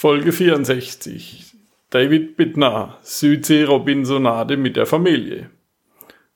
Folge 0.00 0.30
64. 0.30 1.56
David 1.90 2.36
Bittner, 2.36 2.98
Südsee-Robinsonade 3.02 4.56
mit 4.56 4.76
der 4.76 4.86
Familie. 4.86 5.50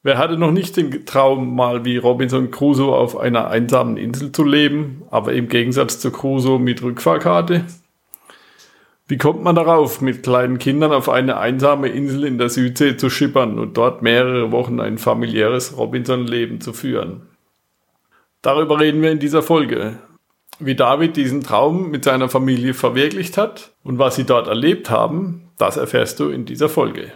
Wer 0.03 0.19
hatte 0.19 0.37
noch 0.37 0.51
nicht 0.51 0.77
den 0.77 1.07
Traum, 1.07 1.55
mal 1.55 1.85
wie 1.85 1.97
Robinson 1.97 2.51
Crusoe 2.51 2.93
auf 2.93 3.17
einer 3.17 3.47
einsamen 3.51 3.97
Insel 3.99 4.33
zu 4.33 4.43
leben, 4.43 5.05
aber 5.13 5.35
im 5.35 5.47
Gegensatz 5.47 6.01
zu 6.01 6.11
Crusoe 6.11 6.59
mit 6.59 6.83
Rückfahrkarte? 6.83 7.65
Wie 9.07 9.17
kommt 9.17 9.45
man 9.45 9.55
darauf, 9.55 10.01
mit 10.01 10.25
kleinen 10.25 10.59
Kindern 10.59 10.91
auf 10.91 11.09
eine 11.09 11.37
einsame 11.37 11.87
Insel 11.87 12.25
in 12.25 12.39
der 12.39 12.49
Südsee 12.49 12.97
zu 12.97 13.11
schippern 13.11 13.61
und 13.61 13.77
dort 13.77 14.03
mehrere 14.03 14.51
Wochen 14.51 14.81
ein 14.81 14.99
familiäres 14.99 15.77
Robinson-Leben 15.77 16.61
zu 16.61 16.73
führen? 16.73 17.29
Darüber 18.43 18.81
reden 18.81 19.03
wir 19.03 19.13
in 19.13 19.21
dieser 19.21 19.45
Folge 19.45 19.99
wie 20.59 20.75
David 20.75 21.17
diesen 21.17 21.43
Traum 21.43 21.91
mit 21.91 22.05
seiner 22.05 22.29
Familie 22.29 22.75
verwirklicht 22.75 23.37
hat 23.37 23.73
und 23.83 23.99
was 23.99 24.17
sie 24.17 24.25
dort 24.25 24.49
erlebt 24.49 24.91
haben, 24.91 25.51
das 25.59 25.77
erfährst 25.77 26.21
du 26.21 26.29
in 26.29 26.45
dieser 26.45 26.69
Folge. 26.69 27.13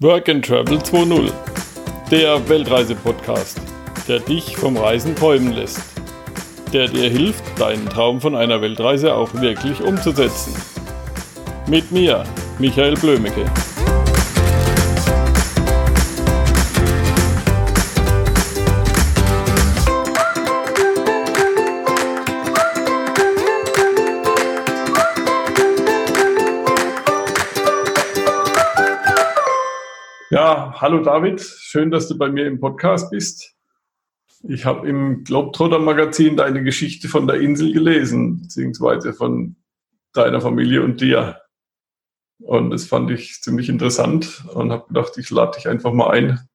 Work 0.00 0.28
and 0.28 0.44
Travel 0.44 0.78
2.0, 0.78 1.30
der 2.10 2.48
Weltreise-Podcast, 2.48 3.60
der 4.08 4.20
dich 4.20 4.56
vom 4.56 4.76
Reisen 4.76 5.14
träumen 5.14 5.52
lässt, 5.52 5.82
der 6.72 6.88
dir 6.88 7.08
hilft, 7.08 7.44
deinen 7.58 7.88
Traum 7.88 8.20
von 8.20 8.34
einer 8.34 8.60
Weltreise 8.60 9.14
auch 9.14 9.32
wirklich 9.34 9.80
umzusetzen. 9.82 10.54
Mit 11.68 11.90
mir, 11.92 12.24
Michael 12.58 12.94
Blömecke. 12.94 13.44
Ja, 30.46 30.80
hallo 30.80 31.02
David, 31.02 31.40
schön, 31.40 31.90
dass 31.90 32.06
du 32.06 32.16
bei 32.16 32.28
mir 32.28 32.46
im 32.46 32.60
Podcast 32.60 33.10
bist. 33.10 33.56
Ich 34.44 34.64
habe 34.64 34.88
im 34.88 35.24
Globetrotter 35.24 35.80
Magazin 35.80 36.36
deine 36.36 36.62
Geschichte 36.62 37.08
von 37.08 37.26
der 37.26 37.40
Insel 37.40 37.72
gelesen, 37.72 38.42
beziehungsweise 38.42 39.12
von 39.12 39.56
deiner 40.12 40.40
Familie 40.40 40.84
und 40.84 41.00
dir. 41.00 41.42
Und 42.38 42.70
das 42.70 42.86
fand 42.86 43.10
ich 43.10 43.42
ziemlich 43.42 43.68
interessant 43.68 44.44
und 44.54 44.70
habe 44.70 44.86
gedacht, 44.86 45.18
ich 45.18 45.30
lade 45.30 45.56
dich 45.56 45.66
einfach 45.66 45.92
mal 45.92 46.12
ein. 46.12 46.48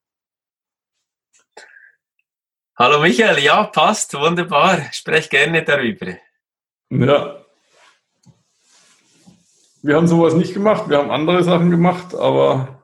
Hallo 2.78 3.02
Michael, 3.02 3.44
ja, 3.44 3.66
passt, 3.66 4.14
wunderbar. 4.14 4.80
Sprech 4.94 5.30
gerne 5.30 5.66
darüber. 5.66 6.16
Ja. 6.92 7.44
Wir 9.82 9.98
haben 9.98 10.08
sowas 10.08 10.34
nicht 10.34 10.54
gemacht, 10.54 10.88
wir 10.88 10.98
haben 10.98 11.12
andere 11.12 11.44
Sachen 11.44 11.70
gemacht, 11.70 12.16
aber 12.16 12.81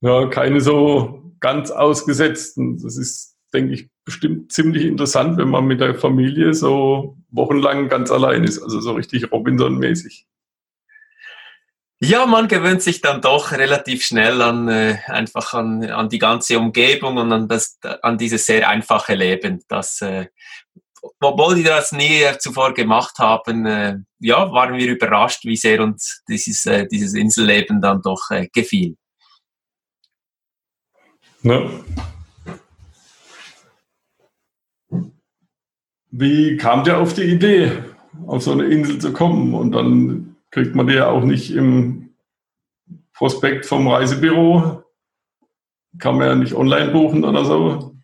ja, 0.00 0.26
keine 0.26 0.60
so 0.60 1.32
ganz 1.40 1.70
ausgesetzten. 1.70 2.78
Das 2.82 2.96
ist, 2.96 3.36
denke 3.52 3.74
ich, 3.74 3.88
bestimmt 4.04 4.52
ziemlich 4.52 4.84
interessant, 4.84 5.36
wenn 5.38 5.50
man 5.50 5.66
mit 5.66 5.80
der 5.80 5.94
Familie 5.94 6.54
so 6.54 7.16
wochenlang 7.30 7.88
ganz 7.88 8.10
allein 8.10 8.44
ist, 8.44 8.62
also 8.62 8.80
so 8.80 8.92
richtig 8.92 9.30
Robinson-mäßig. 9.32 10.26
Ja, 11.98 12.26
man 12.26 12.46
gewöhnt 12.46 12.82
sich 12.82 13.00
dann 13.00 13.22
doch 13.22 13.52
relativ 13.52 14.04
schnell 14.04 14.42
an 14.42 14.68
äh, 14.68 14.98
einfach 15.06 15.54
an, 15.54 15.82
an 15.90 16.10
die 16.10 16.18
ganze 16.18 16.58
Umgebung 16.58 17.16
und 17.16 17.32
an 17.32 17.48
das 17.48 17.78
an 18.02 18.18
dieses 18.18 18.44
sehr 18.44 18.68
einfache 18.68 19.14
Leben. 19.14 19.64
Das, 19.68 20.02
äh, 20.02 20.26
obwohl 21.20 21.56
wir 21.56 21.64
das 21.64 21.92
nie 21.92 22.22
zuvor 22.38 22.74
gemacht 22.74 23.18
haben, 23.18 23.64
äh, 23.64 23.96
ja, 24.18 24.52
waren 24.52 24.76
wir 24.76 24.90
überrascht, 24.90 25.46
wie 25.46 25.56
sehr 25.56 25.82
uns 25.82 26.22
dieses 26.28 26.66
äh, 26.66 26.86
dieses 26.86 27.14
Inselleben 27.14 27.80
dann 27.80 28.02
doch 28.02 28.30
äh, 28.30 28.46
gefiel. 28.52 28.96
Ne? 31.46 31.70
Wie 36.10 36.56
kam 36.56 36.82
der 36.82 36.98
auf 36.98 37.14
die 37.14 37.22
Idee, 37.22 37.84
auf 38.26 38.42
so 38.42 38.50
eine 38.50 38.64
Insel 38.64 38.98
zu 38.98 39.12
kommen? 39.12 39.54
Und 39.54 39.70
dann 39.70 40.36
kriegt 40.50 40.74
man 40.74 40.88
die 40.88 40.94
ja 40.94 41.06
auch 41.06 41.22
nicht 41.22 41.52
im 41.52 42.16
Prospekt 43.14 43.64
vom 43.64 43.86
Reisebüro. 43.86 44.82
Kann 46.00 46.18
man 46.18 46.26
ja 46.26 46.34
nicht 46.34 46.54
online 46.54 46.90
buchen 46.90 47.24
oder 47.24 47.44
so. 47.44 47.94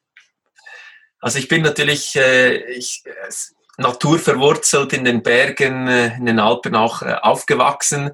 Also 1.19 1.41
ich 1.41 1.48
bin 1.48 1.62
natürlich 1.62 2.14
äh, 2.14 2.58
ich, 2.75 3.02
äh, 3.06 3.32
naturverwurzelt 3.76 4.92
in 4.92 5.04
den 5.04 5.25
Bergen, 5.25 5.88
äh, 5.88 6.16
in 6.16 6.26
den 6.26 6.38
Alpen 6.38 6.76
auch 6.76 7.02
äh, 7.02 7.16
aufgewachsen 7.20 8.12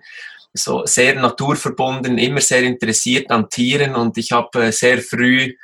so 0.53 0.87
sehr 0.87 1.15
naturverbunden, 1.15 2.19
immer 2.19 2.41
sehr 2.41 2.63
interessiert 2.63 3.31
an 3.31 3.49
Tieren. 3.49 3.95
Und 3.95 4.19
ich 4.19 4.33
habe 4.33 4.67
äh, 4.67 4.73
sehr 4.73 4.99
früh 4.99 5.55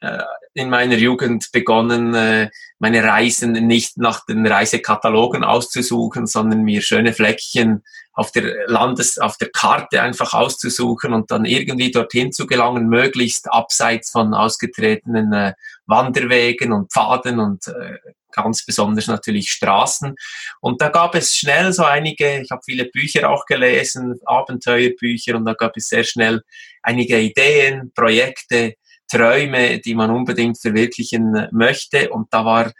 äh, 0.00 0.18
in 0.54 0.70
meiner 0.70 0.96
Jugend 0.96 1.50
begonnen, 1.52 2.14
äh, 2.14 2.50
meine 2.78 3.02
Reisen 3.02 3.52
nicht 3.52 3.98
nach 3.98 4.24
den 4.24 4.46
Reisekatalogen 4.46 5.42
auszusuchen, 5.42 6.26
sondern 6.26 6.62
mir 6.62 6.80
schöne 6.80 7.12
Fleckchen 7.12 7.82
auf 8.12 8.30
der 8.30 8.68
Landes, 8.68 9.18
auf 9.18 9.36
der 9.36 9.50
Karte 9.50 10.00
einfach 10.00 10.32
auszusuchen 10.32 11.12
und 11.12 11.32
dann 11.32 11.44
irgendwie 11.44 11.90
dorthin 11.90 12.30
zu 12.30 12.46
gelangen, 12.46 12.88
möglichst 12.88 13.50
abseits 13.50 14.10
von 14.10 14.32
ausgetretenen 14.34 15.32
äh, 15.32 15.54
Wanderwegen 15.86 16.72
und 16.72 16.92
Pfaden 16.92 17.40
und 17.40 17.66
äh, 17.66 17.98
ganz 18.34 18.64
besonders 18.64 19.06
natürlich 19.06 19.50
Straßen. 19.50 20.14
Und 20.60 20.80
da 20.80 20.88
gab 20.88 21.14
es 21.14 21.36
schnell 21.36 21.72
so 21.72 21.84
einige, 21.84 22.40
ich 22.40 22.50
habe 22.50 22.62
viele 22.64 22.86
Bücher 22.86 23.30
auch 23.30 23.46
gelesen, 23.46 24.20
Abenteuerbücher, 24.24 25.36
und 25.36 25.44
da 25.44 25.54
gab 25.54 25.76
es 25.76 25.88
sehr 25.88 26.04
schnell 26.04 26.42
einige 26.82 27.18
Ideen, 27.18 27.92
Projekte, 27.94 28.74
Träume, 29.08 29.80
die 29.80 29.94
man 29.94 30.10
unbedingt 30.10 30.60
verwirklichen 30.60 31.48
möchte. 31.52 32.10
Und 32.10 32.32
da 32.32 32.44
war 32.44 32.72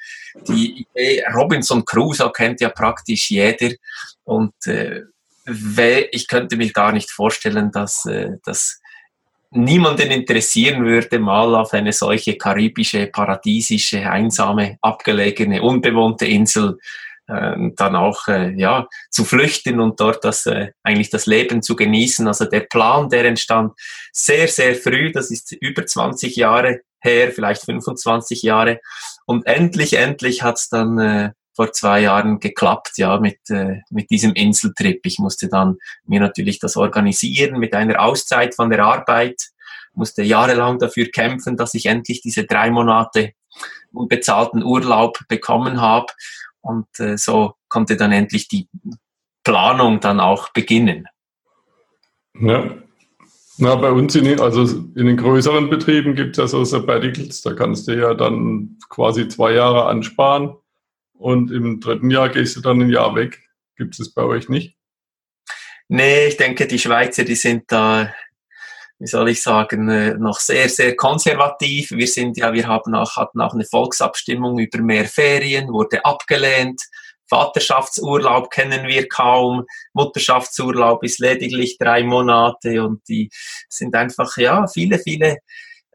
die 0.49 0.87
Idee, 0.95 1.25
Robinson 1.35 1.85
Crusoe 1.85 2.33
kennt 2.33 2.61
ja 2.61 2.71
praktisch 2.71 3.31
jeder. 3.31 3.75
Und 4.25 4.55
äh, 4.67 5.03
ich 6.11 6.29
könnte 6.29 6.57
mir 6.57 6.73
gar 6.73 6.93
nicht 6.93 7.11
vorstellen, 7.11 7.71
dass, 7.71 8.07
äh, 8.07 8.39
dass 8.45 8.81
niemanden 9.55 10.11
interessieren 10.11 10.85
würde, 10.85 11.19
mal 11.19 11.55
auf 11.55 11.73
eine 11.73 11.93
solche 11.93 12.37
karibische, 12.37 13.07
paradiesische, 13.07 14.11
einsame, 14.11 14.79
abgelegene, 14.81 15.63
unbewohnte 15.63 16.27
Insel 16.27 16.79
äh, 17.27 17.55
dann 17.77 17.97
auch 17.97 18.29
äh, 18.29 18.53
ja 18.55 18.87
zu 19.11 19.25
flüchten 19.25 19.81
und 19.81 19.99
dort 19.99 20.25
das 20.25 20.47
äh, 20.47 20.73
eigentlich 20.83 21.11
das 21.11 21.27
Leben 21.27 21.63
zu 21.63 21.77
genießen. 21.77 22.27
Also 22.27 22.45
der 22.45 22.61
Plan, 22.61 23.09
der 23.09 23.25
entstand 23.25 23.73
sehr 24.13 24.49
sehr 24.49 24.75
früh. 24.75 25.11
Das 25.13 25.31
ist 25.31 25.53
über 25.53 25.87
20 25.87 26.37
Jahre 26.37 26.81
her, 27.01 27.31
vielleicht 27.33 27.65
25 27.65 28.43
Jahre. 28.43 28.81
Und 29.27 29.47
endlich 29.47 29.95
endlich 29.95 30.43
hat's 30.43 30.69
dann 30.69 30.99
äh, 30.99 31.31
vor 31.55 31.73
zwei 31.73 32.01
Jahren 32.01 32.41
geklappt, 32.41 32.93
ja, 32.97 33.19
mit, 33.19 33.39
äh, 33.49 33.81
mit 33.91 34.11
diesem 34.11 34.35
Inseltrip. 34.35 35.01
Ich 35.05 35.19
musste 35.19 35.49
dann 35.49 35.77
mir 36.05 36.21
natürlich 36.21 36.59
das 36.59 36.77
organisieren 36.77 37.59
mit 37.59 37.75
einer 37.75 38.01
Auszeit 38.01 38.55
von 38.55 38.71
der 38.71 38.85
Arbeit, 38.85 39.51
musste 39.95 40.23
jahrelang 40.23 40.79
dafür 40.79 41.07
kämpfen, 41.07 41.57
dass 41.57 41.75
ich 41.75 41.87
endlich 41.87 42.21
diese 42.21 42.45
drei 42.45 42.71
Monate 42.71 43.33
unbezahlten 43.93 44.65
Urlaub 44.65 45.19
bekommen 45.29 45.81
habe. 45.81 46.07
Und 46.61 46.89
äh, 46.99 47.17
so 47.17 47.55
konnte 47.69 47.97
dann 47.97 48.11
endlich 48.11 48.49
die 48.49 48.69
Planung 49.45 50.01
dann 50.01 50.19
auch 50.19 50.49
beginnen. 50.53 51.07
Ja. 52.41 52.75
Na, 53.57 53.77
bei 53.77 53.93
uns 53.93 54.17
in 54.17 54.25
den, 54.25 54.41
also 54.41 54.63
in 54.97 55.07
den 55.07 55.17
größeren 55.17 55.71
Betrieben 55.71 56.17
gibt 56.17 56.33
es 56.33 56.39
ja 56.39 56.49
so 56.49 56.65
Sabbaticals, 56.65 57.43
da 57.43 57.53
kannst 57.53 57.87
du 57.87 57.97
ja 57.97 58.13
dann 58.15 58.79
quasi 58.89 59.29
zwei 59.29 59.53
Jahre 59.53 59.87
ansparen 59.87 60.57
und 61.25 61.51
im 61.51 61.81
dritten 61.81 62.11
Jahr 62.11 62.29
gehst 62.29 62.55
du 62.55 62.61
dann 62.61 62.83
ein 62.83 62.91
Jahr 62.91 63.15
weg. 63.15 63.41
Gibt 63.79 63.99
es 63.99 64.13
bei 64.13 64.25
euch 64.25 64.51
nicht? 64.51 64.77
Nee, 65.89 66.27
ich 66.27 66.37
denke, 66.37 66.67
die 66.67 66.79
Schweizer, 66.79 67.25
die 67.25 67.35
sind 67.35 67.65
da, 67.73 68.13
wie 68.99 69.07
soll 69.07 69.31
ich 69.31 69.43
sagen, 69.43 69.89
äh, 69.89 70.19
noch 70.19 70.39
sehr, 70.39 70.69
sehr 70.69 70.95
konservativ. 70.97 71.93
Wir 71.93 72.09
sind 72.09 72.37
ja, 72.37 72.53
wir 72.53 72.67
haben 72.67 72.95
auch, 72.95 73.17
hatten 73.17 73.41
auch 73.41 73.55
eine 73.55 73.65
Volksabstimmung 73.65 74.59
über 74.59 74.83
mehr 74.83 75.07
Ferien, 75.07 75.73
wurde 75.73 76.05
abgelehnt. 76.05 76.83
Vaterschaftsurlaub 77.31 78.51
kennen 78.51 78.87
wir 78.87 79.09
kaum. 79.09 79.65
Mutterschaftsurlaub 79.95 81.03
ist 81.05 81.21
lediglich 81.21 81.79
drei 81.79 82.05
Monate 82.05 82.85
und 82.85 83.01
die 83.09 83.31
sind 83.71 83.95
einfach, 83.95 84.37
ja, 84.37 84.67
viele, 84.67 84.99
viele 84.99 85.39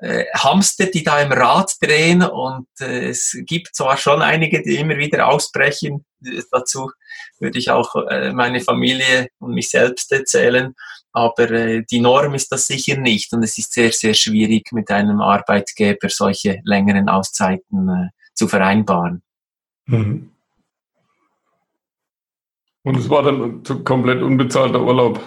äh, 0.02 0.26
Hamster, 0.34 0.86
die 0.86 1.04
da 1.04 1.22
im 1.22 1.32
Rad 1.32 1.74
drehen 1.82 2.24
und 2.24 2.68
äh, 2.80 3.10
es 3.10 3.38
gibt 3.46 3.76
zwar 3.76 3.98
schon 3.98 4.22
einige, 4.22 4.62
die 4.62 4.78
immer 4.78 4.98
wieder 4.98 5.28
ausbrechen. 5.28 6.06
Dazu 6.52 6.92
würde 7.40 7.60
ich 7.60 7.70
auch 7.72 7.96
äh, 8.08 8.32
meine 8.32 8.62
Familie 8.62 9.28
und 9.40 9.54
mich 9.54 9.70
selbst 9.70 10.12
erzählen, 10.12 10.74
aber 11.12 11.50
äh, 11.52 11.84
die 11.90 12.00
Norm 12.00 12.36
ist 12.36 12.52
das 12.52 12.68
sicher 12.68 12.98
nicht 12.98 13.34
und 13.34 13.44
es 13.44 13.58
ist 13.58 13.74
sehr, 13.74 13.92
sehr 13.92 14.14
schwierig 14.14 14.72
mit 14.72 14.90
einem 14.92 15.22
Arbeitgeber 15.22 16.10
solche 16.10 16.62
längeren 16.64 17.10
Auszeiten 17.10 17.90
äh, 17.90 18.10
zu 18.34 18.48
vereinbaren. 18.48 19.22
Mhm. 19.86 20.32
Und 22.84 22.98
es 22.98 23.10
war 23.10 23.24
dann 23.24 23.64
komplett 23.84 24.22
unbezahlter 24.22 24.82
Urlaub? 24.82 25.22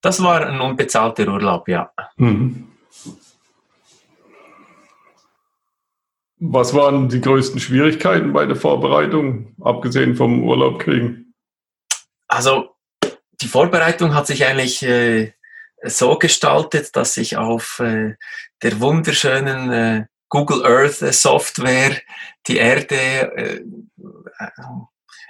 Das 0.00 0.22
war 0.22 0.46
ein 0.46 0.60
unbezahlter 0.60 1.26
Urlaub, 1.26 1.66
ja. 1.68 1.90
Mhm. 2.16 2.68
Was 6.40 6.72
waren 6.74 7.08
die 7.08 7.20
größten 7.20 7.58
Schwierigkeiten 7.60 8.32
bei 8.32 8.46
der 8.46 8.56
Vorbereitung, 8.56 9.54
abgesehen 9.60 10.14
vom 10.14 10.44
Urlaub 10.44 10.78
kriegen? 10.78 11.34
Also 12.28 12.70
die 13.40 13.48
Vorbereitung 13.48 14.14
hat 14.14 14.26
sich 14.26 14.44
eigentlich 14.46 14.82
äh, 14.82 15.32
so 15.82 16.16
gestaltet, 16.16 16.94
dass 16.96 17.16
ich 17.16 17.36
auf 17.36 17.80
äh, 17.80 18.14
der 18.62 18.80
wunderschönen 18.80 19.72
äh, 19.72 20.06
Google 20.28 20.64
Earth 20.64 20.98
Software 21.14 21.96
die 22.46 22.58
Erde 22.58 22.96
äh, 23.36 23.60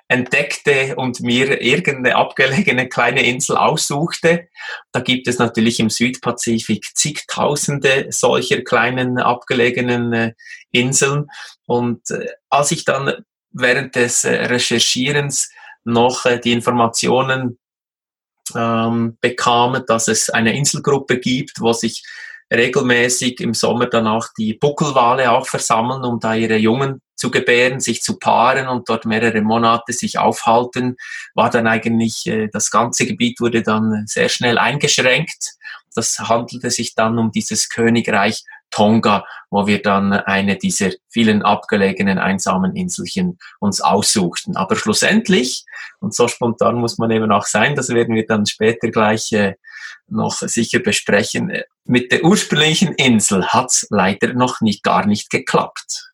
entdeckte 0.09 0.97
und 0.97 1.21
mir 1.21 1.61
irgendeine 1.61 2.17
abgelegene 2.17 2.89
kleine 2.89 3.23
Insel 3.25 3.57
aussuchte. 3.59 4.49
Da 4.91 5.01
gibt 5.01 5.29
es 5.29 5.39
natürlich 5.39 5.81
im 5.81 5.91
Südpazifik 5.91 6.97
zigtausende 6.97 8.07
solcher 8.11 8.63
kleinen 8.63 9.19
abgelegenen 9.19 10.13
äh, 10.15 10.33
Inseln. 10.73 11.31
Und 11.67 12.11
äh, 12.11 12.27
als 12.49 12.73
ich 12.73 12.87
dann 12.87 13.25
während 13.53 13.95
des 13.97 14.25
äh, 14.25 14.47
Recherchierens 14.47 15.51
noch 15.85 16.25
die 16.41 16.53
Informationen 16.53 17.59
ähm, 18.55 19.19
bekam, 19.21 19.83
dass 19.87 20.09
es 20.09 20.31
eine 20.31 20.57
Inselgruppe 20.57 21.19
gibt, 21.19 21.61
wo 21.61 21.73
sich 21.73 22.03
regelmäßig 22.53 23.41
im 23.41 23.53
Sommer 23.53 23.87
danach 23.87 24.29
die 24.37 24.55
Buckelwale 24.55 25.31
auch 25.31 25.47
versammeln, 25.47 26.05
um 26.05 26.19
da 26.19 26.35
ihre 26.35 26.57
Jungen 26.57 27.03
zu 27.19 27.31
gebären, 27.31 27.81
sich 27.81 28.01
zu 28.01 28.19
paaren 28.19 28.69
und 28.69 28.89
dort 28.89 29.05
mehrere 29.05 29.43
Monate 29.43 29.93
sich 29.93 30.19
aufhalten, 30.19 30.97
war 31.35 31.51
dann 31.51 31.67
eigentlich, 31.67 32.27
äh, 32.27 32.49
das 32.49 32.71
ganze 32.71 33.07
Gebiet 33.07 33.41
wurde 33.41 33.63
dann 33.63 34.05
sehr 34.07 34.29
schnell 34.29 34.57
eingeschränkt. 34.57 35.57
Das 35.95 36.19
handelte 36.21 36.71
sich 36.71 36.95
dann 36.95 37.19
um 37.19 37.33
dieses 37.33 37.69
Königreich 37.69 38.45
Tonga, 38.71 39.25
wo 39.51 39.67
wir 39.67 39.83
dann 39.83 40.13
eine 40.13 40.57
dieser 40.57 40.91
vielen 41.09 41.43
abgelegenen 41.43 42.19
einsamen 42.19 42.77
Inselchen 42.77 43.39
uns 43.61 43.81
aussuchten. 43.81 44.57
Aber 44.57 44.77
schlussendlich, 44.77 45.65
und 46.01 46.15
so 46.15 46.29
spontan 46.29 46.77
muss 46.77 46.99
man 46.99 47.11
eben 47.11 47.33
auch 47.33 47.47
sein, 47.47 47.75
das 47.75 47.89
werden 47.89 48.15
wir 48.15 48.27
dann 48.27 48.47
später 48.47 48.91
gleich 48.91 49.33
äh, 49.33 49.55
noch 50.07 50.35
sicher 50.35 50.79
besprechen, 50.79 51.53
mit 51.85 52.13
der 52.13 52.25
ursprünglichen 52.25 52.95
Insel 52.95 53.47
hat's 53.49 53.87
leider 53.91 54.35
noch 54.35 54.61
nicht 54.61 54.83
gar 54.83 55.07
nicht 55.07 55.31
geklappt. 55.31 56.13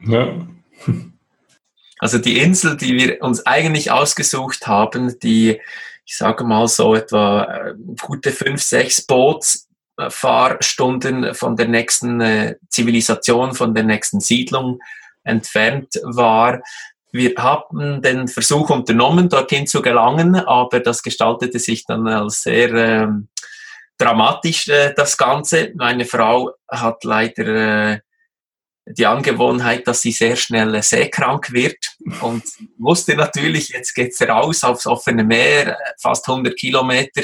Ja. 0.00 0.46
Also 1.98 2.18
die 2.18 2.40
Insel, 2.40 2.76
die 2.76 2.94
wir 2.94 3.22
uns 3.22 3.46
eigentlich 3.46 3.90
ausgesucht 3.90 4.66
haben, 4.66 5.18
die, 5.20 5.58
ich 6.04 6.14
sage 6.16 6.44
mal 6.44 6.68
so 6.68 6.94
etwa 6.94 7.44
äh, 7.44 7.72
gute 8.02 8.32
fünf, 8.32 8.60
sechs 8.62 9.00
Bootsfahrstunden 9.00 11.34
von 11.34 11.56
der 11.56 11.68
nächsten 11.68 12.20
äh, 12.20 12.56
Zivilisation, 12.68 13.54
von 13.54 13.74
der 13.74 13.84
nächsten 13.84 14.20
Siedlung 14.20 14.80
entfernt 15.24 15.94
war. 16.02 16.60
Wir 17.12 17.32
haben 17.38 18.02
den 18.02 18.28
Versuch 18.28 18.68
unternommen, 18.68 19.30
dorthin 19.30 19.66
zu 19.66 19.80
gelangen, 19.80 20.36
aber 20.36 20.80
das 20.80 21.02
gestaltete 21.02 21.58
sich 21.58 21.86
dann 21.86 22.06
als 22.08 22.42
sehr 22.42 22.74
äh, 22.74 23.08
dramatisch, 23.96 24.68
äh, 24.68 24.92
das 24.94 25.16
Ganze. 25.16 25.72
Meine 25.76 26.04
Frau 26.04 26.52
hat 26.68 27.04
leider 27.04 27.92
äh, 27.92 28.00
die 28.88 29.06
Angewohnheit, 29.06 29.86
dass 29.88 30.00
sie 30.00 30.12
sehr 30.12 30.36
schnell 30.36 30.80
seekrank 30.82 31.52
wird. 31.52 31.96
Und 32.20 32.44
wusste 32.78 33.16
natürlich, 33.16 33.70
jetzt 33.70 33.94
geht's 33.94 34.22
raus 34.22 34.62
aufs 34.62 34.86
offene 34.86 35.24
Meer, 35.24 35.76
fast 36.00 36.28
100 36.28 36.56
Kilometer. 36.56 37.22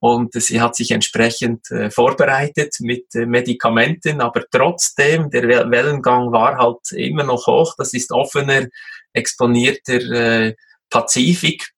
Und 0.00 0.32
sie 0.34 0.60
hat 0.60 0.74
sich 0.74 0.90
entsprechend 0.90 1.70
äh, 1.70 1.90
vorbereitet 1.90 2.76
mit 2.80 3.14
äh, 3.14 3.26
Medikamenten, 3.26 4.20
aber 4.20 4.44
trotzdem, 4.50 5.30
der 5.30 5.70
Wellengang 5.70 6.32
war 6.32 6.56
halt 6.56 6.90
immer 6.92 7.22
noch 7.22 7.46
hoch, 7.46 7.74
das 7.76 7.92
ist 7.92 8.10
offener, 8.10 8.66
exponierter 9.12 10.00
äh, 10.10 10.54
Pazifik 10.88 11.70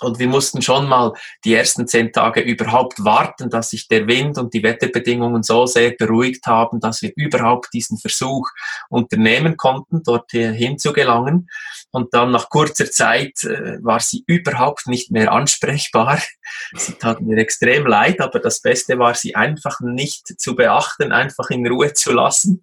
und 0.00 0.18
wir 0.18 0.28
mussten 0.28 0.62
schon 0.62 0.88
mal 0.88 1.12
die 1.44 1.54
ersten 1.54 1.86
zehn 1.86 2.12
Tage 2.12 2.40
überhaupt 2.40 3.04
warten, 3.04 3.50
dass 3.50 3.70
sich 3.70 3.88
der 3.88 4.06
Wind 4.06 4.38
und 4.38 4.54
die 4.54 4.62
Wetterbedingungen 4.62 5.42
so 5.42 5.66
sehr 5.66 5.92
beruhigt 5.92 6.46
haben, 6.46 6.80
dass 6.80 7.02
wir 7.02 7.12
überhaupt 7.16 7.72
diesen 7.72 7.98
Versuch 7.98 8.48
unternehmen 8.88 9.56
konnten, 9.56 10.02
dorthin 10.02 10.78
zu 10.78 10.92
gelangen. 10.92 11.48
Und 11.90 12.12
dann 12.12 12.32
nach 12.32 12.50
kurzer 12.50 12.90
Zeit 12.90 13.44
äh, 13.44 13.78
war 13.82 14.00
sie 14.00 14.24
überhaupt 14.26 14.88
nicht 14.88 15.12
mehr 15.12 15.30
ansprechbar. 15.30 16.20
Sie 16.74 16.92
tat 16.94 17.20
mir 17.20 17.38
extrem 17.38 17.86
leid, 17.86 18.20
aber 18.20 18.38
das 18.38 18.60
Beste 18.60 18.98
war, 18.98 19.14
sie 19.14 19.34
einfach 19.34 19.80
nicht 19.80 20.40
zu 20.40 20.54
beachten, 20.54 21.10
einfach 21.10 21.50
in 21.50 21.66
Ruhe 21.66 21.94
zu 21.94 22.12
lassen. 22.12 22.62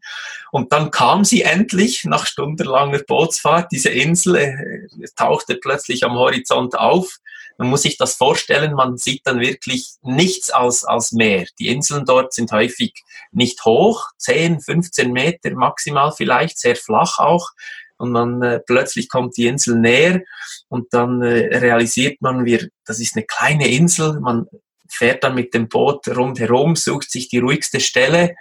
Und 0.51 0.72
dann 0.72 0.92
kam 0.92 1.24
sie 1.25 1.42
endlich 1.42 2.06
nach 2.06 2.25
stundenlanger 2.25 3.00
Bootsfahrt. 3.00 3.72
Diese 3.72 3.89
Insel 3.89 4.36
äh, 4.36 5.06
tauchte 5.16 5.56
plötzlich 5.56 6.04
am 6.04 6.13
Horizont 6.13 6.77
auf 6.77 7.18
man 7.57 7.69
muss 7.69 7.83
sich 7.83 7.98
das 7.98 8.15
vorstellen, 8.15 8.74
man 8.74 8.98
sieht 8.98 9.21
dann 9.25 9.39
wirklich 9.39 9.92
nichts 10.01 10.50
als, 10.50 10.83
als 10.83 11.12
Meer. 11.12 11.45
Die 11.59 11.68
Inseln 11.68 12.06
dort 12.06 12.33
sind 12.33 12.51
häufig 12.51 12.94
nicht 13.31 13.63
hoch, 13.65 14.07
10, 14.18 14.62
15 14.62 15.12
Meter 15.12 15.51
maximal 15.51 16.12
vielleicht, 16.12 16.59
sehr 16.59 16.75
flach 16.75 17.19
auch. 17.19 17.50
Und 17.98 18.12
man 18.12 18.42
äh, 18.42 18.59
plötzlich 18.59 19.09
kommt 19.09 19.38
die 19.38 19.45
Insel 19.45 19.75
näher 19.75 20.21
und 20.69 20.92
dann 20.92 21.21
äh, 21.21 21.56
realisiert 21.57 22.19
man, 22.19 22.45
wir, 22.45 22.68
das 22.83 23.00
ist 23.00 23.15
eine 23.15 23.25
kleine 23.25 23.69
Insel, 23.69 24.19
man 24.19 24.48
fährt 24.89 25.24
dann 25.24 25.36
mit 25.36 25.53
dem 25.53 25.69
Boot 25.69 26.07
rundherum, 26.07 26.75
sucht 26.75 27.12
sich 27.12 27.30
die 27.30 27.38
ruhigste 27.39 27.80
Stelle. 27.80 28.36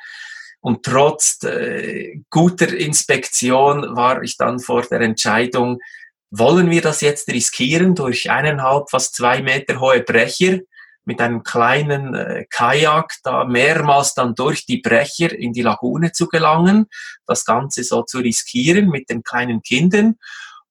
Und 0.61 0.85
trotz 0.85 1.43
äh, 1.45 2.21
guter 2.31 2.75
Inspektion 2.75 3.97
war 3.97 4.23
ich 4.23 4.37
dann 4.37 4.61
vor 4.61 4.83
der 4.83 5.01
Entscheidung, 5.01 5.79
wollen 6.31 6.71
wir 6.71 6.81
das 6.81 7.01
jetzt 7.01 7.29
riskieren 7.29 7.95
durch 7.95 8.31
eineinhalb, 8.31 8.91
fast 8.91 9.15
zwei 9.15 9.43
Meter 9.43 9.81
hohe 9.81 10.01
Brecher 10.03 10.59
mit 11.05 11.21
einem 11.21 11.43
kleinen 11.43 12.15
äh, 12.15 12.47
Kajak 12.49 13.15
da 13.25 13.45
mehrmals 13.45 14.15
dann 14.15 14.35
durch 14.35 14.67
die 14.67 14.79
Brecher 14.79 15.37
in 15.37 15.53
die 15.53 15.63
Lagune 15.63 16.13
zu 16.13 16.29
gelangen, 16.29 16.87
das 17.27 17.45
Ganze 17.45 17.83
so 17.83 18.03
zu 18.03 18.19
riskieren 18.19 18.89
mit 18.89 19.11
den 19.11 19.23
kleinen 19.23 19.63
Kindern 19.63 20.17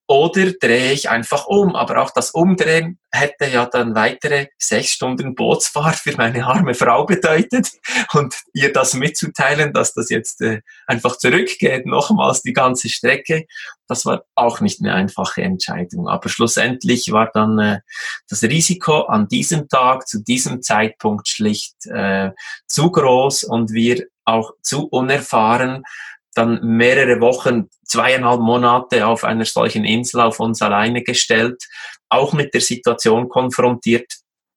oder 0.10 0.52
drehe 0.54 0.92
ich 0.92 1.08
einfach 1.08 1.46
um. 1.46 1.76
Aber 1.76 2.02
auch 2.02 2.10
das 2.10 2.32
Umdrehen 2.32 2.98
hätte 3.12 3.46
ja 3.46 3.68
dann 3.68 3.94
weitere 3.94 4.48
sechs 4.58 4.90
Stunden 4.90 5.36
Bootsfahrt 5.36 5.98
für 5.98 6.18
meine 6.18 6.48
arme 6.48 6.74
Frau 6.74 7.06
bedeutet. 7.06 7.70
Und 8.14 8.36
ihr 8.54 8.74
das 8.74 8.96
mitzuteilen, 8.96 9.72
dass 9.72 9.94
das 9.94 10.10
jetzt 10.10 10.42
äh, 10.42 10.62
einfach 10.88 11.16
zurückgeht, 11.18 11.86
nochmals 11.86 12.42
die 12.42 12.54
ganze 12.54 12.90
Strecke, 12.90 13.46
das 13.88 14.04
war 14.06 14.24
auch 14.34 14.62
nicht 14.62 14.82
eine 14.82 14.96
einfache 14.96 15.44
Entscheidung. 15.44 16.08
Aber 16.08 16.28
schlussendlich 16.28 17.12
war 17.12 17.30
dann 17.32 17.60
äh, 17.60 17.80
das 18.28 18.42
Risiko 18.42 19.02
an 19.02 19.28
diesem 19.28 19.70
Tag, 19.70 20.08
zu 20.08 20.24
diesem 20.24 20.64
Zeitpunkt 20.64 21.28
schlicht 21.28 21.86
äh, 21.86 22.32
zu 22.66 22.92
groß 22.92 23.44
und 23.44 23.74
wir 23.74 24.08
auch 24.26 24.54
zu 24.64 24.88
unerfahren, 24.88 25.84
dann 26.34 26.60
mehrere 26.64 27.20
Wochen, 27.22 27.70
zweieinhalb 27.86 28.40
Monate 28.42 29.08
auf 29.08 29.24
einer 29.24 29.46
solchen 29.46 29.86
Insel 29.86 30.22
auf 30.22 30.40
uns 30.40 30.62
alleine 30.62 31.04
gestellt, 31.04 31.64
auch 32.10 32.34
mit 32.34 32.54
der 32.54 32.62
Situation 32.62 33.30
konfrontiert. 33.30 34.12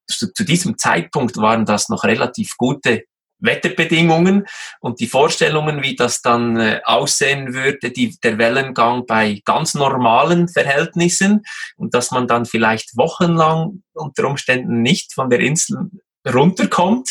Zu, 0.06 0.32
zu 0.32 0.44
diesem 0.44 0.78
Zeitpunkt 0.78 1.36
waren 1.36 1.64
das 1.64 1.88
noch 1.88 2.04
relativ 2.04 2.56
gute 2.56 3.04
Wetterbedingungen 3.42 4.46
und 4.80 5.00
die 5.00 5.08
Vorstellungen, 5.08 5.82
wie 5.82 5.96
das 5.96 6.22
dann 6.22 6.56
äh, 6.58 6.80
aussehen 6.84 7.52
würde, 7.54 7.90
die, 7.90 8.16
der 8.22 8.38
Wellengang 8.38 9.04
bei 9.06 9.42
ganz 9.44 9.74
normalen 9.74 10.48
Verhältnissen 10.48 11.42
und 11.76 11.92
dass 11.94 12.12
man 12.12 12.28
dann 12.28 12.46
vielleicht 12.46 12.96
wochenlang 12.96 13.82
unter 13.94 14.28
Umständen 14.28 14.82
nicht 14.82 15.12
von 15.12 15.28
der 15.28 15.40
Insel 15.40 15.90
runterkommt, 16.32 17.10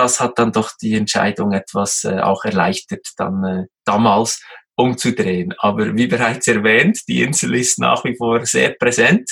das 0.00 0.18
hat 0.18 0.38
dann 0.38 0.52
doch 0.52 0.70
die 0.80 0.94
Entscheidung 0.94 1.52
etwas 1.52 2.04
äh, 2.04 2.20
auch 2.20 2.44
erleichtert, 2.44 3.06
dann 3.18 3.44
äh, 3.44 3.66
damals 3.84 4.42
umzudrehen. 4.76 5.54
Aber 5.58 5.94
wie 5.94 6.06
bereits 6.06 6.48
erwähnt, 6.48 7.00
die 7.06 7.22
Insel 7.22 7.54
ist 7.54 7.78
nach 7.78 8.02
wie 8.04 8.16
vor 8.16 8.46
sehr 8.46 8.70
präsent 8.70 9.30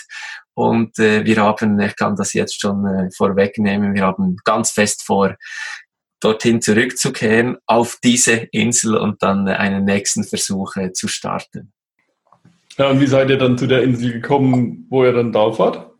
und 0.52 0.98
äh, 0.98 1.24
wir 1.24 1.36
haben, 1.38 1.80
ich 1.80 1.96
kann 1.96 2.16
das 2.16 2.34
jetzt 2.34 2.60
schon 2.60 2.84
äh, 2.84 3.10
vorwegnehmen, 3.16 3.94
wir 3.94 4.02
haben 4.02 4.36
ganz 4.44 4.70
fest 4.72 5.04
vor, 5.04 5.36
dorthin 6.20 6.60
zurückzukehren 6.60 7.56
auf 7.66 7.98
diese 8.04 8.48
Insel 8.50 8.96
und 8.96 9.22
dann 9.22 9.46
äh, 9.46 9.52
einen 9.52 9.84
nächsten 9.84 10.24
Versuch 10.24 10.76
äh, 10.76 10.92
zu 10.92 11.08
starten. 11.08 11.72
Ja, 12.76 12.90
und 12.90 13.00
wie 13.00 13.06
seid 13.06 13.30
ihr 13.30 13.38
dann 13.38 13.56
zu 13.56 13.66
der 13.66 13.82
Insel 13.82 14.12
gekommen, 14.12 14.86
wo 14.90 15.04
ihr 15.04 15.12
dann 15.12 15.32
da 15.32 15.58
wart? 15.58 15.92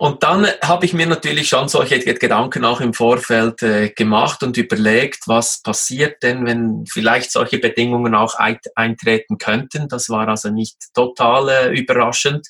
Und 0.00 0.22
dann 0.22 0.46
habe 0.62 0.86
ich 0.86 0.94
mir 0.94 1.06
natürlich 1.06 1.50
schon 1.50 1.68
solche 1.68 1.98
Gedanken 1.98 2.64
auch 2.64 2.80
im 2.80 2.94
Vorfeld 2.94 3.62
äh, 3.62 3.90
gemacht 3.90 4.42
und 4.42 4.56
überlegt, 4.56 5.28
was 5.28 5.60
passiert 5.60 6.22
denn, 6.22 6.46
wenn 6.46 6.86
vielleicht 6.86 7.30
solche 7.30 7.58
Bedingungen 7.58 8.14
auch 8.14 8.34
eintreten 8.76 9.36
könnten. 9.36 9.88
Das 9.88 10.08
war 10.08 10.26
also 10.26 10.48
nicht 10.48 10.78
total 10.94 11.50
äh, 11.50 11.78
überraschend. 11.78 12.48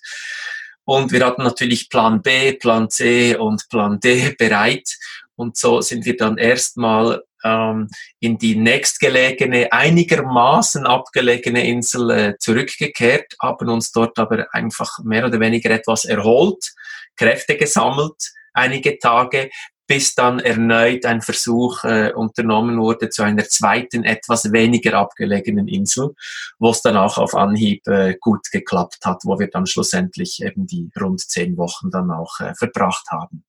Und 0.84 1.10
wir 1.10 1.26
hatten 1.26 1.42
natürlich 1.42 1.90
Plan 1.90 2.22
B, 2.22 2.52
Plan 2.52 2.88
C 2.88 3.34
und 3.34 3.68
Plan 3.68 3.98
D 3.98 4.32
bereit. 4.38 4.88
Und 5.34 5.56
so 5.56 5.80
sind 5.80 6.04
wir 6.04 6.16
dann 6.16 6.38
erstmal 6.38 7.24
ähm, 7.42 7.88
in 8.20 8.38
die 8.38 8.54
nächstgelegene, 8.54 9.72
einigermaßen 9.72 10.86
abgelegene 10.86 11.66
Insel 11.66 12.10
äh, 12.10 12.38
zurückgekehrt, 12.38 13.34
haben 13.42 13.70
uns 13.70 13.90
dort 13.90 14.20
aber 14.20 14.46
einfach 14.52 15.00
mehr 15.02 15.26
oder 15.26 15.40
weniger 15.40 15.70
etwas 15.70 16.04
erholt, 16.04 16.74
Kräfte 17.16 17.56
gesammelt, 17.56 18.32
einige 18.52 18.98
Tage, 18.98 19.50
bis 19.90 20.14
dann 20.14 20.38
erneut 20.38 21.04
ein 21.04 21.20
Versuch 21.20 21.82
äh, 21.82 22.12
unternommen 22.14 22.78
wurde 22.78 23.08
zu 23.08 23.24
einer 23.24 23.42
zweiten, 23.42 24.04
etwas 24.04 24.52
weniger 24.52 24.94
abgelegenen 24.94 25.66
Insel, 25.66 26.14
wo 26.60 26.70
es 26.70 26.80
dann 26.80 26.96
auch 26.96 27.18
auf 27.18 27.34
Anhieb 27.34 27.88
äh, 27.88 28.14
gut 28.20 28.52
geklappt 28.52 29.00
hat, 29.04 29.22
wo 29.24 29.40
wir 29.40 29.48
dann 29.48 29.66
schlussendlich 29.66 30.44
eben 30.44 30.68
die 30.68 30.92
rund 31.00 31.20
zehn 31.20 31.56
Wochen 31.56 31.90
dann 31.90 32.12
auch 32.12 32.38
äh, 32.38 32.54
verbracht 32.54 33.10
haben. 33.10 33.42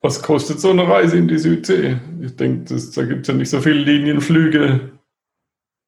Was 0.00 0.22
kostet 0.22 0.60
so 0.60 0.70
eine 0.70 0.88
Reise 0.88 1.18
in 1.18 1.28
die 1.28 1.38
Südsee? 1.38 1.98
Ich 2.22 2.34
denke, 2.34 2.74
da 2.74 3.04
gibt 3.04 3.20
es 3.20 3.28
ja 3.28 3.34
nicht 3.34 3.50
so 3.50 3.60
viele 3.60 3.80
Linienflüge. 3.80 4.92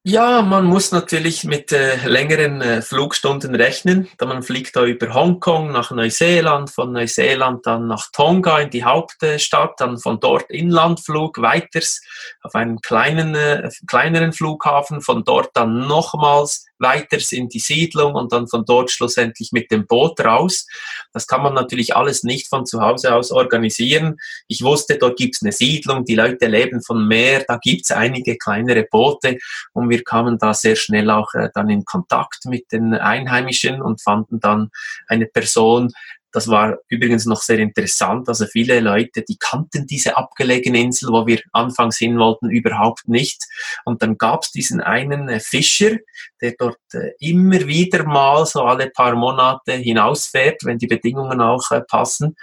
Ja, 0.07 0.43
man 0.43 0.67
muss 0.67 0.93
natürlich 0.93 1.45
mit 1.45 1.73
äh, 1.73 1.97
längeren 2.07 2.61
äh, 2.61 2.83
Flugstunden 2.83 3.55
rechnen. 3.55 4.07
Man 4.21 4.43
fliegt 4.43 4.77
da 4.77 4.85
über 4.85 5.15
Hongkong 5.15 5.73
nach 5.73 5.93
Neuseeland, 5.93 6.69
von 6.69 6.93
Neuseeland 6.93 7.65
dann 7.65 7.87
nach 7.87 8.11
Tonga 8.13 8.59
in 8.59 8.69
die 8.69 8.85
Hauptstadt, 8.85 9.81
dann 9.81 9.97
von 9.97 10.21
dort 10.21 10.51
Inlandflug 10.51 11.41
weiters 11.41 12.03
auf 12.43 12.55
einen 12.55 12.83
kleinen, 12.83 13.35
äh, 13.35 13.71
kleineren 13.87 14.35
Flughafen, 14.35 15.01
von 15.01 15.25
dort 15.25 15.57
dann 15.57 15.87
nochmals 15.87 16.67
weiters 16.79 17.33
in 17.33 17.49
die 17.49 17.61
Siedlung 17.61 18.15
und 18.15 18.31
dann 18.33 18.47
von 18.47 18.67
dort 18.67 18.91
schlussendlich 18.91 19.53
mit 19.53 19.71
dem 19.71 19.87
Boot 19.87 20.21
raus. 20.21 20.67
Das 21.15 21.27
kann 21.27 21.43
man 21.43 21.55
natürlich 21.55 21.97
alles 21.97 22.25
nicht 22.25 22.49
von 22.49 22.67
zu 22.67 22.83
Hause 22.83 23.15
aus 23.15 23.31
organisieren. 23.31 24.19
Ich 24.49 24.63
wusste, 24.63 24.99
dort 24.99 25.17
gibt 25.17 25.37
es 25.37 25.43
eine 25.43 25.53
Siedlung, 25.53 26.05
die 26.05 26.15
Leute 26.15 26.47
leben 26.47 26.83
von 26.83 27.09
Meer, 27.09 27.45
da 27.49 27.57
gibt 27.57 27.87
es 27.87 27.93
einige 27.93 28.37
kleinere 28.37 28.87
Boote 28.91 29.39
und 29.73 29.89
wir 29.95 30.03
kamen 30.03 30.39
da 30.39 30.55
sehr 30.55 30.75
schnell 30.75 31.09
auch 31.09 31.35
äh, 31.35 31.51
dann 31.55 31.71
in 31.71 31.85
Kontakt 31.85 32.47
mit 32.47 32.73
den 32.73 32.95
Einheimischen 32.95 33.81
und 33.81 34.03
fanden 34.03 34.41
dann 34.41 34.71
eine 35.07 35.27
Person, 35.27 35.93
das 36.33 36.49
war 36.49 36.79
übrigens 36.89 37.27
noch 37.27 37.41
sehr 37.43 37.61
interessant. 37.61 38.29
Also 38.29 38.47
viele 38.47 38.81
Leute, 38.81 39.23
die 39.23 39.37
kannten 39.39 39.87
diese 39.87 40.17
abgelegene 40.17 40.81
Insel, 40.81 41.11
wo 41.11 41.29
wir 41.29 41.41
anfangs 41.53 41.97
hin 41.97 42.19
wollten, 42.19 42.51
überhaupt 42.51 43.07
nicht. 43.07 43.41
Und 43.85 44.03
dann 44.03 44.19
gab 44.19 44.43
es 44.43 44.51
diesen 44.51 44.81
einen 44.81 45.29
äh, 45.29 45.39
Fischer, 45.39 45.97
der 46.41 46.55
dort 46.59 46.81
äh, 46.93 47.13
immer 47.21 47.61
wieder 47.69 48.03
mal 48.03 48.45
so 48.47 48.63
alle 48.63 48.91
paar 48.91 49.15
Monate 49.15 49.75
hinausfährt, 49.75 50.65
wenn 50.65 50.79
die 50.79 50.89
Bedingungen 50.89 51.41
auch 51.41 51.71
passen. 51.87 52.35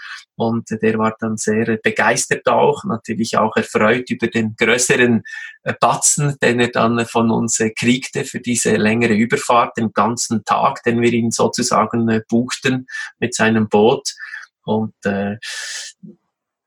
Und 0.41 0.71
der 0.71 0.97
war 0.97 1.15
dann 1.19 1.37
sehr 1.37 1.77
begeistert 1.77 2.47
auch, 2.47 2.83
natürlich 2.83 3.37
auch 3.37 3.55
erfreut 3.55 4.09
über 4.09 4.25
den 4.25 4.55
größeren 4.55 5.21
äh, 5.61 5.73
Batzen, 5.79 6.35
den 6.41 6.59
er 6.59 6.69
dann 6.69 7.05
von 7.05 7.29
uns 7.29 7.59
äh, 7.59 7.69
kriegte 7.69 8.25
für 8.25 8.39
diese 8.39 8.75
längere 8.75 9.13
Überfahrt, 9.13 9.77
den 9.77 9.93
ganzen 9.93 10.43
Tag, 10.43 10.81
den 10.81 10.99
wir 10.99 11.13
ihn 11.13 11.29
sozusagen 11.29 12.09
äh, 12.09 12.23
buchten 12.27 12.87
mit 13.19 13.35
seinem 13.35 13.69
Boot. 13.69 14.15
Und 14.63 14.95
äh, 15.05 15.37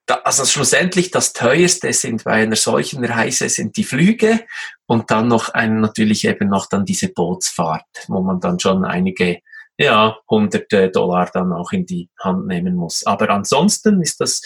also 0.06 0.44
schlussendlich 0.44 1.10
das 1.10 1.32
teuerste 1.32 1.92
sind 1.92 2.22
bei 2.22 2.44
einer 2.44 2.54
solchen 2.54 3.04
Reise 3.04 3.48
sind 3.48 3.76
die 3.76 3.82
Flüge 3.82 4.44
und 4.86 5.10
dann 5.10 5.26
noch 5.26 5.48
ein, 5.48 5.80
natürlich 5.80 6.24
eben 6.26 6.48
noch 6.48 6.68
dann 6.68 6.84
diese 6.84 7.08
Bootsfahrt, 7.08 8.06
wo 8.06 8.20
man 8.20 8.38
dann 8.38 8.60
schon 8.60 8.84
einige 8.84 9.40
ja, 9.76 10.16
hunderte 10.30 10.90
Dollar 10.90 11.28
dann 11.32 11.52
auch 11.52 11.72
in 11.72 11.84
die 11.84 12.08
Hand 12.20 12.46
nehmen 12.46 12.76
muss. 12.76 13.04
Aber 13.06 13.30
ansonsten 13.30 14.00
ist 14.00 14.20
das, 14.20 14.42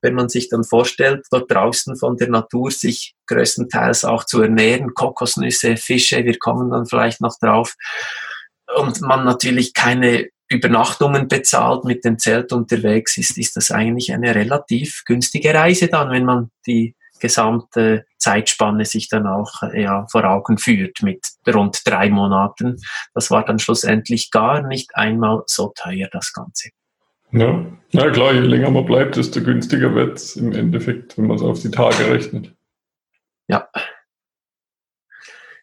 wenn 0.00 0.14
man 0.14 0.28
sich 0.28 0.48
dann 0.48 0.64
vorstellt, 0.64 1.26
dort 1.30 1.50
draußen 1.50 1.96
von 1.96 2.16
der 2.16 2.30
Natur 2.30 2.70
sich 2.70 3.14
größtenteils 3.26 4.04
auch 4.04 4.24
zu 4.24 4.40
ernähren, 4.40 4.94
Kokosnüsse, 4.94 5.76
Fische, 5.76 6.24
wir 6.24 6.38
kommen 6.38 6.70
dann 6.70 6.86
vielleicht 6.86 7.20
noch 7.20 7.36
drauf, 7.38 7.74
und 8.76 9.00
man 9.00 9.24
natürlich 9.24 9.74
keine 9.74 10.28
Übernachtungen 10.48 11.28
bezahlt, 11.28 11.84
mit 11.84 12.04
dem 12.04 12.18
Zelt 12.18 12.52
unterwegs 12.52 13.16
ist, 13.16 13.38
ist 13.38 13.56
das 13.56 13.70
eigentlich 13.70 14.12
eine 14.12 14.34
relativ 14.34 15.02
günstige 15.04 15.54
Reise 15.54 15.88
dann, 15.88 16.10
wenn 16.10 16.24
man 16.24 16.50
die 16.66 16.96
gesamte 17.20 18.04
Zeitspanne 18.20 18.84
sich 18.84 19.08
dann 19.08 19.26
auch 19.26 19.62
äh, 19.62 19.82
ja, 19.82 20.06
vor 20.10 20.24
Augen 20.24 20.58
führt 20.58 21.02
mit 21.02 21.26
rund 21.48 21.80
drei 21.84 22.10
Monaten. 22.10 22.76
Das 23.14 23.30
war 23.30 23.44
dann 23.44 23.58
schlussendlich 23.58 24.30
gar 24.30 24.62
nicht 24.62 24.94
einmal 24.94 25.42
so 25.46 25.72
teuer, 25.74 26.08
das 26.12 26.32
Ganze. 26.32 26.70
Ja, 27.32 27.64
ja 27.90 28.10
klar, 28.10 28.32
je 28.32 28.40
länger 28.40 28.70
man 28.70 28.84
bleibt, 28.84 29.16
desto 29.16 29.42
günstiger 29.42 29.94
wird 29.94 30.18
es 30.18 30.36
im 30.36 30.52
Endeffekt, 30.52 31.16
wenn 31.16 31.26
man 31.26 31.36
es 31.36 31.42
auf 31.42 31.60
die 31.60 31.70
Tage 31.70 32.10
rechnet. 32.10 32.52
Ja. 33.48 33.68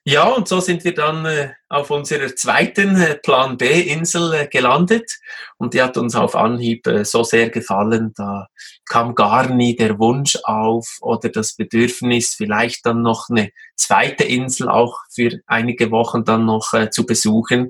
Ja, 0.03 0.29
und 0.29 0.47
so 0.47 0.61
sind 0.61 0.85
wir 0.85 0.93
dann 0.93 1.25
äh, 1.25 1.49
auf 1.69 1.91
unserer 1.91 2.33
zweiten 2.35 2.95
äh, 2.95 3.15
Plan 3.15 3.57
B-Insel 3.57 4.33
äh, 4.33 4.47
gelandet 4.47 5.19
und 5.57 5.73
die 5.73 5.81
hat 5.81 5.97
uns 5.97 6.15
auf 6.15 6.35
Anhieb 6.35 6.87
äh, 6.87 7.03
so 7.03 7.23
sehr 7.23 7.49
gefallen, 7.49 8.13
da 8.15 8.47
kam 8.85 9.15
gar 9.15 9.49
nie 9.49 9.75
der 9.75 9.99
Wunsch 9.99 10.37
auf 10.43 10.97
oder 11.01 11.27
das 11.29 11.55
Bedürfnis, 11.55 12.35
vielleicht 12.35 12.85
dann 12.85 13.01
noch 13.01 13.29
eine 13.29 13.51
zweite 13.75 14.23
Insel 14.23 14.69
auch 14.69 14.99
für 15.13 15.41
einige 15.45 15.91
Wochen 15.91 16.23
dann 16.23 16.45
noch 16.45 16.71
zu 16.89 17.05
besuchen. 17.05 17.69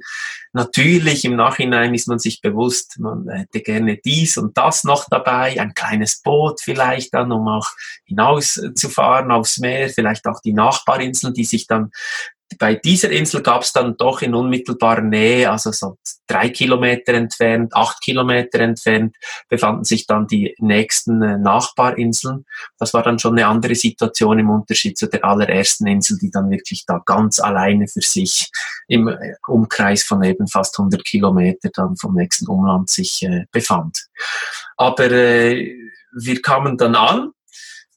Natürlich 0.54 1.26
im 1.26 1.36
Nachhinein 1.36 1.94
ist 1.94 2.08
man 2.08 2.20
sich 2.20 2.40
bewusst, 2.40 2.98
man 3.00 3.28
hätte 3.30 3.62
gerne 3.62 3.98
dies 3.98 4.38
und 4.38 4.58
das 4.58 4.84
noch 4.84 5.06
dabei, 5.10 5.60
ein 5.60 5.74
kleines 5.74 6.22
Boot 6.22 6.62
vielleicht 6.62 7.14
dann, 7.14 7.32
um 7.32 7.48
auch 7.48 7.68
hinauszufahren 8.06 9.32
aufs 9.32 9.58
Meer, 9.58 9.90
vielleicht 9.90 10.28
auch 10.28 10.40
die 10.42 10.54
Nachbarinseln, 10.54 11.34
die 11.34 11.46
sich 11.46 11.68
dann 11.68 11.92
bei 12.60 12.76
dieser 12.76 13.12
Insel 13.12 13.42
gab 13.42 13.64
es 13.64 13.74
dann 13.74 13.98
doch 13.98 14.22
in 14.22 14.34
unmittelbarer 14.34 15.02
Nähe, 15.02 15.52
also 15.52 15.72
so 15.72 15.98
drei 16.28 16.50
Kilometer 16.50 17.14
entfernt, 17.14 17.76
acht 17.76 18.02
Kilometer 18.02 18.60
entfernt, 18.60 19.16
befanden 19.50 19.84
sich 19.84 20.08
dann 20.08 20.28
die 20.28 20.56
nächsten 20.60 21.22
äh, 21.22 21.38
Nachbarinseln. 21.38 22.46
Das 22.80 22.94
war 22.94 23.04
dann 23.04 23.20
schon 23.20 23.38
eine 23.38 23.48
andere 23.48 23.76
Situation 23.76 24.40
im 24.40 24.50
Unterschied 24.50 24.98
zu 24.98 25.08
der 25.08 25.26
allerersten 25.26 25.88
Insel, 25.88 26.18
die 26.20 26.32
dann 26.32 26.50
wirklich 26.50 26.86
da 26.86 27.02
ganz 27.06 27.40
alleine 27.40 27.88
für 27.88 28.02
sich 28.02 28.50
im 28.88 29.10
äh, 29.10 29.36
Umkreis 29.48 30.04
von 30.04 30.24
eben 30.24 30.48
fast 30.48 30.80
100 30.80 31.04
Kilometer 31.04 31.70
dann 31.74 31.98
vom 31.98 32.16
nächsten 32.16 32.48
Umland 32.48 32.90
sich 32.90 33.24
äh, 33.24 33.46
befand. 33.52 34.08
Aber 34.78 35.12
äh, 35.12 35.76
wir 36.16 36.42
kamen 36.42 36.78
dann 36.78 36.96
an 36.96 37.32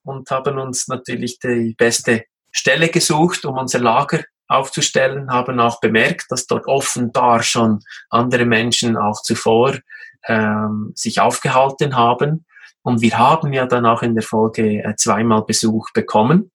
und 0.02 0.30
haben 0.30 0.58
uns 0.58 0.88
natürlich 0.88 1.38
die 1.38 1.74
beste 1.78 2.24
Stelle 2.50 2.88
gesucht, 2.88 3.44
um 3.44 3.56
unser 3.56 3.78
Lager 3.78 4.24
aufzustellen, 4.50 5.30
haben 5.30 5.60
auch 5.60 5.80
bemerkt, 5.80 6.26
dass 6.30 6.46
dort 6.46 6.66
offenbar 6.66 7.42
schon 7.42 7.80
andere 8.10 8.44
Menschen 8.44 8.96
auch 8.96 9.22
zuvor 9.22 9.78
ähm, 10.26 10.92
sich 10.94 11.20
aufgehalten 11.20 11.96
haben. 11.96 12.44
Und 12.82 13.00
wir 13.00 13.16
haben 13.16 13.52
ja 13.52 13.66
dann 13.66 13.86
auch 13.86 14.02
in 14.02 14.14
der 14.14 14.24
Folge 14.24 14.82
äh, 14.82 14.96
zweimal 14.96 15.44
Besuch 15.44 15.92
bekommen, 15.92 16.50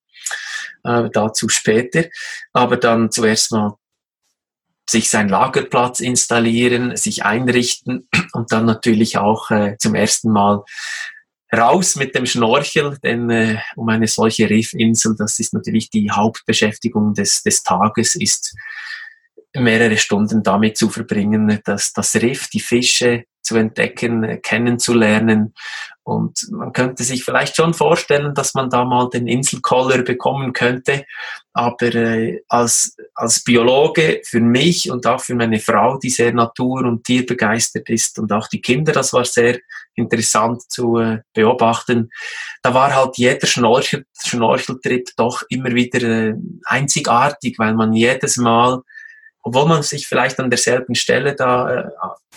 äh, 0.83 1.09
dazu 1.11 1.47
später. 1.49 2.03
Aber 2.51 2.77
dann 2.77 3.11
zuerst 3.11 3.51
mal 3.51 3.75
sich 4.87 5.09
sein 5.09 5.29
Lagerplatz 5.29 5.99
installieren, 5.99 6.95
sich 6.95 7.25
einrichten 7.25 8.07
und 8.33 8.51
dann 8.51 8.65
natürlich 8.65 9.17
auch 9.17 9.51
äh, 9.51 9.77
zum 9.79 9.95
ersten 9.95 10.31
Mal 10.31 10.63
raus 11.57 11.95
mit 11.95 12.15
dem 12.15 12.25
Schnorchel, 12.25 12.97
denn 13.03 13.29
äh, 13.29 13.57
um 13.75 13.89
eine 13.89 14.07
solche 14.07 14.49
Riffinsel, 14.49 15.15
das 15.17 15.39
ist 15.39 15.53
natürlich 15.53 15.89
die 15.89 16.11
Hauptbeschäftigung 16.11 17.13
des, 17.13 17.43
des 17.43 17.63
Tages, 17.63 18.15
ist 18.15 18.55
mehrere 19.55 19.97
Stunden 19.97 20.43
damit 20.43 20.77
zu 20.77 20.89
verbringen, 20.89 21.59
dass 21.63 21.93
das 21.93 22.15
Riff, 22.15 22.49
die 22.49 22.59
Fische 22.59 23.25
zu 23.41 23.55
entdecken, 23.55 24.23
äh, 24.23 24.37
kennenzulernen. 24.37 25.53
Und 26.05 26.51
man 26.51 26.71
könnte 26.71 27.03
sich 27.03 27.25
vielleicht 27.25 27.55
schon 27.55 27.73
vorstellen, 27.73 28.35
dass 28.35 28.53
man 28.53 28.69
da 28.69 28.85
mal 28.85 29.09
den 29.09 29.27
Inselkoller 29.27 30.03
bekommen 30.03 30.53
könnte. 30.53 31.03
Aber 31.51 31.95
äh, 31.95 32.43
als, 32.47 32.95
als 33.15 33.43
Biologe 33.43 34.21
für 34.23 34.39
mich 34.39 34.91
und 34.91 35.07
auch 35.07 35.19
für 35.19 35.33
meine 35.33 35.59
Frau, 35.59 35.97
die 35.97 36.11
sehr 36.11 36.31
natur- 36.31 36.85
und 36.85 37.05
tierbegeistert 37.05 37.89
ist 37.89 38.19
und 38.19 38.31
auch 38.31 38.47
die 38.47 38.61
Kinder, 38.61 38.91
das 38.91 39.13
war 39.13 39.25
sehr 39.25 39.57
interessant 39.95 40.69
zu 40.69 40.99
äh, 40.99 41.21
beobachten. 41.33 42.11
Da 42.61 42.75
war 42.75 42.93
halt 42.93 43.17
jeder 43.17 43.47
Schnorchel, 43.47 44.05
Schnorcheltrip 44.23 45.09
doch 45.17 45.41
immer 45.49 45.73
wieder 45.73 46.03
äh, 46.03 46.35
einzigartig, 46.65 47.57
weil 47.57 47.73
man 47.73 47.93
jedes 47.93 48.37
Mal, 48.37 48.83
obwohl 49.41 49.65
man 49.67 49.81
sich 49.81 50.05
vielleicht 50.05 50.39
an 50.39 50.51
derselben 50.51 50.93
Stelle 50.93 51.33
da 51.33 51.73
äh, 51.73 51.89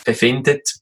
befindet, 0.07 0.77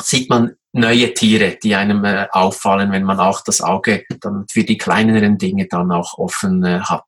sieht 0.00 0.30
man 0.30 0.56
neue 0.72 1.12
Tiere, 1.14 1.56
die 1.62 1.74
einem 1.74 2.04
äh, 2.04 2.28
auffallen, 2.30 2.92
wenn 2.92 3.02
man 3.02 3.18
auch 3.18 3.40
das 3.40 3.60
Auge 3.60 4.04
dann 4.20 4.46
für 4.48 4.62
die 4.62 4.78
kleineren 4.78 5.36
Dinge 5.36 5.66
dann 5.66 5.90
auch 5.90 6.16
offen 6.18 6.64
äh, 6.64 6.80
hat. 6.80 7.06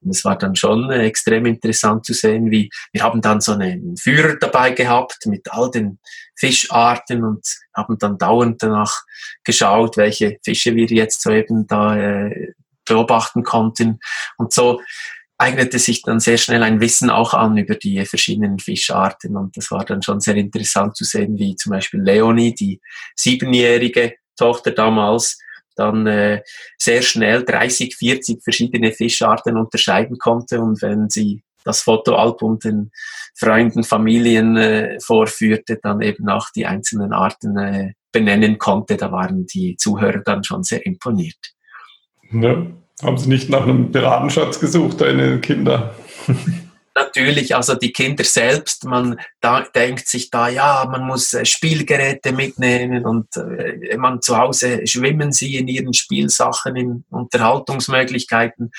Und 0.00 0.10
es 0.10 0.24
war 0.24 0.36
dann 0.36 0.56
schon 0.56 0.90
äh, 0.90 1.04
extrem 1.04 1.46
interessant 1.46 2.04
zu 2.04 2.14
sehen, 2.14 2.50
wie 2.50 2.68
wir 2.92 3.02
haben 3.02 3.20
dann 3.20 3.40
so 3.40 3.52
einen 3.52 3.96
Führer 3.96 4.36
dabei 4.36 4.70
gehabt 4.70 5.26
mit 5.26 5.52
all 5.52 5.70
den 5.70 5.98
Fischarten 6.34 7.22
und 7.22 7.46
haben 7.74 7.96
dann 7.98 8.18
dauernd 8.18 8.62
danach 8.62 9.04
geschaut, 9.44 9.96
welche 9.96 10.38
Fische 10.44 10.74
wir 10.74 10.86
jetzt 10.86 11.22
so 11.22 11.30
eben 11.30 11.66
da 11.66 11.96
äh, 11.96 12.54
beobachten 12.84 13.42
konnten. 13.42 14.00
Und 14.36 14.52
so 14.52 14.80
eignete 15.38 15.78
sich 15.78 16.02
dann 16.02 16.20
sehr 16.20 16.38
schnell 16.38 16.62
ein 16.62 16.80
Wissen 16.80 17.10
auch 17.10 17.34
an 17.34 17.56
über 17.58 17.74
die 17.74 18.04
verschiedenen 18.06 18.58
Fischarten. 18.58 19.36
Und 19.36 19.56
das 19.56 19.70
war 19.70 19.84
dann 19.84 20.02
schon 20.02 20.20
sehr 20.20 20.36
interessant 20.36 20.96
zu 20.96 21.04
sehen, 21.04 21.38
wie 21.38 21.56
zum 21.56 21.70
Beispiel 21.70 22.00
Leonie, 22.00 22.54
die 22.54 22.80
siebenjährige 23.14 24.14
Tochter 24.36 24.70
damals, 24.70 25.38
dann 25.74 26.06
äh, 26.06 26.42
sehr 26.78 27.02
schnell 27.02 27.44
30, 27.44 27.96
40 27.96 28.42
verschiedene 28.42 28.92
Fischarten 28.92 29.58
unterscheiden 29.58 30.18
konnte. 30.18 30.60
Und 30.60 30.80
wenn 30.80 31.10
sie 31.10 31.42
das 31.64 31.82
Fotoalbum 31.82 32.58
den 32.58 32.90
Freunden, 33.34 33.84
Familien 33.84 34.56
äh, 34.56 34.98
vorführte, 35.00 35.78
dann 35.82 36.00
eben 36.00 36.28
auch 36.30 36.48
die 36.54 36.64
einzelnen 36.64 37.12
Arten 37.12 37.58
äh, 37.58 37.92
benennen 38.10 38.56
konnte, 38.56 38.96
da 38.96 39.12
waren 39.12 39.46
die 39.46 39.76
Zuhörer 39.76 40.20
dann 40.20 40.42
schon 40.44 40.62
sehr 40.62 40.86
imponiert. 40.86 41.54
Ja. 42.30 42.66
Haben 43.02 43.18
Sie 43.18 43.28
nicht 43.28 43.50
nach 43.50 43.62
einem 43.62 43.92
Piratenschatz 43.92 44.58
gesucht, 44.58 45.00
deine 45.00 45.40
Kinder? 45.40 45.94
Natürlich, 46.96 47.54
also 47.54 47.74
die 47.74 47.92
Kinder 47.92 48.24
selbst, 48.24 48.84
man 48.84 49.20
da, 49.42 49.60
denkt 49.60 50.08
sich 50.08 50.30
da, 50.30 50.48
ja, 50.48 50.88
man 50.90 51.06
muss 51.06 51.34
äh, 51.34 51.44
Spielgeräte 51.44 52.32
mitnehmen 52.32 53.04
und 53.04 53.36
äh, 53.36 53.98
man 53.98 54.22
zu 54.22 54.38
Hause 54.38 54.86
schwimmen 54.86 55.30
sie 55.30 55.56
in 55.56 55.68
ihren 55.68 55.92
Spielsachen, 55.92 56.74
in 56.74 57.04
Unterhaltungsmöglichkeiten. 57.10 58.72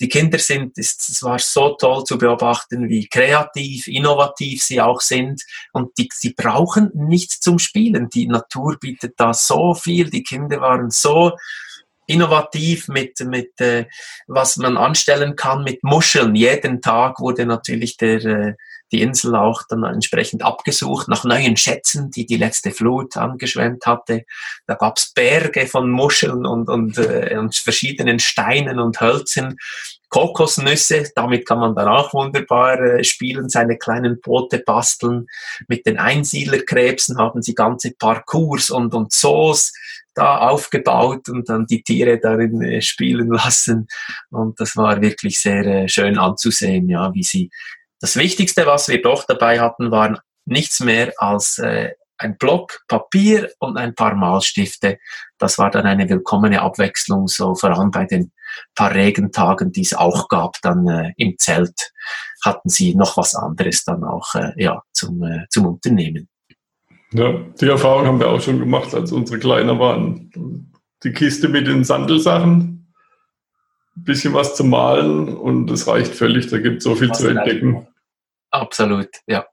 Die 0.00 0.08
Kinder 0.08 0.38
sind, 0.38 0.78
es 0.78 1.20
war 1.24 1.40
so 1.40 1.70
toll 1.70 2.04
zu 2.04 2.16
beobachten, 2.16 2.88
wie 2.88 3.08
kreativ, 3.08 3.88
innovativ 3.88 4.62
sie 4.62 4.80
auch 4.80 5.00
sind 5.00 5.42
und 5.72 5.98
die, 5.98 6.08
sie 6.14 6.34
brauchen 6.34 6.92
nichts 6.94 7.40
zum 7.40 7.58
Spielen. 7.58 8.08
Die 8.08 8.28
Natur 8.28 8.76
bietet 8.78 9.14
da 9.16 9.34
so 9.34 9.74
viel, 9.74 10.10
die 10.10 10.22
Kinder 10.22 10.60
waren 10.60 10.92
so 10.92 11.32
innovativ 12.08 12.88
mit, 12.88 13.20
mit 13.20 13.60
äh, 13.60 13.84
was 14.26 14.56
man 14.56 14.76
anstellen 14.76 15.36
kann 15.36 15.62
mit 15.62 15.84
Muscheln. 15.84 16.34
Jeden 16.34 16.80
Tag 16.80 17.20
wurde 17.20 17.46
natürlich 17.46 17.96
der, 17.98 18.24
äh, 18.24 18.54
die 18.92 19.02
Insel 19.02 19.34
auch 19.34 19.62
dann 19.68 19.84
entsprechend 19.84 20.42
abgesucht 20.42 21.08
nach 21.08 21.24
neuen 21.24 21.56
Schätzen, 21.56 22.10
die 22.10 22.26
die 22.26 22.36
letzte 22.36 22.70
Flut 22.70 23.16
angeschwemmt 23.16 23.86
hatte. 23.86 24.24
Da 24.66 24.74
gab's 24.74 25.12
Berge 25.12 25.66
von 25.66 25.90
Muscheln 25.90 26.46
und, 26.46 26.68
und, 26.68 26.98
äh, 26.98 27.36
und 27.38 27.54
verschiedenen 27.54 28.18
Steinen 28.18 28.78
und 28.78 29.00
Hölzern. 29.00 29.56
Kokosnüsse, 30.10 31.10
damit 31.14 31.46
kann 31.46 31.58
man 31.58 31.74
dann 31.74 31.88
auch 31.88 32.14
wunderbar 32.14 32.80
äh, 32.80 33.04
spielen, 33.04 33.50
seine 33.50 33.76
kleinen 33.76 34.20
Boote 34.20 34.58
basteln. 34.58 35.26
Mit 35.68 35.84
den 35.84 35.98
Einsiedlerkrebsen 35.98 37.18
haben 37.18 37.42
sie 37.42 37.54
ganze 37.54 37.92
Parcours 37.92 38.70
und, 38.70 38.94
und 38.94 39.12
Zoos 39.12 39.72
da 40.14 40.38
aufgebaut 40.38 41.28
und 41.28 41.48
dann 41.48 41.66
die 41.66 41.82
Tiere 41.82 42.18
darin 42.18 42.60
äh, 42.62 42.80
spielen 42.82 43.28
lassen. 43.28 43.86
Und 44.30 44.58
das 44.58 44.76
war 44.76 45.00
wirklich 45.00 45.38
sehr 45.38 45.64
äh, 45.64 45.88
schön 45.88 46.18
anzusehen, 46.18 46.88
ja, 46.88 47.12
wie 47.14 47.22
sie. 47.22 47.50
Das 48.00 48.16
Wichtigste, 48.16 48.66
was 48.66 48.88
wir 48.88 49.02
doch 49.02 49.24
dabei 49.24 49.60
hatten, 49.60 49.90
waren 49.90 50.18
nichts 50.44 50.80
mehr 50.80 51.12
als 51.18 51.58
äh, 51.58 51.92
ein 52.18 52.36
Block 52.36 52.84
Papier 52.88 53.50
und 53.58 53.76
ein 53.76 53.94
paar 53.94 54.14
Malstifte. 54.14 54.98
Das 55.38 55.58
war 55.58 55.70
dann 55.70 55.86
eine 55.86 56.08
willkommene 56.08 56.60
Abwechslung, 56.60 57.28
so 57.28 57.54
vor 57.54 57.76
allem 57.76 57.90
bei 57.90 58.04
den 58.04 58.32
paar 58.74 58.94
Regentagen, 58.94 59.72
die 59.72 59.82
es 59.82 59.94
auch 59.94 60.28
gab, 60.28 60.60
dann 60.62 60.86
äh, 60.88 61.12
im 61.16 61.36
Zelt 61.38 61.92
hatten 62.44 62.68
sie 62.68 62.94
noch 62.94 63.16
was 63.16 63.34
anderes 63.34 63.84
dann 63.84 64.04
auch 64.04 64.34
äh, 64.34 64.52
ja, 64.56 64.82
zum, 64.92 65.22
äh, 65.22 65.46
zum 65.50 65.66
Unternehmen. 65.66 66.28
Ja, 67.12 67.32
die 67.60 67.66
Erfahrung 67.66 68.06
haben 68.06 68.20
wir 68.20 68.28
auch 68.28 68.40
schon 68.40 68.58
gemacht, 68.58 68.94
als 68.94 69.12
unsere 69.12 69.38
Kleiner 69.38 69.78
waren. 69.78 70.72
Die 71.04 71.12
Kiste 71.12 71.48
mit 71.48 71.66
den 71.66 71.84
Sandelsachen, 71.84 72.92
ein 73.96 74.04
bisschen 74.04 74.34
was 74.34 74.54
zu 74.56 74.64
malen 74.64 75.36
und 75.36 75.70
es 75.70 75.86
reicht 75.86 76.14
völlig, 76.14 76.48
da 76.48 76.58
gibt 76.58 76.78
es 76.78 76.84
so 76.84 76.94
viel 76.94 77.10
was 77.10 77.18
zu 77.18 77.28
entdecken. 77.28 77.87
Absolut, 78.50 79.08
ja. 79.26 79.46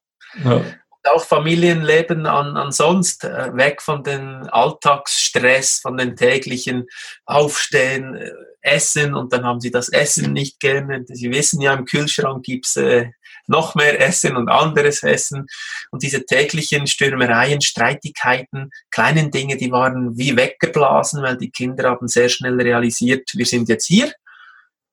ja. 0.44 0.62
auch 1.04 1.24
Familienleben 1.24 2.26
an, 2.26 2.58
ansonsten, 2.58 3.28
äh, 3.28 3.56
weg 3.56 3.82
von 3.82 4.04
den 4.04 4.48
Alltagsstress, 4.50 5.80
von 5.80 5.98
den 5.98 6.16
täglichen 6.16 6.88
Aufstehen, 7.26 8.16
äh, 8.16 8.32
Essen 8.62 9.14
und 9.14 9.32
dann 9.32 9.46
haben 9.46 9.62
sie 9.62 9.70
das 9.70 9.90
Essen 9.90 10.34
nicht 10.34 10.60
gerne. 10.60 11.06
Sie 11.08 11.32
wissen 11.32 11.62
ja, 11.62 11.74
im 11.74 11.86
Kühlschrank 11.86 12.44
gibt's 12.44 12.76
äh, 12.76 13.12
noch 13.48 13.76
mehr 13.76 14.00
Essen 14.02 14.36
und 14.36 14.50
anderes 14.50 15.04
Essen. 15.04 15.46
Und 15.92 16.04
diese 16.04 16.26
täglichen 16.26 16.88
Stürmereien, 16.88 17.62
Streitigkeiten, 17.62 18.72
kleinen 18.90 19.30
Dinge, 19.32 19.58
die 19.58 19.72
waren 19.72 20.18
wie 20.18 20.36
weggeblasen, 20.36 21.22
weil 21.22 21.38
die 21.38 21.52
Kinder 21.52 21.90
haben 21.92 22.08
sehr 22.08 22.30
schnell 22.30 22.60
realisiert, 22.60 23.30
wir 23.36 23.46
sind 23.46 23.70
jetzt 23.70 23.86
hier. 23.86 24.12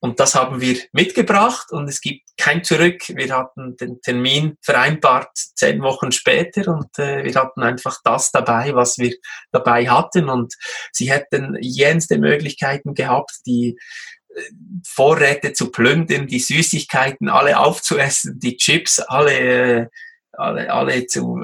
Und 0.02 0.18
das 0.18 0.34
haben 0.34 0.60
wir 0.60 0.80
mitgebracht 0.90 1.70
und 1.70 1.88
es 1.88 2.00
gibt 2.00 2.22
kein 2.36 2.64
Zurück. 2.64 3.04
Wir 3.08 3.36
hatten 3.36 3.76
den 3.76 4.00
Termin 4.00 4.58
vereinbart 4.60 5.30
zehn 5.36 5.80
Wochen 5.80 6.10
später 6.10 6.74
und 6.74 6.98
äh, 6.98 7.22
wir 7.22 7.34
hatten 7.36 7.62
einfach 7.62 8.00
das 8.02 8.32
dabei, 8.32 8.74
was 8.74 8.98
wir 8.98 9.14
dabei 9.52 9.88
hatten. 9.88 10.28
Und 10.28 10.54
sie 10.90 11.08
hätten 11.12 11.56
jenste 11.60 12.18
Möglichkeiten 12.18 12.94
gehabt, 12.94 13.30
die 13.46 13.78
Vorräte 14.84 15.52
zu 15.52 15.70
plündern, 15.70 16.26
die 16.26 16.40
Süßigkeiten 16.40 17.28
alle 17.28 17.58
aufzuessen, 17.58 18.40
die 18.40 18.56
Chips 18.56 18.98
alle, 18.98 19.90
alle, 20.32 20.72
alle 20.72 21.06
zu 21.06 21.40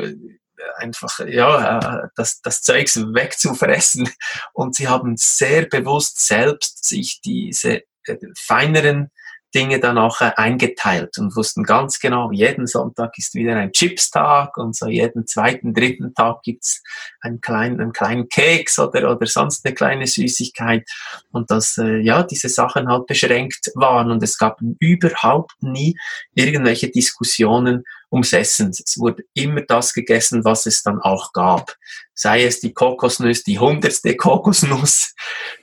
einfach 0.77 1.21
ja 1.21 2.11
das, 2.17 2.41
das 2.41 2.63
Zeugs 2.63 2.97
wegzufressen. 2.97 4.09
Und 4.53 4.75
sie 4.75 4.89
haben 4.89 5.17
sehr 5.17 5.67
bewusst 5.67 6.19
selbst 6.27 6.85
sich 6.85 7.21
diese 7.21 7.77
äh, 7.77 7.88
feineren 8.37 9.11
Dinge 9.55 9.81
dann 9.81 9.97
auch 9.97 10.21
äh, 10.21 10.33
eingeteilt 10.37 11.17
und 11.19 11.35
wussten 11.35 11.63
ganz 11.63 12.01
genau, 12.01 12.31
jeden 12.31 12.67
Sonntag 12.67 13.17
ist 13.17 13.35
wieder 13.35 13.57
ein 13.57 13.73
Chips-Tag 13.73 14.57
und 14.59 14.77
so 14.77 14.87
jeden 14.87 15.27
zweiten, 15.27 15.73
dritten 15.73 16.15
Tag 16.15 16.43
gibt's 16.43 16.83
einen 17.21 17.41
kleinen, 17.41 17.81
einen 17.81 17.93
kleinen 17.93 18.29
Keks 18.29 18.79
oder, 18.79 19.11
oder 19.11 19.27
sonst 19.27 19.65
eine 19.65 19.75
kleine 19.75 20.07
Süßigkeit. 20.07 20.89
Und 21.33 21.51
dass 21.51 21.79
äh, 21.79 21.99
ja 21.99 22.23
diese 22.23 22.49
Sachen 22.49 22.89
halt 22.89 23.07
beschränkt 23.07 23.71
waren 23.75 24.11
und 24.11 24.23
es 24.23 24.37
gab 24.37 24.61
überhaupt 24.81 25.63
nie 25.63 25.97
irgendwelche 26.35 26.91
Diskussionen 26.91 27.85
ums 28.11 28.33
Essen. 28.33 28.71
Es 28.71 28.99
wurde 28.99 29.25
immer 29.35 29.63
das 29.63 29.93
gegessen, 29.93 30.45
was 30.45 30.67
es 30.67 30.83
dann 30.83 31.01
auch 31.01 31.33
gab. 31.33 31.77
Sei 32.15 32.45
es 32.45 32.61
die 32.61 32.73
Kokosnuss, 32.73 33.45
die 33.45 33.59
hundertste 33.59 34.17
Kokosnuss, 34.17 35.15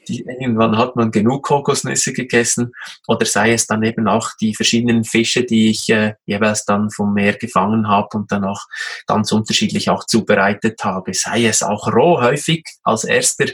die, 0.08 0.22
irgendwann 0.22 0.78
hat 0.78 0.96
man 0.96 1.12
genug 1.12 1.44
Kokosnüsse 1.44 2.14
gegessen, 2.14 2.72
oder 3.08 3.26
sei 3.26 3.54
es 3.54 3.68
dann 3.68 3.84
eben 3.84 4.08
auch 4.08 4.30
die 4.40 4.56
verschiedenen 4.56 5.04
Fische, 5.04 5.44
die 5.44 5.70
ich 5.70 5.90
äh, 5.90 6.14
jeweils 6.26 6.66
dann 6.66 6.90
vom 6.92 7.14
Meer 7.14 7.34
gefangen 7.34 7.88
habe 7.88 8.18
und 8.18 8.32
dann 8.32 8.46
auch 8.46 8.64
ganz 9.08 9.32
unterschiedlich 9.32 9.90
auch 9.90 10.06
zubereitet 10.06 10.84
habe. 10.84 11.14
Sei 11.14 11.46
es 11.46 11.64
auch 11.64 11.88
roh 11.88 12.22
häufig 12.22 12.66
als 12.84 13.04
erster 13.04 13.48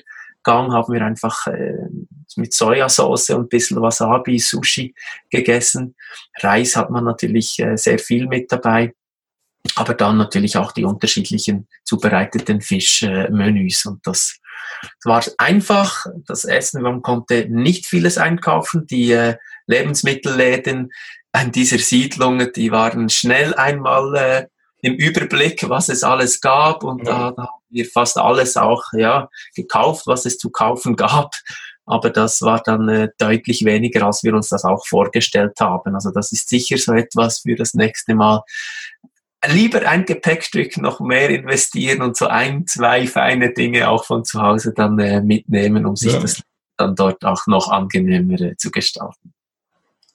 Gang 0.43 0.71
haben 0.71 0.91
wir 0.91 1.05
einfach 1.05 1.45
äh, 1.47 1.87
mit 2.37 2.53
Sojasauce 2.53 3.31
und 3.31 3.45
ein 3.45 3.49
bisschen 3.49 3.81
Wasabi, 3.81 4.39
Sushi 4.39 4.93
gegessen. 5.29 5.95
Reis 6.39 6.75
hat 6.75 6.89
man 6.89 7.03
natürlich 7.03 7.59
äh, 7.59 7.77
sehr 7.77 7.99
viel 7.99 8.27
mit 8.27 8.51
dabei. 8.51 8.93
Aber 9.75 9.93
dann 9.93 10.17
natürlich 10.17 10.57
auch 10.57 10.71
die 10.71 10.85
unterschiedlichen 10.85 11.67
zubereiteten 11.83 12.61
Fischmenüs. 12.61 13.85
und 13.85 14.05
das, 14.07 14.39
war 15.03 15.23
einfach, 15.37 16.05
das 16.25 16.45
Essen, 16.45 16.81
man 16.81 17.01
konnte 17.01 17.45
nicht 17.49 17.85
vieles 17.85 18.17
einkaufen. 18.17 18.87
Die 18.87 19.11
äh, 19.11 19.37
Lebensmittelläden 19.67 20.91
in 21.39 21.51
dieser 21.51 21.77
Siedlung, 21.77 22.51
die 22.53 22.71
waren 22.71 23.09
schnell 23.09 23.53
einmal 23.53 24.15
äh, 24.15 24.47
im 24.81 24.95
Überblick, 24.95 25.69
was 25.69 25.89
es 25.89 26.03
alles 26.03 26.41
gab 26.41 26.83
und 26.83 27.07
da, 27.07 27.31
da 27.31 27.43
haben 27.43 27.63
wir 27.69 27.85
fast 27.85 28.17
alles 28.17 28.57
auch 28.57 28.83
ja, 28.93 29.29
gekauft, 29.55 30.07
was 30.07 30.25
es 30.25 30.37
zu 30.37 30.49
kaufen 30.49 30.95
gab. 30.95 31.35
Aber 31.85 32.09
das 32.09 32.41
war 32.41 32.61
dann 32.63 32.87
äh, 32.89 33.09
deutlich 33.17 33.65
weniger, 33.65 34.05
als 34.05 34.23
wir 34.23 34.33
uns 34.33 34.49
das 34.49 34.63
auch 34.63 34.85
vorgestellt 34.85 35.59
haben. 35.59 35.95
Also 35.95 36.11
das 36.11 36.31
ist 36.31 36.49
sicher 36.49 36.77
so 36.77 36.93
etwas 36.93 37.39
für 37.39 37.55
das 37.55 37.73
nächste 37.73 38.15
Mal. 38.15 38.43
Lieber 39.47 39.87
ein 39.87 40.05
Gepäckstück 40.05 40.77
noch 40.77 40.99
mehr 40.99 41.29
investieren 41.29 42.01
und 42.03 42.15
so 42.15 42.27
ein, 42.27 42.67
zwei 42.67 43.07
feine 43.07 43.53
Dinge 43.53 43.89
auch 43.89 44.05
von 44.05 44.23
zu 44.23 44.41
Hause 44.41 44.73
dann 44.75 44.99
äh, 44.99 45.21
mitnehmen, 45.21 45.85
um 45.85 45.95
sich 45.95 46.13
ja. 46.13 46.19
das 46.19 46.41
dann 46.77 46.95
dort 46.95 47.23
auch 47.25 47.47
noch 47.47 47.69
angenehmer 47.69 48.39
äh, 48.39 48.57
zu 48.57 48.69
gestalten. 48.69 49.33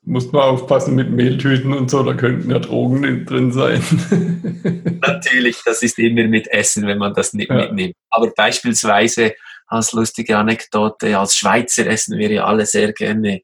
muss 0.02 0.30
man 0.30 0.42
aufpassen 0.42 0.94
mit 0.94 1.10
Mehltüten 1.10 1.72
und 1.72 1.90
so, 1.90 2.04
da 2.04 2.14
könnten 2.14 2.50
ja 2.50 2.60
Drogen 2.60 3.26
drin 3.26 3.50
sein. 3.50 3.82
Natürlich, 5.00 5.60
das 5.64 5.82
ist 5.82 5.98
immer 5.98 6.28
mit 6.28 6.46
Essen, 6.48 6.86
wenn 6.86 6.98
man 6.98 7.12
das 7.12 7.32
nicht 7.32 7.50
ja. 7.50 7.56
mitnimmt. 7.56 7.94
Aber 8.10 8.30
beispielsweise 8.30 9.34
als 9.66 9.92
lustige 9.92 10.36
Anekdote, 10.36 11.18
als 11.18 11.36
Schweizer 11.36 11.86
essen 11.86 12.18
wir 12.18 12.30
ja 12.30 12.44
alle 12.44 12.66
sehr 12.66 12.92
gerne 12.92 13.40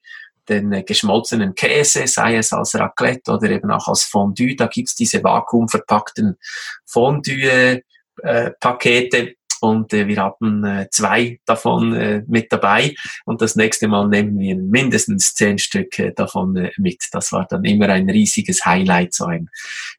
den 0.49 0.73
äh, 0.73 0.83
geschmolzenen 0.83 1.55
Käse, 1.55 2.07
sei 2.07 2.37
es 2.37 2.53
als 2.53 2.75
Raclette 2.75 3.33
oder 3.33 3.49
eben 3.51 3.71
auch 3.71 3.89
als 3.89 4.05
Fondue. 4.05 4.57
Da 4.57 4.67
gibt's 4.67 4.95
diese 4.95 5.23
vakuumverpackten 5.23 6.39
Fondue-Pakete. 6.85 9.35
Und 9.63 9.93
äh, 9.93 10.09
wir 10.09 10.21
hatten 10.21 10.65
äh, 10.65 10.89
zwei 10.91 11.39
davon 11.45 11.95
äh, 11.95 12.25
mit 12.27 12.53
dabei 12.53 12.97
und 13.25 13.41
das 13.41 13.55
nächste 13.55 13.87
Mal 13.87 14.09
nehmen 14.09 14.37
wir 14.37 14.57
mindestens 14.57 15.35
zehn 15.35 15.57
Stück 15.57 16.01
äh, 16.01 16.13
davon 16.13 16.57
äh, 16.57 16.73
mit. 16.79 17.05
Das 17.13 17.31
war 17.31 17.47
dann 17.49 17.65
immer 17.65 17.89
ein 17.89 18.11
riesiges 18.11 18.67
Highlight, 18.67 19.15
so 19.15 19.27
ein 19.27 19.49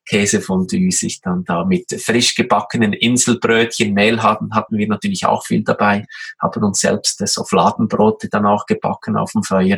Käsefondue, 0.05 0.91
sich 0.91 1.21
dann 1.21 1.45
da 1.45 1.63
mit 1.63 1.85
frisch 1.97 2.35
gebackenen 2.35 2.91
Inselbrötchen, 2.91 3.93
Mehl 3.93 4.21
hatten, 4.21 4.53
hatten 4.53 4.77
wir 4.77 4.89
natürlich 4.89 5.25
auch 5.25 5.45
viel 5.45 5.63
dabei, 5.63 6.07
haben 6.41 6.61
uns 6.61 6.81
selbst 6.81 7.21
äh, 7.21 7.27
so 7.27 7.45
Fladenbrote 7.45 8.27
dann 8.27 8.45
auch 8.45 8.65
gebacken 8.65 9.15
auf 9.15 9.31
dem 9.31 9.43
Feuer. 9.43 9.77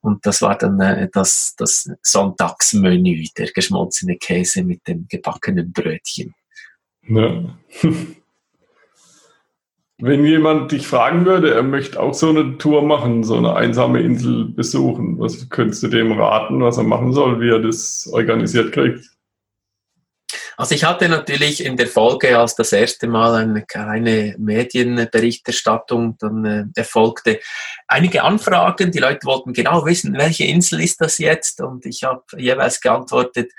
Und 0.00 0.24
das 0.24 0.40
war 0.40 0.56
dann 0.56 0.80
äh, 0.80 1.10
das, 1.12 1.54
das 1.58 1.90
Sonntagsmenü, 2.00 3.26
der 3.36 3.52
geschmolzene 3.52 4.16
Käse 4.16 4.64
mit 4.64 4.88
den 4.88 5.06
gebackenen 5.06 5.70
Brötchen. 5.70 6.34
Ja. 7.06 7.58
Wenn 10.04 10.26
jemand 10.26 10.72
dich 10.72 10.88
fragen 10.88 11.26
würde, 11.26 11.54
er 11.54 11.62
möchte 11.62 12.00
auch 12.00 12.12
so 12.12 12.30
eine 12.30 12.58
Tour 12.58 12.82
machen, 12.82 13.22
so 13.22 13.36
eine 13.36 13.54
einsame 13.54 14.00
Insel 14.00 14.46
besuchen, 14.46 15.16
was 15.20 15.48
könntest 15.48 15.84
du 15.84 15.86
dem 15.86 16.10
raten, 16.10 16.60
was 16.60 16.76
er 16.76 16.82
machen 16.82 17.12
soll, 17.12 17.40
wie 17.40 17.50
er 17.50 17.60
das 17.60 18.10
organisiert 18.12 18.72
kriegt? 18.72 19.11
Also 20.56 20.74
ich 20.74 20.84
hatte 20.84 21.08
natürlich 21.08 21.64
in 21.64 21.76
der 21.76 21.86
Folge, 21.86 22.38
als 22.38 22.54
das 22.54 22.72
erste 22.72 23.06
Mal 23.06 23.34
eine 23.34 23.62
kleine 23.62 24.34
Medienberichterstattung 24.38 26.16
dann 26.18 26.44
äh, 26.44 26.64
erfolgte, 26.74 27.40
einige 27.88 28.22
Anfragen. 28.22 28.92
Die 28.92 28.98
Leute 28.98 29.26
wollten 29.26 29.52
genau 29.52 29.84
wissen, 29.86 30.16
welche 30.16 30.44
Insel 30.44 30.80
ist 30.80 31.00
das 31.00 31.18
jetzt? 31.18 31.60
Und 31.60 31.86
ich 31.86 32.04
habe 32.04 32.22
jeweils 32.36 32.80
geantwortet, 32.80 33.52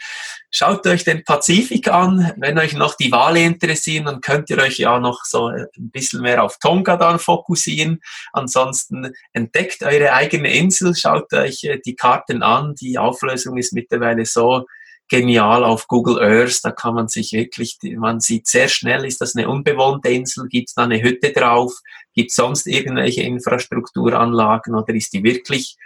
schaut 0.52 0.86
euch 0.86 1.04
den 1.04 1.24
Pazifik 1.24 1.88
an. 1.88 2.32
Wenn 2.38 2.60
euch 2.60 2.74
noch 2.74 2.96
die 2.96 3.12
Wale 3.12 3.42
interessieren, 3.42 4.06
dann 4.06 4.22
könnt 4.22 4.50
ihr 4.52 4.60
euch 4.60 4.78
ja 4.78 5.00
noch 5.00 5.26
so 5.26 5.48
ein 5.48 5.68
bisschen 5.76 6.22
mehr 6.22 6.44
auf 6.44 6.60
Tonga 6.60 6.96
dann 6.98 7.20
fokussieren. 7.20 8.02
Ansonsten 8.34 9.14
entdeckt 9.34 9.82
eure 9.84 10.14
eigene 10.14 10.54
Insel, 10.54 10.96
schaut 10.96 11.34
euch 11.34 11.64
äh, 11.64 11.80
die 11.84 11.96
Karten 11.96 12.44
an. 12.44 12.76
Die 12.76 12.98
Auflösung 12.98 13.58
ist 13.58 13.74
mittlerweile 13.74 14.26
so 14.26 14.66
genial 15.10 15.64
auf 15.64 15.88
Google 15.88 16.20
Earth. 16.20 16.60
Da 16.64 16.72
kann 16.72 16.96
man 16.96 17.08
sich 17.08 17.32
wirklich, 17.34 17.78
man 17.98 18.20
sieht 18.20 18.48
sehr 18.48 18.68
schnell, 18.68 19.06
ist 19.06 19.22
das 19.22 19.36
eine 19.36 19.50
unbewohnte 19.50 20.10
Insel, 20.10 20.48
gibt 20.48 20.70
es 20.70 20.76
da 20.76 20.84
eine 20.84 21.02
Hütte 21.02 21.32
drauf, 21.32 21.74
gibt 22.14 22.32
sonst 22.32 22.68
irgendwelche 22.68 23.24
Infrastrukturanlagen 23.24 24.76
oder 24.76 24.94
ist 24.94 25.14
die 25.14 25.24
wirklich 25.24 25.78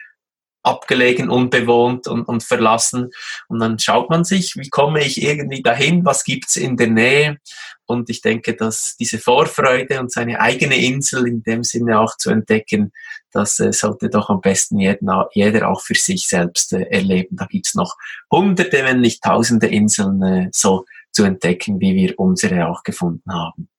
abgelegen, 0.68 1.30
unbewohnt 1.30 2.08
und, 2.08 2.24
und 2.24 2.44
verlassen. 2.44 3.12
Und 3.48 3.60
dann 3.60 3.80
schaut 3.80 4.10
man 4.10 4.24
sich, 4.24 4.56
wie 4.56 4.70
komme 4.70 5.04
ich 5.04 5.22
irgendwie 5.22 5.62
dahin, 5.62 6.06
was 6.06 6.24
gibt's 6.24 6.56
in 6.56 6.78
der 6.78 6.88
Nähe. 6.88 7.38
Und 7.86 8.10
ich 8.10 8.22
denke, 8.22 8.54
dass 8.54 8.98
diese 8.98 9.18
Vorfreude 9.18 10.00
und 10.00 10.12
seine 10.12 10.42
eigene 10.42 10.78
Insel 10.78 11.28
in 11.28 11.42
dem 11.44 11.64
Sinne 11.64 12.00
auch 12.00 12.18
zu 12.18 12.30
entdecken, 12.30 12.92
das 13.32 13.60
äh, 13.60 13.72
sollte 13.72 14.10
doch 14.10 14.30
am 14.30 14.42
besten 14.42 14.80
jeder, 14.80 15.30
jeder 15.34 15.70
auch 15.70 15.82
für 15.82 15.96
sich 15.96 16.28
selbst 16.28 16.74
äh, 16.74 16.84
erleben. 16.84 17.38
Da 17.38 17.46
gibt's 17.46 17.76
noch 17.76 17.96
hunderte, 18.32 18.84
wenn 18.84 19.00
nicht 19.00 19.24
tausende 19.24 19.68
Inseln 19.68 20.22
äh, 20.22 20.50
so 20.52 20.86
zu 21.12 21.24
entdecken, 21.24 21.80
wie 21.80 21.96
wir 21.96 22.20
unsere 22.20 22.68
auch 22.68 22.84
gefunden 22.84 23.32
haben. 23.32 23.70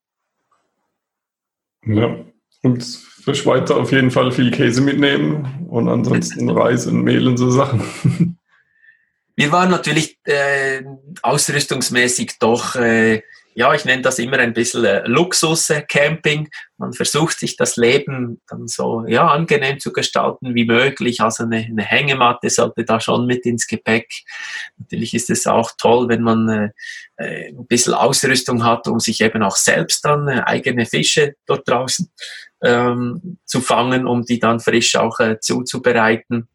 Ja, 1.84 2.16
und 2.62 2.84
für 3.28 3.34
Schweizer 3.34 3.76
auf 3.76 3.92
jeden 3.92 4.10
Fall 4.10 4.32
viel 4.32 4.50
Käse 4.50 4.80
mitnehmen 4.80 5.66
und 5.68 5.88
ansonsten 5.88 6.48
Reis 6.58 6.86
und 6.86 7.02
Mehl 7.02 7.26
und 7.26 7.36
so 7.36 7.50
Sachen. 7.50 8.38
Wir 9.36 9.52
waren 9.52 9.70
natürlich 9.70 10.18
äh, 10.24 10.82
ausrüstungsmäßig 11.22 12.38
doch, 12.40 12.74
äh, 12.74 13.22
ja, 13.54 13.74
ich 13.74 13.84
nenne 13.84 14.02
das 14.02 14.18
immer 14.18 14.38
ein 14.38 14.52
bisschen 14.52 14.84
äh, 14.84 15.06
Luxus-Camping. 15.06 16.48
Man 16.76 16.92
versucht 16.92 17.38
sich 17.38 17.56
das 17.56 17.76
Leben 17.76 18.40
dann 18.48 18.66
so 18.66 19.04
ja, 19.06 19.28
angenehm 19.28 19.78
zu 19.78 19.92
gestalten 19.92 20.54
wie 20.54 20.64
möglich. 20.64 21.20
Also 21.20 21.44
eine, 21.44 21.58
eine 21.58 21.84
Hängematte 21.84 22.50
sollte 22.50 22.84
da 22.84 23.00
schon 23.00 23.26
mit 23.26 23.46
ins 23.46 23.66
Gepäck. 23.66 24.08
Natürlich 24.78 25.14
ist 25.14 25.30
es 25.30 25.46
auch 25.46 25.72
toll, 25.76 26.08
wenn 26.08 26.22
man 26.22 26.48
äh, 26.48 26.70
äh 27.16 27.48
ein 27.50 27.66
bisschen 27.66 27.94
Ausrüstung 27.94 28.64
hat, 28.64 28.88
um 28.88 29.00
sich 29.00 29.20
eben 29.20 29.42
auch 29.42 29.56
selbst 29.56 30.04
dann 30.04 30.28
äh, 30.28 30.42
eigene 30.46 30.86
Fische 30.86 31.34
dort 31.46 31.68
draußen 31.68 32.10
ähm, 32.62 33.38
zu 33.44 33.60
fangen, 33.60 34.06
um 34.06 34.24
die 34.24 34.38
dann 34.38 34.60
frisch 34.60 34.96
auch 34.96 35.20
äh, 35.20 35.38
zuzubereiten 35.40 36.48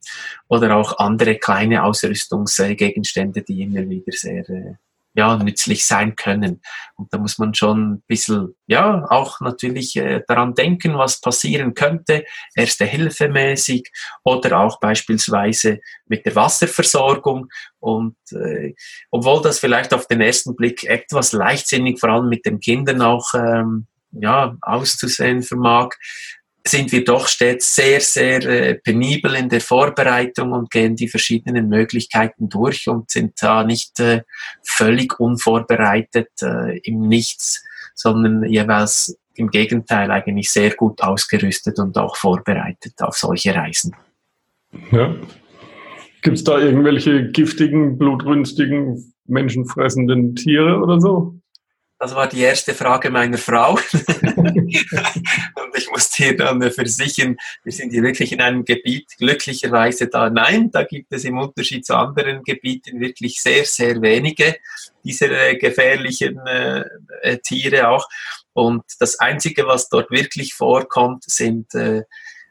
oder 0.47 0.75
auch 0.75 0.97
andere 0.97 1.35
kleine 1.35 1.83
Ausrüstungsgegenstände, 1.83 3.41
die 3.41 3.61
immer 3.61 3.87
wieder 3.89 4.11
sehr 4.11 4.49
äh, 4.49 4.73
ja, 5.15 5.37
nützlich 5.37 5.85
sein 5.85 6.15
können. 6.15 6.61
Und 6.95 7.13
da 7.13 7.17
muss 7.17 7.37
man 7.37 7.53
schon 7.53 7.93
ein 7.93 8.03
bisschen, 8.07 8.55
ja, 8.65 9.05
auch 9.09 9.39
natürlich 9.41 9.95
äh, 9.95 10.23
daran 10.27 10.55
denken, 10.55 10.97
was 10.97 11.21
passieren 11.21 11.75
könnte, 11.75 12.25
erste 12.55 12.85
Hilfe 12.85 13.29
mäßig 13.29 13.91
oder 14.23 14.59
auch 14.59 14.79
beispielsweise 14.79 15.79
mit 16.07 16.25
der 16.25 16.35
Wasserversorgung. 16.35 17.49
Und 17.79 18.15
äh, 18.31 18.73
obwohl 19.11 19.41
das 19.43 19.59
vielleicht 19.59 19.93
auf 19.93 20.07
den 20.07 20.21
ersten 20.21 20.55
Blick 20.55 20.83
etwas 20.83 21.31
leichtsinnig, 21.31 21.99
vor 21.99 22.09
allem 22.09 22.29
mit 22.29 22.45
den 22.45 22.59
Kindern 22.59 23.01
auch 23.01 23.33
ähm, 23.35 23.87
ja, 24.13 24.55
auszusehen 24.61 25.41
vermag, 25.41 25.89
sind 26.65 26.91
wir 26.91 27.03
doch 27.03 27.27
stets 27.27 27.75
sehr, 27.75 27.99
sehr 27.99 28.45
äh, 28.45 28.75
penibel 28.75 29.35
in 29.35 29.49
der 29.49 29.59
Vorbereitung 29.59 30.53
und 30.53 30.71
gehen 30.71 30.95
die 30.95 31.09
verschiedenen 31.09 31.67
Möglichkeiten 31.67 32.47
durch 32.47 32.87
und 32.87 33.11
sind 33.11 33.33
da 33.41 33.63
nicht 33.63 33.99
äh, 33.99 34.21
völlig 34.63 35.19
unvorbereitet 35.19 36.29
äh, 36.41 36.79
im 36.79 37.01
Nichts, 37.01 37.63
sondern 37.95 38.45
jeweils 38.45 39.17
im 39.35 39.49
Gegenteil 39.49 40.09
eigentlich 40.11 40.51
sehr 40.51 40.73
gut 40.73 41.01
ausgerüstet 41.01 41.79
und 41.79 41.97
auch 41.97 42.15
vorbereitet 42.15 42.93
auf 43.01 43.17
solche 43.17 43.53
Reisen. 43.53 43.95
Ja. 44.91 45.15
Gibt 46.21 46.37
es 46.37 46.43
da 46.43 46.59
irgendwelche 46.59 47.29
giftigen, 47.31 47.97
blutrünstigen, 47.97 49.13
menschenfressenden 49.25 50.35
Tiere 50.35 50.79
oder 50.79 51.01
so? 51.01 51.35
Das 51.99 52.15
war 52.15 52.27
die 52.27 52.41
erste 52.41 52.73
Frage 52.73 53.09
meiner 53.09 53.37
Frau. 53.37 53.73
und 54.35 54.73
ich 55.75 55.89
musste 55.89 56.23
hier 56.23 56.35
dann 56.35 56.61
versichern, 56.71 57.37
wir 57.63 57.71
sind 57.71 57.91
hier 57.91 58.03
wirklich 58.03 58.33
in 58.33 58.41
einem 58.41 58.65
Gebiet 58.65 59.07
glücklicherweise 59.17 60.07
da. 60.07 60.29
Nein, 60.29 60.69
da 60.71 60.83
gibt 60.83 61.13
es 61.13 61.23
im 61.23 61.37
Unterschied 61.37 61.85
zu 61.85 61.95
anderen 61.95 62.43
Gebieten 62.43 62.99
wirklich 62.99 63.41
sehr, 63.41 63.63
sehr 63.65 64.01
wenige 64.01 64.57
dieser 65.03 65.31
äh, 65.31 65.57
gefährlichen 65.57 66.39
äh, 66.45 66.83
äh, 67.21 67.37
Tiere 67.37 67.87
auch. 67.87 68.07
Und 68.53 68.83
das 68.99 69.19
Einzige, 69.19 69.65
was 69.65 69.89
dort 69.89 70.11
wirklich 70.11 70.53
vorkommt, 70.53 71.23
sind 71.25 71.73
äh, 71.73 72.03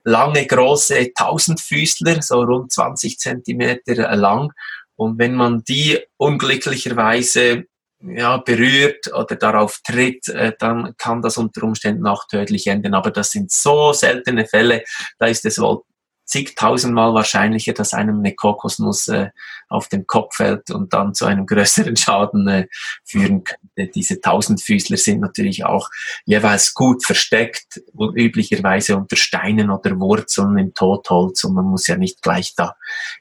lange, 0.04 0.46
große 0.46 1.12
Tausendfüßler, 1.14 2.22
so 2.22 2.42
rund 2.42 2.72
20 2.72 3.18
Zentimeter 3.18 4.16
lang. 4.16 4.52
Und 4.96 5.18
wenn 5.18 5.34
man 5.34 5.64
die 5.64 5.98
unglücklicherweise 6.16 7.64
ja, 8.04 8.36
berührt 8.38 9.12
oder 9.12 9.36
darauf 9.36 9.80
tritt, 9.86 10.28
äh, 10.28 10.52
dann 10.58 10.94
kann 10.98 11.22
das 11.22 11.36
unter 11.36 11.62
Umständen 11.62 12.06
auch 12.06 12.26
tödlich 12.26 12.66
enden. 12.66 12.94
Aber 12.94 13.10
das 13.10 13.30
sind 13.30 13.50
so 13.50 13.92
seltene 13.92 14.46
Fälle, 14.46 14.84
da 15.18 15.26
ist 15.26 15.44
es 15.44 15.58
wohl 15.58 15.82
zigtausendmal 16.24 17.12
wahrscheinlicher, 17.12 17.74
dass 17.74 17.92
einem 17.92 18.20
eine 18.20 18.34
Kokosnuss 18.34 19.08
äh, 19.08 19.30
auf 19.68 19.88
den 19.88 20.06
Kopf 20.06 20.36
fällt 20.36 20.70
und 20.70 20.92
dann 20.94 21.14
zu 21.14 21.26
einem 21.26 21.46
größeren 21.52 21.96
Schaden 21.96 22.48
äh, 22.48 22.68
führen 23.04 23.44
könnte. 23.44 23.92
Diese 23.94 24.20
Tausendfüßler 24.20 24.96
sind 24.96 25.20
natürlich 25.20 25.64
auch 25.64 25.88
jeweils 26.24 26.74
gut 26.74 27.04
versteckt, 27.04 27.82
üblicherweise 28.14 28.96
unter 28.96 29.16
Steinen 29.16 29.70
oder 29.70 29.98
Wurzeln 29.98 30.56
im 30.58 30.74
Totholz 30.74 31.44
und 31.44 31.54
man 31.54 31.66
muss 31.66 31.86
ja 31.86 31.96
nicht 31.96 32.22
gleich 32.22 32.54
da 32.54 32.76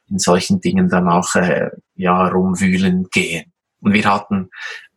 in 0.10 0.20
solchen 0.20 0.62
Dingen 0.62 0.90
dann 0.90 1.10
auch 1.10 1.36
äh, 1.36 1.70
ja, 1.96 2.28
rumwühlen 2.28 3.10
gehen. 3.12 3.51
Und 3.82 3.94
wir 3.94 4.06
hatten 4.06 4.50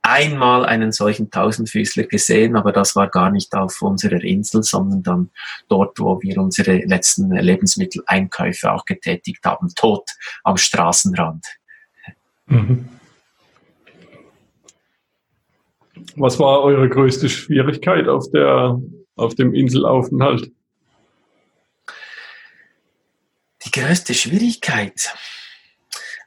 einmal 0.04 0.66
einen 0.66 0.92
solchen 0.92 1.30
Tausendfüßler 1.30 2.04
gesehen, 2.04 2.56
aber 2.56 2.72
das 2.72 2.94
war 2.94 3.08
gar 3.08 3.30
nicht 3.30 3.54
auf 3.54 3.80
unserer 3.80 4.22
Insel, 4.22 4.62
sondern 4.62 5.02
dann 5.02 5.30
dort, 5.68 5.98
wo 5.98 6.20
wir 6.20 6.38
unsere 6.38 6.76
letzten 6.84 7.30
Lebensmitteleinkäufe 7.30 8.70
auch 8.70 8.84
getätigt 8.84 9.44
haben, 9.44 9.68
tot 9.74 10.10
am 10.42 10.58
Straßenrand. 10.58 11.46
Mhm. 12.46 12.88
Was 16.16 16.38
war 16.38 16.62
eure 16.62 16.88
größte 16.88 17.30
Schwierigkeit 17.30 18.06
auf, 18.06 18.30
der, 18.30 18.78
auf 19.16 19.34
dem 19.34 19.54
Inselaufenthalt? 19.54 20.52
Die 23.64 23.70
größte 23.70 24.12
Schwierigkeit? 24.12 25.14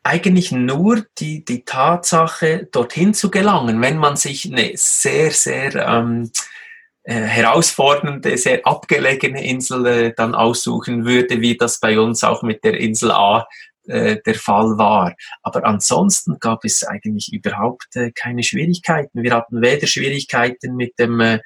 Eigentlich 0.07 0.51
nur 0.51 1.05
die, 1.17 1.43
die 1.43 1.65
Tatsache, 1.65 2.67
dorthin 2.71 3.13
zu 3.13 3.29
gelangen, 3.29 3.81
wenn 3.81 3.97
man 3.97 4.15
sich 4.15 4.51
eine 4.51 4.71
sehr, 4.75 5.31
sehr 5.31 5.75
ähm, 5.75 6.31
äh, 7.03 7.13
herausfordernde, 7.13 8.37
sehr 8.37 8.65
abgelegene 8.65 9.43
Insel 9.43 9.85
äh, 9.85 10.13
dann 10.15 10.33
aussuchen 10.33 11.05
würde, 11.05 11.41
wie 11.41 11.57
das 11.57 11.79
bei 11.79 11.99
uns 11.99 12.23
auch 12.23 12.41
mit 12.41 12.63
der 12.63 12.79
Insel 12.79 13.11
A 13.11 13.47
äh, 13.87 14.17
der 14.25 14.35
Fall 14.35 14.77
war. 14.77 15.13
Aber 15.43 15.65
ansonsten 15.65 16.39
gab 16.39 16.63
es 16.63 16.83
eigentlich 16.83 17.31
überhaupt 17.31 17.95
äh, 17.95 18.11
keine 18.11 18.43
Schwierigkeiten. 18.43 19.23
Wir 19.23 19.33
hatten 19.33 19.61
weder 19.61 19.87
Schwierigkeiten 19.87 20.75
mit 20.75 20.97
dem 20.99 21.19
äh, 21.19 21.39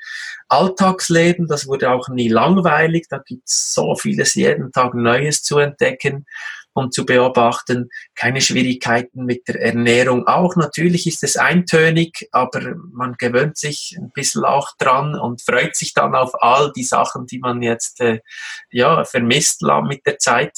Alltagsleben, 0.49 1.47
das 1.47 1.67
wurde 1.67 1.91
auch 1.91 2.09
nie 2.09 2.27
langweilig, 2.27 3.07
da 3.09 3.19
gibt 3.19 3.47
es 3.47 3.73
so 3.73 3.95
vieles 3.95 4.35
jeden 4.35 4.71
Tag 4.71 4.93
Neues 4.93 5.43
zu 5.43 5.59
entdecken 5.59 6.25
und 6.73 6.93
zu 6.93 7.05
beobachten. 7.05 7.89
Keine 8.15 8.41
Schwierigkeiten 8.41 9.25
mit 9.25 9.47
der 9.47 9.61
Ernährung 9.61 10.27
auch. 10.27 10.55
Natürlich 10.55 11.07
ist 11.07 11.23
es 11.23 11.37
eintönig, 11.37 12.27
aber 12.31 12.75
man 12.91 13.15
gewöhnt 13.17 13.57
sich 13.57 13.95
ein 13.97 14.11
bisschen 14.11 14.45
auch 14.45 14.71
dran 14.77 15.15
und 15.15 15.41
freut 15.41 15.75
sich 15.75 15.93
dann 15.93 16.15
auf 16.15 16.41
all 16.41 16.71
die 16.73 16.83
Sachen, 16.83 17.25
die 17.27 17.39
man 17.39 17.61
jetzt 17.61 17.99
äh, 18.01 18.19
ja, 18.69 19.03
vermisst 19.03 19.63
mit 19.87 20.05
der 20.05 20.17
Zeit 20.17 20.57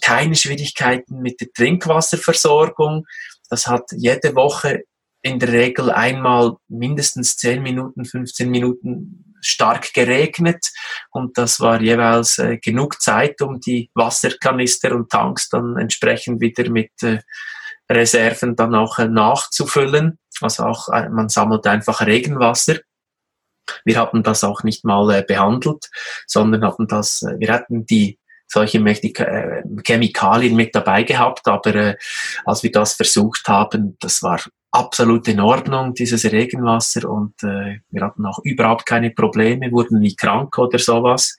keine 0.00 0.34
Schwierigkeiten 0.34 1.20
mit 1.20 1.40
der 1.40 1.52
Trinkwasserversorgung. 1.52 3.06
Das 3.50 3.66
hat 3.66 3.90
jede 3.92 4.34
Woche 4.34 4.84
in 5.22 5.38
der 5.38 5.52
Regel 5.52 5.90
einmal 5.90 6.56
mindestens 6.68 7.36
10 7.38 7.62
Minuten, 7.62 8.04
15 8.04 8.50
Minuten 8.50 9.23
stark 9.46 9.92
geregnet 9.92 10.66
und 11.10 11.38
das 11.38 11.60
war 11.60 11.80
jeweils 11.80 12.38
äh, 12.38 12.58
genug 12.58 13.00
Zeit, 13.00 13.40
um 13.42 13.60
die 13.60 13.90
Wasserkanister 13.94 14.94
und 14.94 15.10
Tanks 15.10 15.48
dann 15.48 15.76
entsprechend 15.76 16.40
wieder 16.40 16.70
mit 16.70 16.90
äh, 17.02 17.20
Reserven 17.90 18.56
dann 18.56 18.74
auch 18.74 18.98
äh, 18.98 19.08
nachzufüllen. 19.08 20.18
Also 20.40 20.64
auch 20.64 20.88
äh, 20.88 21.08
man 21.08 21.28
sammelt 21.28 21.66
einfach 21.66 22.00
Regenwasser. 22.06 22.78
Wir 23.84 23.98
hatten 23.98 24.22
das 24.22 24.44
auch 24.44 24.62
nicht 24.62 24.84
mal 24.84 25.10
äh, 25.10 25.22
behandelt, 25.22 25.90
sondern 26.26 26.64
hatten 26.64 26.86
das, 26.86 27.22
äh, 27.22 27.38
wir 27.38 27.52
hatten 27.52 27.86
die 27.86 28.18
solche 28.46 28.78
Chemikalien 29.84 30.54
mit 30.54 30.74
dabei 30.74 31.02
gehabt, 31.02 31.48
aber 31.48 31.74
äh, 31.74 31.96
als 32.44 32.62
wir 32.62 32.70
das 32.70 32.94
versucht 32.94 33.48
haben, 33.48 33.96
das 34.00 34.22
war 34.22 34.40
absolut 34.74 35.28
in 35.28 35.40
Ordnung, 35.40 35.94
dieses 35.94 36.24
Regenwasser 36.30 37.08
und 37.08 37.34
äh, 37.42 37.78
wir 37.90 38.02
hatten 38.02 38.26
auch 38.26 38.40
überhaupt 38.42 38.86
keine 38.86 39.10
Probleme, 39.10 39.70
wurden 39.70 40.00
nie 40.00 40.16
krank 40.16 40.58
oder 40.58 40.78
sowas. 40.78 41.36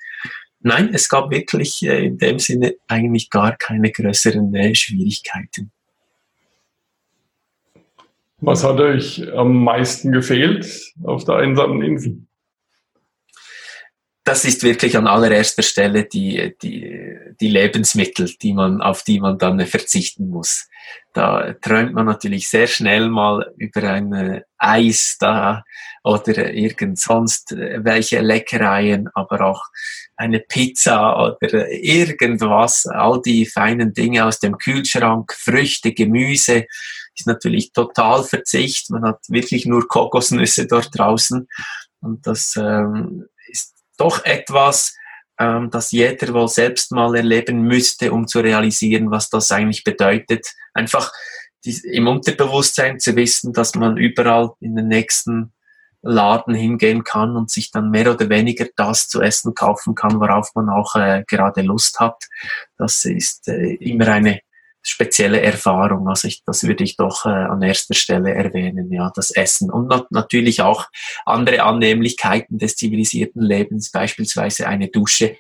Nein, 0.62 0.90
es 0.94 1.10
gab 1.10 1.30
wirklich 1.32 1.84
äh, 1.84 2.06
in 2.06 2.18
dem 2.18 2.40
Sinne 2.40 2.76
eigentlich 2.88 3.30
gar 3.30 3.56
keine 3.58 3.92
größeren 3.92 4.56
äh, 4.56 4.74
Schwierigkeiten. 4.74 5.72
Was 8.38 8.64
hat 8.64 8.80
euch 8.80 9.32
am 9.34 9.64
meisten 9.64 10.12
gefehlt 10.12 10.94
auf 11.04 11.26
der 11.26 11.36
einsamen 11.36 11.82
Insel? 11.82 12.25
Das 14.26 14.44
ist 14.44 14.64
wirklich 14.64 14.98
an 14.98 15.06
allererster 15.06 15.62
Stelle 15.62 16.06
die, 16.06 16.56
die, 16.62 17.16
die 17.40 17.48
Lebensmittel, 17.48 18.28
die 18.42 18.54
man, 18.54 18.82
auf 18.82 19.04
die 19.04 19.20
man 19.20 19.38
dann 19.38 19.64
verzichten 19.68 20.30
muss. 20.30 20.68
Da 21.14 21.54
träumt 21.62 21.94
man 21.94 22.08
natürlich 22.08 22.50
sehr 22.50 22.66
schnell 22.66 23.08
mal 23.08 23.54
über 23.58 23.84
ein 23.84 24.42
Eis 24.58 25.18
da 25.20 25.64
oder 26.04 26.52
irgend 26.52 27.00
sonst 27.00 27.56
welche 27.56 28.20
Leckereien, 28.20 29.10
aber 29.14 29.42
auch 29.42 29.64
eine 30.16 30.40
Pizza 30.40 31.16
oder 31.16 31.72
irgendwas, 31.72 32.88
all 32.88 33.22
die 33.22 33.46
feinen 33.46 33.94
Dinge 33.94 34.26
aus 34.26 34.40
dem 34.40 34.58
Kühlschrank, 34.58 35.34
Früchte, 35.34 35.94
Gemüse, 35.94 36.66
ist 37.16 37.28
natürlich 37.28 37.74
total 37.74 38.24
Verzicht. 38.24 38.90
Man 38.90 39.04
hat 39.04 39.20
wirklich 39.30 39.68
nur 39.68 39.88
Kokosnüsse 39.88 40.66
dort 40.66 40.90
draußen. 40.98 41.48
Und 42.02 42.28
das 42.28 42.56
ähm, 42.56 43.26
doch 44.00 44.24
etwas, 44.26 44.96
ähm, 45.40 45.70
das 45.72 45.92
jeder 45.92 46.34
wohl 46.34 46.48
selbst 46.48 46.92
mal 46.92 47.16
erleben 47.16 47.62
müsste, 47.62 48.12
um 48.12 48.28
zu 48.28 48.40
realisieren, 48.40 49.12
was 49.12 49.30
das 49.30 49.52
eigentlich 49.52 49.84
bedeutet. 49.84 50.48
Einfach 50.74 51.12
die, 51.66 51.78
im 51.92 52.08
Unterbewusstsein 52.08 53.00
zu 53.00 53.16
wissen, 53.16 53.54
dass 53.54 53.76
man 53.76 53.98
überall 53.98 54.52
in 54.60 54.76
den 54.76 54.88
nächsten 54.88 55.52
Laden 56.02 56.54
hingehen 56.54 57.04
kann 57.04 57.36
und 57.36 57.50
sich 57.50 57.72
dann 57.72 57.90
mehr 57.90 58.12
oder 58.12 58.30
weniger 58.30 58.68
das 58.76 59.08
zu 59.08 59.22
essen 59.22 59.56
kaufen 59.56 59.96
kann, 59.96 60.20
worauf 60.20 60.52
man 60.54 60.70
auch 60.70 60.96
äh, 60.96 61.24
gerade 61.28 61.64
Lust 61.64 62.00
hat. 62.00 62.24
Das 62.78 63.06
ist 63.06 63.48
äh, 63.48 63.74
immer 63.76 64.08
eine 64.10 64.40
spezielle 64.86 65.42
Erfahrung. 65.42 66.08
Also 66.08 66.28
ich, 66.28 66.44
das 66.46 66.64
würde 66.64 66.84
ich 66.84 66.96
doch 66.96 67.26
äh, 67.26 67.30
an 67.30 67.62
erster 67.62 67.96
Stelle 67.96 68.34
erwähnen, 68.34 68.92
ja, 68.92 69.12
das 69.14 69.32
Essen. 69.32 69.72
Und 69.72 69.88
nat 69.88 70.12
natürlich 70.12 70.62
auch 70.62 70.88
andere 71.26 71.64
Annehmlichkeiten 71.64 72.60
des 72.60 72.76
zivilisierten 72.76 73.42
Lebens, 73.42 73.92
beispielsweise 73.92 74.68
eine 74.68 74.90
Dusche. 74.90 75.38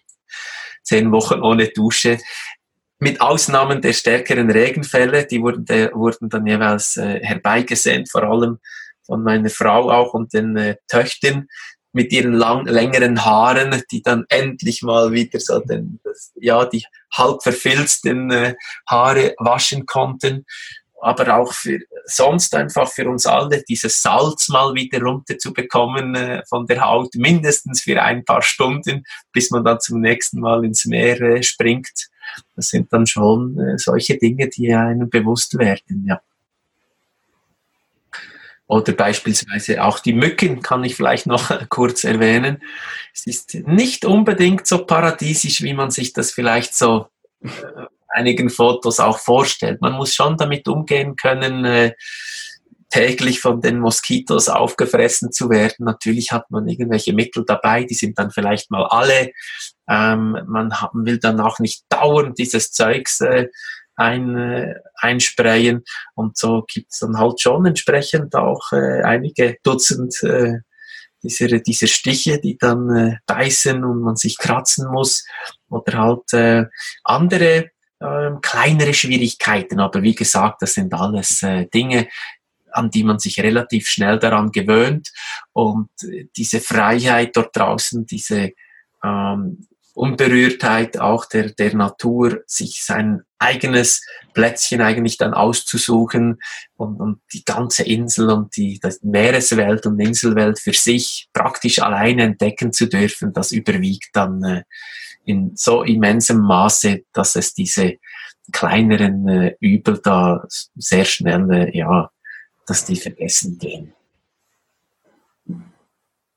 Zehn 0.83 1.11
Wochen 1.11 1.41
ohne 1.41 1.67
Dusche. 1.67 2.17
Mit 2.97 3.21
Ausnahmen 3.21 3.81
der 3.81 3.93
stärkeren 3.93 4.49
Regenfälle, 4.49 5.27
die 5.27 5.41
wurden, 5.41 5.67
äh, 5.67 5.91
wurden 5.93 6.29
dann 6.29 6.47
jeweils 6.47 6.97
äh, 6.97 7.19
herbeigesendet, 7.21 8.09
vor 8.09 8.23
allem 8.23 8.59
von 9.05 9.21
meiner 9.21 9.49
Frau 9.49 9.91
auch 9.91 10.13
und 10.13 10.33
den 10.33 10.57
äh, 10.57 10.75
Töchtern, 10.87 11.47
mit 11.95 12.11
ihren 12.11 12.33
lang, 12.33 12.65
längeren 12.65 13.23
Haaren, 13.23 13.81
die 13.89 14.01
dann 14.01 14.25
endlich 14.27 14.81
mal 14.81 15.13
wieder 15.13 15.39
so 15.39 15.59
den, 15.59 16.01
das, 16.03 16.33
ja, 16.35 16.65
die 16.65 16.83
halb 17.13 17.41
verfilzten 17.41 18.29
äh, 18.31 18.55
Haare 18.85 19.33
waschen 19.39 19.85
konnten. 19.85 20.45
Aber 21.01 21.37
auch 21.37 21.53
für 21.53 21.79
sonst 22.05 22.53
einfach 22.53 22.89
für 22.89 23.09
uns 23.09 23.25
alle 23.25 23.63
dieses 23.63 24.01
Salz 24.01 24.49
mal 24.49 24.73
wieder 24.73 25.01
runterzubekommen 25.01 26.15
äh, 26.15 26.43
von 26.49 26.65
der 26.65 26.81
Haut, 26.81 27.15
mindestens 27.15 27.81
für 27.81 28.01
ein 28.01 28.25
paar 28.25 28.41
Stunden, 28.41 29.05
bis 29.31 29.49
man 29.51 29.63
dann 29.63 29.79
zum 29.79 30.01
nächsten 30.01 30.41
Mal 30.41 30.65
ins 30.65 30.85
Meer 30.85 31.21
äh, 31.21 31.43
springt. 31.43 32.09
Das 32.57 32.67
sind 32.67 32.91
dann 32.91 33.07
schon 33.07 33.57
äh, 33.57 33.77
solche 33.77 34.17
Dinge, 34.17 34.49
die 34.49 34.73
einem 34.73 35.09
bewusst 35.09 35.57
werden, 35.57 36.05
ja. 36.05 36.19
Oder 38.67 38.93
beispielsweise 38.93 39.83
auch 39.83 39.99
die 39.99 40.13
Mücken 40.13 40.61
kann 40.61 40.83
ich 40.83 40.95
vielleicht 40.95 41.27
noch 41.27 41.51
kurz 41.69 42.03
erwähnen. 42.03 42.63
Es 43.13 43.27
ist 43.27 43.53
nicht 43.53 44.05
unbedingt 44.05 44.65
so 44.65 44.85
paradiesisch, 44.85 45.61
wie 45.61 45.73
man 45.73 45.91
sich 45.91 46.13
das 46.13 46.31
vielleicht 46.31 46.75
so 46.75 47.07
äh, 47.41 47.49
einigen 48.09 48.49
Fotos 48.49 48.99
auch 48.99 49.19
vorstellt. 49.19 49.81
Man 49.81 49.93
muss 49.93 50.15
schon 50.15 50.37
damit 50.37 50.67
umgehen 50.67 51.15
können, 51.15 51.65
äh, 51.65 51.93
täglich 52.89 53.41
von 53.41 53.61
den 53.61 53.79
Moskitos 53.79 54.47
aufgefressen 54.47 55.31
zu 55.31 55.49
werden. 55.49 55.85
Natürlich 55.85 56.31
hat 56.31 56.49
man 56.49 56.67
irgendwelche 56.67 57.13
Mittel 57.13 57.43
dabei, 57.45 57.83
die 57.83 57.93
sind 57.93 58.17
dann 58.17 58.31
vielleicht 58.31 58.71
mal 58.71 58.85
alle. 58.85 59.31
Ähm, 59.87 60.39
man, 60.47 60.73
will 60.93 61.19
dann 61.19 61.39
auch 61.39 61.59
nicht 61.59 61.83
dauernd 61.89 62.39
dieses 62.39 62.71
Zeugs 62.71 63.21
äh, 63.21 63.47
ein, 63.95 64.37
äh, 64.37 64.75
einsprayen. 64.95 65.83
Und 66.15 66.37
so 66.37 66.63
gibt 66.67 66.91
es 66.91 66.99
dann 66.99 67.17
halt 67.17 67.39
schon 67.41 67.65
entsprechend 67.65 68.35
auch 68.35 68.71
äh, 68.71 69.01
einige 69.03 69.57
Dutzend 69.63 70.21
äh, 70.23 70.59
dieser, 71.23 71.47
dieser 71.59 71.87
Stiche, 71.87 72.39
die 72.39 72.57
dann 72.57 72.89
äh, 72.95 73.17
beißen 73.25 73.83
und 73.83 74.01
man 74.01 74.15
sich 74.15 74.37
kratzen 74.37 74.87
muss. 74.91 75.25
Oder 75.69 75.97
halt 75.97 76.33
äh, 76.33 76.65
andere 77.03 77.71
äh, 77.99 78.31
kleinere 78.41 78.93
Schwierigkeiten. 78.93 79.79
Aber 79.79 80.03
wie 80.03 80.15
gesagt, 80.15 80.61
das 80.61 80.75
sind 80.75 80.93
alles 80.93 81.43
äh, 81.43 81.65
Dinge, 81.67 82.07
an 82.71 82.91
die 82.91 83.03
man 83.03 83.19
sich 83.19 83.39
relativ 83.39 83.87
schnell 83.87 84.19
daran 84.19 84.51
gewöhnt. 84.51 85.11
Und 85.53 85.89
äh, 86.03 86.27
diese 86.35 86.59
Freiheit 86.59 87.35
dort 87.35 87.55
draußen, 87.55 88.05
diese 88.05 88.51
ähm, 89.03 89.67
Unberührtheit 89.95 90.99
auch 90.99 91.25
der, 91.25 91.51
der 91.51 91.73
Natur, 91.73 92.43
sich 92.47 92.83
sein 92.83 93.21
eigenes 93.39 94.05
Plätzchen 94.33 94.81
eigentlich 94.81 95.17
dann 95.17 95.33
auszusuchen 95.33 96.39
und, 96.75 96.99
und 96.99 97.21
die 97.33 97.45
ganze 97.45 97.83
Insel 97.83 98.29
und 98.29 98.55
die, 98.57 98.79
die 98.79 99.07
Meereswelt 99.07 99.85
und 99.85 99.99
Inselwelt 99.99 100.59
für 100.59 100.73
sich 100.73 101.29
praktisch 101.31 101.79
alleine 101.79 102.23
entdecken 102.23 102.73
zu 102.73 102.87
dürfen, 102.87 103.31
das 103.33 103.53
überwiegt 103.53 104.09
dann 104.13 104.43
äh, 104.43 104.63
in 105.23 105.53
so 105.55 105.83
immensem 105.83 106.39
Maße, 106.39 107.03
dass 107.13 107.35
es 107.37 107.53
diese 107.53 107.95
kleineren 108.51 109.27
äh, 109.27 109.55
Übel 109.59 109.99
da 110.03 110.45
sehr 110.75 111.05
schnell, 111.05 111.49
äh, 111.51 111.77
ja, 111.77 112.11
dass 112.67 112.85
die 112.85 112.97
vergessen 112.97 113.57
gehen. 113.57 113.93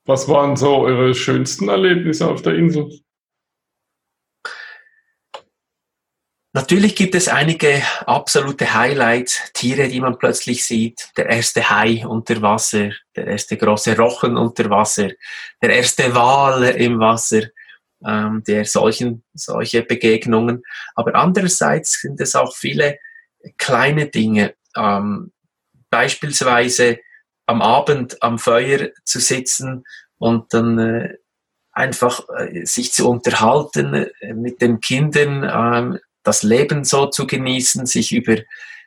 Was 0.04 0.28
waren 0.28 0.56
so 0.56 0.78
eure 0.78 1.14
schönsten 1.14 1.68
Erlebnisse 1.68 2.28
auf 2.28 2.40
der 2.42 2.54
Insel? 2.54 2.88
Natürlich 6.58 6.96
gibt 6.96 7.14
es 7.14 7.28
einige 7.28 7.80
absolute 8.04 8.74
Highlights, 8.74 9.52
Tiere, 9.52 9.86
die 9.86 10.00
man 10.00 10.18
plötzlich 10.18 10.64
sieht. 10.64 11.12
Der 11.16 11.26
erste 11.26 11.70
Hai 11.70 12.04
unter 12.04 12.42
Wasser, 12.42 12.90
der 13.14 13.28
erste 13.28 13.56
große 13.56 13.96
Rochen 13.96 14.36
unter 14.36 14.68
Wasser, 14.68 15.10
der 15.62 15.70
erste 15.70 16.12
Wal 16.16 16.64
im 16.64 16.98
Wasser, 16.98 17.42
ähm, 18.04 18.42
der 18.44 18.64
solchen, 18.64 19.22
solche 19.34 19.84
Begegnungen. 19.84 20.64
Aber 20.96 21.14
andererseits 21.14 22.00
sind 22.00 22.20
es 22.20 22.34
auch 22.34 22.56
viele 22.56 22.98
kleine 23.56 24.06
Dinge. 24.06 24.56
Ähm, 24.74 25.30
beispielsweise 25.90 26.98
am 27.46 27.62
Abend 27.62 28.20
am 28.20 28.40
Feuer 28.40 28.88
zu 29.04 29.20
sitzen 29.20 29.84
und 30.18 30.52
dann 30.52 30.76
äh, 30.80 31.18
einfach 31.70 32.28
äh, 32.36 32.64
sich 32.64 32.92
zu 32.92 33.08
unterhalten 33.08 33.94
äh, 33.94 34.34
mit 34.34 34.60
den 34.60 34.80
Kindern, 34.80 35.44
äh, 35.44 36.00
das 36.28 36.42
Leben 36.42 36.84
so 36.84 37.06
zu 37.06 37.26
genießen, 37.26 37.86
sich 37.86 38.12
über 38.12 38.36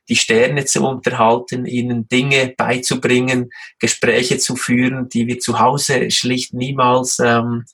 die 0.09 0.15
Sterne 0.15 0.65
zu 0.65 0.87
unterhalten, 0.87 1.65
ihnen 1.65 2.07
Dinge 2.07 2.53
beizubringen, 2.55 3.49
Gespräche 3.79 4.37
zu 4.37 4.55
führen, 4.55 5.09
die 5.09 5.25
wir 5.25 5.39
zu 5.39 5.59
Hause 5.59 6.11
schlicht 6.11 6.53
niemals 6.53 7.17
ähm, 7.17 7.65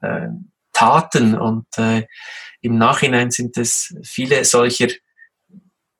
äh, 0.00 0.28
taten. 0.72 1.36
Und 1.36 1.66
äh, 1.76 2.06
im 2.60 2.78
Nachhinein 2.78 3.30
sind 3.30 3.56
es 3.56 3.94
viele 4.02 4.44
solcher 4.44 4.88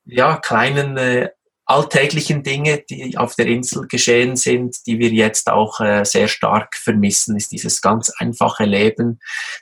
ja, 0.03 0.37
kleinen 0.37 0.97
äh, 0.97 1.29
alltäglichen 1.63 2.43
Dinge, 2.43 2.83
die 2.89 3.17
auf 3.17 3.35
der 3.35 3.47
Insel 3.47 3.87
geschehen 3.87 4.35
sind, 4.35 4.85
die 4.85 4.99
wir 4.99 5.09
jetzt 5.09 5.49
auch 5.49 5.79
äh, 5.79 6.03
sehr 6.03 6.27
stark 6.27 6.75
vermissen, 6.75 7.37
ist 7.37 7.51
dieses 7.51 7.81
ganz 7.81 8.09
einfache 8.17 8.65
Leben, 8.65 9.19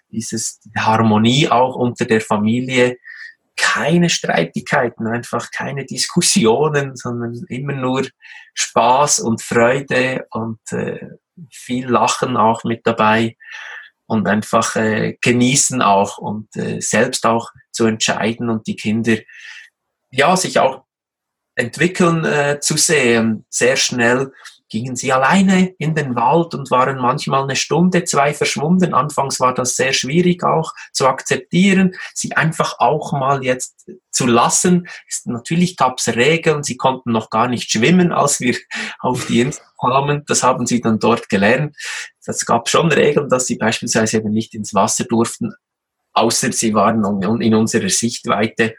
dieses 0.09 0.59
Harmonie 0.75 1.49
auch 1.49 1.75
unter 1.75 2.05
der 2.05 2.21
Familie, 2.21 2.97
keine 3.55 4.09
Streitigkeiten, 4.09 5.07
einfach 5.07 5.51
keine 5.51 5.85
Diskussionen, 5.85 6.95
sondern 6.95 7.45
immer 7.47 7.73
nur 7.73 8.07
Spaß 8.53 9.19
und 9.19 9.41
Freude 9.41 10.25
und 10.31 10.59
äh, 10.71 11.09
viel 11.51 11.87
Lachen 11.87 12.37
auch 12.37 12.63
mit 12.63 12.85
dabei 12.85 13.35
und 14.07 14.27
einfach 14.27 14.75
äh, 14.75 15.17
genießen 15.21 15.81
auch 15.81 16.17
und 16.17 16.55
äh, 16.55 16.79
selbst 16.79 17.25
auch 17.25 17.51
zu 17.71 17.85
entscheiden 17.85 18.49
und 18.49 18.67
die 18.67 18.75
Kinder 18.75 19.17
ja 20.11 20.35
sich 20.37 20.59
auch 20.59 20.83
entwickeln 21.55 22.25
äh, 22.25 22.59
zu 22.59 22.77
sehen, 22.77 23.45
sehr 23.49 23.77
schnell 23.77 24.31
gingen 24.75 24.97
sie 24.97 25.13
alleine 25.13 25.73
in 25.77 25.95
den 25.95 26.15
Wald 26.17 26.53
und 26.53 26.69
waren 26.69 26.97
manchmal 26.97 27.43
eine 27.43 27.55
Stunde, 27.55 28.03
zwei 28.03 28.33
verschwunden. 28.33 28.93
Anfangs 28.93 29.39
war 29.39 29.53
das 29.53 29.77
sehr 29.77 29.93
schwierig 29.93 30.43
auch 30.43 30.73
zu 30.91 31.07
akzeptieren, 31.07 31.95
sie 32.13 32.35
einfach 32.35 32.79
auch 32.79 33.13
mal 33.13 33.41
jetzt 33.41 33.89
zu 34.11 34.25
lassen. 34.27 34.89
Natürlich 35.23 35.77
gab 35.77 35.99
es 35.99 36.09
Regeln, 36.09 36.63
sie 36.63 36.75
konnten 36.75 37.13
noch 37.13 37.29
gar 37.29 37.47
nicht 37.47 37.71
schwimmen, 37.71 38.11
als 38.11 38.41
wir 38.41 38.57
auf 38.99 39.27
die 39.27 39.39
Insel 39.39 39.63
kamen. 39.79 40.23
Das 40.27 40.43
haben 40.43 40.65
sie 40.65 40.81
dann 40.81 40.99
dort 40.99 41.29
gelernt. 41.29 41.73
Es 42.25 42.45
gab 42.45 42.67
schon 42.67 42.91
Regeln, 42.91 43.29
dass 43.29 43.45
sie 43.45 43.55
beispielsweise 43.55 44.17
eben 44.17 44.31
nicht 44.31 44.55
ins 44.55 44.73
Wasser 44.73 45.05
durften, 45.05 45.53
außer 46.11 46.51
sie 46.51 46.73
waren 46.73 47.41
in 47.41 47.55
unserer 47.55 47.87
Sichtweite. 47.87 48.75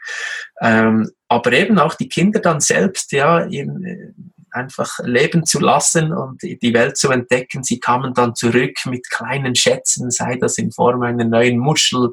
Ähm, 0.61 1.09
aber 1.27 1.53
eben 1.53 1.79
auch 1.79 1.95
die 1.95 2.07
Kinder 2.07 2.39
dann 2.39 2.59
selbst, 2.59 3.11
ja, 3.13 3.39
in, 3.39 4.33
einfach 4.51 4.99
leben 5.03 5.45
zu 5.45 5.59
lassen 5.59 6.13
und 6.13 6.41
die 6.41 6.73
Welt 6.73 6.97
zu 6.97 7.11
entdecken. 7.11 7.63
Sie 7.63 7.79
kamen 7.79 8.13
dann 8.13 8.35
zurück 8.35 8.77
mit 8.85 9.09
kleinen 9.09 9.55
Schätzen, 9.55 10.11
sei 10.11 10.37
das 10.37 10.57
in 10.57 10.71
Form 10.71 11.01
einer 11.01 11.25
neuen 11.25 11.57
Muschel, 11.57 12.09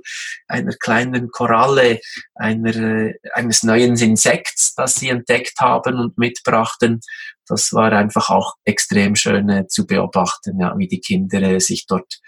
einer 0.48 0.72
kleinen 0.72 1.30
Koralle, 1.30 2.00
einer, 2.34 3.12
eines 3.34 3.62
neuen 3.62 3.96
Insekts, 3.96 4.74
das 4.74 4.96
sie 4.96 5.08
entdeckt 5.08 5.60
haben 5.60 5.98
und 5.98 6.18
mitbrachten. 6.18 7.00
Das 7.46 7.72
war 7.72 7.92
einfach 7.92 8.30
auch 8.30 8.54
extrem 8.64 9.16
schön 9.16 9.48
äh, 9.50 9.66
zu 9.66 9.86
beobachten, 9.86 10.58
ja, 10.60 10.74
wie 10.78 10.88
die 10.88 11.00
Kinder 11.00 11.42
äh, 11.42 11.60
sich 11.60 11.86
dort 11.86 12.20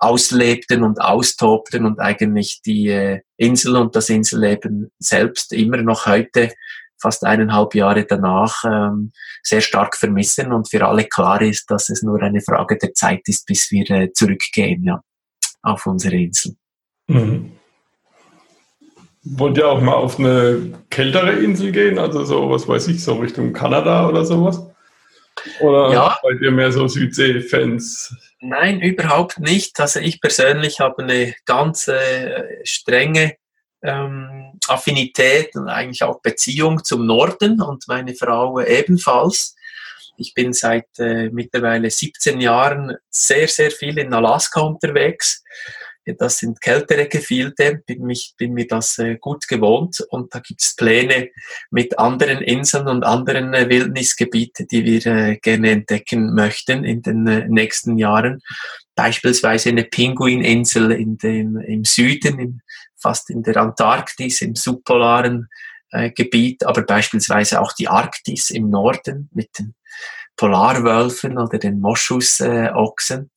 auslebten 0.00 0.82
und 0.82 1.00
austobten 1.00 1.84
und 1.84 2.00
eigentlich 2.00 2.62
die 2.64 2.88
äh, 2.88 3.20
Insel 3.36 3.76
und 3.76 3.94
das 3.94 4.08
Inselleben 4.08 4.90
selbst 4.98 5.52
immer 5.52 5.76
noch 5.76 6.06
heute 6.06 6.52
fast 7.00 7.24
eineinhalb 7.24 7.74
Jahre 7.74 8.04
danach 8.04 8.64
ähm, 8.64 9.12
sehr 9.42 9.60
stark 9.60 9.96
vermissen 9.96 10.52
und 10.52 10.68
für 10.70 10.86
alle 10.86 11.04
klar 11.04 11.40
ist, 11.42 11.70
dass 11.70 11.88
es 11.90 12.02
nur 12.02 12.20
eine 12.22 12.40
Frage 12.40 12.76
der 12.76 12.94
Zeit 12.94 13.22
ist, 13.26 13.46
bis 13.46 13.70
wir 13.70 13.90
äh, 13.90 14.12
zurückgehen 14.12 14.84
ja, 14.84 15.02
auf 15.62 15.86
unsere 15.86 16.16
Insel. 16.16 16.56
Mhm. 17.08 17.52
Wollt 19.22 19.58
ihr 19.58 19.68
auch 19.68 19.80
mal 19.80 19.94
auf 19.94 20.18
eine 20.18 20.72
kältere 20.88 21.32
Insel 21.32 21.72
gehen? 21.72 21.98
Also 21.98 22.24
so, 22.24 22.48
was 22.50 22.66
weiß 22.66 22.88
ich, 22.88 23.04
so 23.04 23.14
Richtung 23.14 23.52
Kanada 23.52 24.08
oder 24.08 24.24
sowas? 24.24 24.66
Oder 25.60 25.92
ja. 25.92 26.18
seid 26.22 26.40
ihr 26.40 26.50
mehr 26.50 26.72
so 26.72 26.88
Südsee-Fans? 26.88 28.16
Nein, 28.40 28.80
überhaupt 28.80 29.38
nicht. 29.38 29.78
Also 29.78 30.00
ich 30.00 30.20
persönlich 30.20 30.80
habe 30.80 31.02
eine 31.02 31.34
ganz 31.44 31.88
äh, 31.88 32.64
strenge 32.64 33.36
ähm, 33.82 34.39
Affinität 34.68 35.54
und 35.56 35.68
eigentlich 35.68 36.02
auch 36.02 36.20
Beziehung 36.20 36.84
zum 36.84 37.06
Norden 37.06 37.60
und 37.60 37.86
meine 37.88 38.14
Frau 38.14 38.60
ebenfalls. 38.60 39.56
Ich 40.16 40.34
bin 40.34 40.52
seit 40.52 40.86
äh, 40.98 41.30
mittlerweile 41.30 41.90
17 41.90 42.40
Jahren 42.40 42.96
sehr, 43.08 43.48
sehr 43.48 43.70
viel 43.70 43.98
in 43.98 44.12
Alaska 44.12 44.60
unterwegs. 44.60 45.42
Das 46.18 46.38
sind 46.38 46.60
kältere 46.60 47.08
Gefilde, 47.08 47.82
bin, 47.86 48.02
mich, 48.02 48.34
bin 48.36 48.54
mir 48.54 48.66
das 48.66 48.98
äh, 48.98 49.16
gut 49.16 49.46
gewohnt 49.48 50.00
und 50.10 50.34
da 50.34 50.40
gibt 50.40 50.62
es 50.62 50.74
Pläne 50.74 51.30
mit 51.70 51.98
anderen 51.98 52.42
Inseln 52.42 52.88
und 52.88 53.04
anderen 53.04 53.52
äh, 53.54 53.68
Wildnisgebieten, 53.68 54.66
die 54.66 54.84
wir 54.84 55.06
äh, 55.06 55.36
gerne 55.36 55.70
entdecken 55.70 56.34
möchten 56.34 56.84
in 56.84 57.02
den 57.02 57.26
äh, 57.26 57.46
nächsten 57.48 57.98
Jahren. 57.98 58.40
Beispielsweise 58.94 59.68
eine 59.68 59.84
Pinguininsel 59.84 60.90
in 60.92 61.18
dem, 61.18 61.56
im 61.58 61.84
Süden, 61.84 62.38
im 62.38 62.60
fast 63.00 63.30
in 63.30 63.42
der 63.42 63.56
Antarktis, 63.56 64.42
im 64.42 64.54
subpolaren 64.54 65.48
äh, 65.90 66.10
Gebiet, 66.10 66.64
aber 66.64 66.82
beispielsweise 66.82 67.60
auch 67.60 67.72
die 67.72 67.88
Arktis 67.88 68.50
im 68.50 68.70
Norden 68.70 69.28
mit 69.32 69.58
den 69.58 69.74
Polarwölfen 70.36 71.38
oder 71.38 71.58
den 71.58 71.80
Moschusochsen. 71.80 73.20
Äh, 73.24 73.28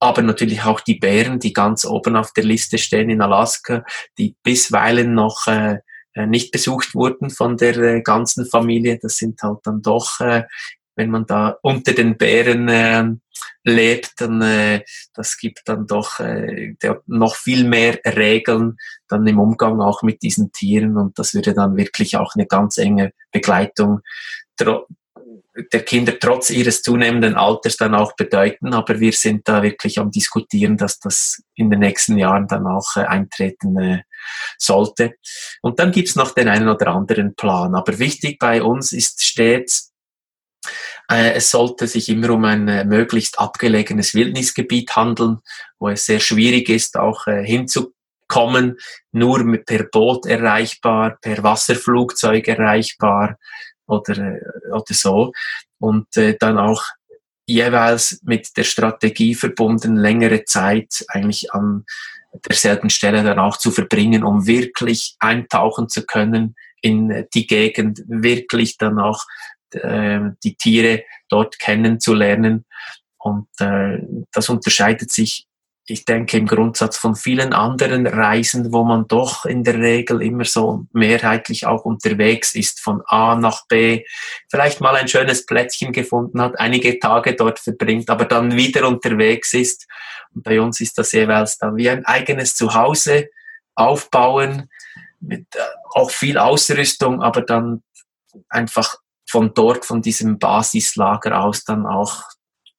aber 0.00 0.22
natürlich 0.22 0.64
auch 0.64 0.80
die 0.80 0.96
Bären, 0.96 1.38
die 1.38 1.52
ganz 1.52 1.84
oben 1.84 2.16
auf 2.16 2.32
der 2.32 2.42
Liste 2.42 2.76
stehen 2.78 3.08
in 3.08 3.22
Alaska, 3.22 3.84
die 4.18 4.34
bisweilen 4.42 5.14
noch 5.14 5.46
äh, 5.46 5.78
äh 6.14 6.26
nicht 6.26 6.50
besucht 6.50 6.96
wurden 6.96 7.30
von 7.30 7.56
der 7.56 7.76
äh, 7.76 8.02
ganzen 8.02 8.44
Familie. 8.46 8.98
Das 9.00 9.18
sind 9.18 9.40
halt 9.42 9.60
dann 9.62 9.80
doch 9.80 10.18
äh, 10.18 10.42
wenn 10.94 11.10
man 11.10 11.26
da 11.26 11.56
unter 11.62 11.92
den 11.92 12.16
Bären 12.16 12.68
äh, 12.68 13.04
lebt, 13.64 14.20
dann 14.20 14.42
äh, 14.42 14.84
das 15.14 15.36
gibt 15.38 15.62
dann 15.66 15.86
doch 15.86 16.20
äh, 16.20 16.74
noch 17.06 17.36
viel 17.36 17.64
mehr 17.64 17.98
Regeln 18.04 18.76
dann 19.08 19.26
im 19.26 19.38
Umgang 19.38 19.80
auch 19.80 20.02
mit 20.02 20.22
diesen 20.22 20.52
Tieren 20.52 20.96
und 20.96 21.18
das 21.18 21.34
würde 21.34 21.54
dann 21.54 21.76
wirklich 21.76 22.16
auch 22.16 22.34
eine 22.34 22.46
ganz 22.46 22.78
enge 22.78 23.12
Begleitung 23.30 24.00
der 25.72 25.82
Kinder 25.82 26.18
trotz 26.18 26.50
ihres 26.50 26.82
zunehmenden 26.82 27.34
Alters 27.34 27.76
dann 27.76 27.94
auch 27.94 28.16
bedeuten. 28.16 28.72
Aber 28.72 29.00
wir 29.00 29.12
sind 29.12 29.46
da 29.48 29.62
wirklich 29.62 29.98
am 29.98 30.10
diskutieren, 30.10 30.76
dass 30.76 30.98
das 30.98 31.42
in 31.54 31.70
den 31.70 31.80
nächsten 31.80 32.16
Jahren 32.16 32.48
dann 32.48 32.66
auch 32.66 32.96
äh, 32.96 33.00
eintreten 33.00 33.78
äh, 33.78 34.02
sollte. 34.58 35.14
Und 35.60 35.78
dann 35.78 35.92
gibt's 35.92 36.16
noch 36.16 36.32
den 36.32 36.48
einen 36.48 36.68
oder 36.68 36.88
anderen 36.88 37.34
Plan. 37.34 37.74
Aber 37.74 37.98
wichtig 37.98 38.38
bei 38.38 38.62
uns 38.62 38.92
ist 38.92 39.22
stets, 39.22 39.91
es 41.08 41.50
sollte 41.50 41.86
sich 41.86 42.08
immer 42.08 42.30
um 42.30 42.44
ein 42.44 42.68
äh, 42.68 42.84
möglichst 42.84 43.38
abgelegenes 43.38 44.14
Wildnisgebiet 44.14 44.94
handeln, 44.96 45.38
wo 45.78 45.88
es 45.88 46.06
sehr 46.06 46.20
schwierig 46.20 46.68
ist, 46.68 46.96
auch 46.96 47.26
äh, 47.26 47.44
hinzukommen, 47.44 48.78
nur 49.10 49.58
per 49.64 49.84
Boot 49.84 50.26
erreichbar, 50.26 51.18
per 51.20 51.42
Wasserflugzeug 51.42 52.46
erreichbar 52.48 53.38
oder, 53.86 54.36
oder 54.72 54.84
so. 54.94 55.32
Und 55.78 56.06
dann 56.14 56.58
auch 56.58 56.84
jeweils 57.44 58.20
mit 58.22 58.56
der 58.56 58.64
Strategie 58.64 59.34
verbunden, 59.34 59.96
längere 59.96 60.44
Zeit 60.44 61.04
eigentlich 61.08 61.52
an 61.52 61.84
derselben 62.48 62.90
Stelle 62.90 63.22
dann 63.22 63.38
auch 63.38 63.56
zu 63.56 63.70
verbringen, 63.70 64.24
um 64.24 64.46
wirklich 64.46 65.16
eintauchen 65.18 65.88
zu 65.88 66.06
können 66.06 66.54
in 66.80 67.26
die 67.34 67.46
Gegend, 67.46 68.02
wirklich 68.06 68.78
dann 68.78 68.98
auch 68.98 69.24
äh, 69.74 70.20
die 70.42 70.54
Tiere 70.56 71.04
dort 71.28 71.58
kennenzulernen. 71.58 72.64
Und 73.18 73.48
äh, 73.60 73.98
das 74.32 74.48
unterscheidet 74.48 75.10
sich, 75.10 75.46
ich 75.86 76.04
denke, 76.04 76.36
im 76.36 76.46
Grundsatz 76.46 76.96
von 76.96 77.16
vielen 77.16 77.52
anderen 77.52 78.06
Reisen, 78.06 78.72
wo 78.72 78.84
man 78.84 79.08
doch 79.08 79.44
in 79.44 79.64
der 79.64 79.78
Regel 79.78 80.22
immer 80.22 80.44
so 80.44 80.86
mehrheitlich 80.92 81.66
auch 81.66 81.84
unterwegs 81.84 82.54
ist, 82.54 82.80
von 82.80 83.02
A 83.06 83.34
nach 83.34 83.66
B, 83.66 84.04
vielleicht 84.48 84.80
mal 84.80 84.94
ein 84.94 85.08
schönes 85.08 85.44
Plätzchen 85.44 85.92
gefunden 85.92 86.40
hat, 86.40 86.58
einige 86.60 86.98
Tage 87.00 87.34
dort 87.34 87.58
verbringt, 87.58 88.10
aber 88.10 88.26
dann 88.26 88.56
wieder 88.56 88.86
unterwegs 88.86 89.54
ist. 89.54 89.88
Und 90.34 90.44
bei 90.44 90.60
uns 90.60 90.80
ist 90.80 90.98
das 90.98 91.12
jeweils 91.12 91.58
dann 91.58 91.76
wie 91.76 91.90
ein 91.90 92.04
eigenes 92.06 92.54
Zuhause 92.54 93.28
aufbauen, 93.74 94.68
mit 95.20 95.46
äh, 95.54 95.60
auch 95.94 96.10
viel 96.10 96.38
Ausrüstung, 96.38 97.22
aber 97.22 97.42
dann 97.42 97.82
einfach 98.48 98.96
von 99.32 99.54
dort, 99.54 99.86
von 99.86 100.02
diesem 100.02 100.38
Basislager 100.38 101.40
aus 101.42 101.64
dann 101.64 101.86
auch 101.86 102.24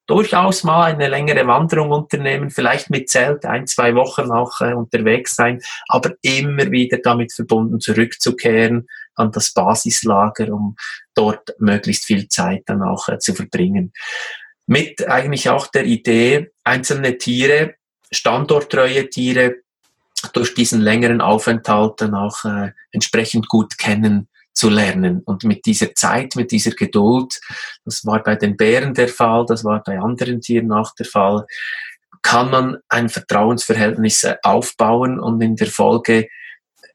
durchaus 0.05 0.63
mal 0.63 0.91
eine 0.91 1.07
längere 1.07 1.47
Wanderung 1.47 1.89
unternehmen, 1.89 2.51
vielleicht 2.51 2.91
mit 2.91 3.09
Zelt 3.09 3.43
ein, 3.43 3.65
zwei 3.65 3.95
Wochen 3.95 4.29
auch 4.31 4.61
äh, 4.61 4.73
unterwegs 4.73 5.35
sein, 5.35 5.61
aber 5.87 6.11
immer 6.21 6.69
wieder 6.69 6.99
damit 6.99 7.33
verbunden 7.33 7.79
zurückzukehren, 7.79 8.87
an 9.15 9.31
das 9.31 9.51
Basislager, 9.53 10.53
um 10.53 10.75
dort 11.15 11.55
möglichst 11.57 12.05
viel 12.05 12.27
Zeit 12.27 12.63
dann 12.67 12.83
auch 12.83 13.09
äh, 13.09 13.17
zu 13.17 13.33
verbringen. 13.33 13.91
Mit 14.67 15.07
eigentlich 15.07 15.49
auch 15.49 15.65
der 15.65 15.85
Idee, 15.85 16.51
einzelne 16.63 17.17
Tiere, 17.17 17.75
standorttreue 18.11 19.09
Tiere, 19.09 19.55
durch 20.33 20.53
diesen 20.53 20.81
längeren 20.81 21.19
Aufenthalt 21.19 21.99
dann 21.99 22.13
auch 22.13 22.45
äh, 22.45 22.73
entsprechend 22.91 23.47
gut 23.49 23.79
kennen 23.79 24.27
zu 24.53 24.69
lernen. 24.69 25.21
Und 25.25 25.43
mit 25.43 25.65
dieser 25.65 25.93
Zeit, 25.95 26.35
mit 26.35 26.51
dieser 26.51 26.71
Geduld, 26.71 27.39
das 27.85 28.05
war 28.05 28.21
bei 28.23 28.35
den 28.35 28.55
Bären 28.55 28.93
der 28.93 29.09
Fall, 29.09 29.45
das 29.47 29.63
war 29.63 29.83
bei 29.83 29.99
anderen 29.99 30.41
Tieren 30.41 30.71
auch 30.71 30.93
der 30.95 31.05
Fall, 31.05 31.45
kann 32.21 32.49
man 32.49 32.77
ein 32.87 33.09
Vertrauensverhältnis 33.09 34.23
äh, 34.23 34.37
aufbauen 34.43 35.19
und 35.19 35.41
in 35.41 35.55
der 35.55 35.67
Folge 35.67 36.27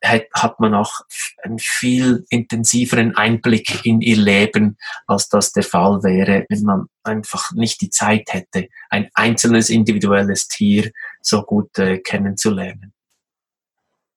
hat 0.03 0.61
man 0.61 0.75
auch 0.75 1.01
einen 1.43 1.59
viel 1.59 2.25
intensiveren 2.31 3.17
Einblick 3.17 3.85
in 3.85 4.01
ihr 4.01 4.17
Leben, 4.17 4.77
als 5.07 5.29
das 5.29 5.53
der 5.53 5.65
Fall 5.65 6.03
wäre, 6.05 6.47
wenn 6.49 6.63
man 6.63 6.87
einfach 7.03 7.51
nicht 7.53 7.81
die 7.81 7.91
Zeit 7.91 8.33
hätte, 8.33 8.69
ein 8.91 9.09
einzelnes 9.15 9.71
individuelles 9.71 10.47
Tier 10.47 10.91
so 11.21 11.43
gut 11.43 11.77
äh, 11.79 11.99
kennenzulernen. 11.99 12.93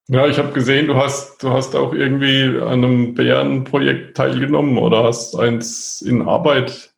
Ja, 0.08 0.26
ich 0.26 0.38
habe 0.38 0.52
gesehen, 0.52 0.88
du 0.88 0.96
hast, 0.96 1.42
du 1.42 1.50
hast 1.50 1.76
auch 1.76 1.94
irgendwie 1.94 2.60
an 2.60 2.84
einem 2.84 3.14
Bärenprojekt 3.14 4.16
teilgenommen 4.16 4.76
oder 4.76 5.04
hast 5.04 5.36
eins 5.36 6.02
in 6.02 6.22
Arbeit. 6.22 6.92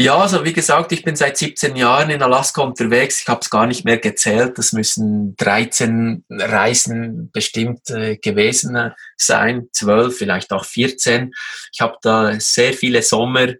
Ja, 0.00 0.16
also 0.16 0.44
wie 0.44 0.52
gesagt, 0.52 0.92
ich 0.92 1.02
bin 1.02 1.16
seit 1.16 1.36
17 1.36 1.74
Jahren 1.74 2.10
in 2.10 2.22
Alaska 2.22 2.62
unterwegs. 2.62 3.20
Ich 3.20 3.26
habe 3.26 3.40
es 3.40 3.50
gar 3.50 3.66
nicht 3.66 3.84
mehr 3.84 3.98
gezählt. 3.98 4.56
Das 4.56 4.72
müssen 4.72 5.34
13 5.38 6.24
Reisen 6.30 7.32
bestimmt 7.32 7.90
äh, 7.90 8.16
gewesen 8.16 8.92
sein, 9.16 9.68
12, 9.72 10.16
vielleicht 10.16 10.52
auch 10.52 10.64
14. 10.64 11.34
Ich 11.72 11.80
habe 11.80 11.96
da 12.00 12.38
sehr 12.38 12.74
viele 12.74 13.02
Sommer 13.02 13.54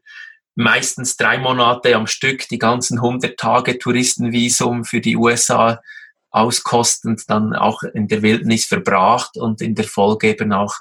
meistens 0.55 1.17
drei 1.17 1.39
Monate 1.39 1.97
am 1.97 2.07
Stück 2.07 2.49
die 2.49 2.59
ganzen 2.59 2.99
100 2.99 3.37
Tage 3.37 3.77
Touristenvisum 3.77 4.85
für 4.85 5.01
die 5.01 5.17
USA 5.17 5.81
auskostend 6.39 7.29
dann 7.29 7.55
auch 7.55 7.83
in 7.83 8.09
der 8.09 8.23
Wildnis 8.23 8.65
verbracht 8.65 9.37
und 9.37 9.61
in 9.61 9.75
der 9.75 9.85
Folge 9.85 10.29
eben 10.29 10.53
auch 10.53 10.75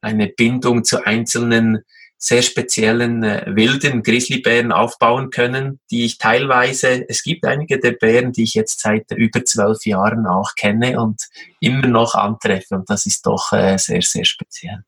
eine 0.00 0.28
Bindung 0.28 0.84
zu 0.84 1.04
einzelnen 1.04 1.84
sehr 2.22 2.42
speziellen 2.42 3.22
äh, 3.22 3.46
wilden 3.46 4.02
Grizzlybären 4.02 4.72
aufbauen 4.72 5.30
können, 5.30 5.80
die 5.90 6.04
ich 6.04 6.18
teilweise, 6.18 7.08
es 7.08 7.22
gibt 7.22 7.46
einige 7.46 7.80
der 7.80 7.92
Bären, 7.92 8.32
die 8.32 8.42
ich 8.42 8.52
jetzt 8.52 8.80
seit 8.80 9.10
über 9.10 9.42
zwölf 9.44 9.86
Jahren 9.86 10.26
auch 10.26 10.54
kenne 10.54 11.00
und 11.00 11.28
immer 11.60 11.86
noch 11.86 12.14
antreffe 12.14 12.74
und 12.74 12.90
das 12.90 13.06
ist 13.06 13.24
doch 13.24 13.52
äh, 13.52 13.78
sehr, 13.78 14.02
sehr 14.02 14.26
speziell. 14.26 14.84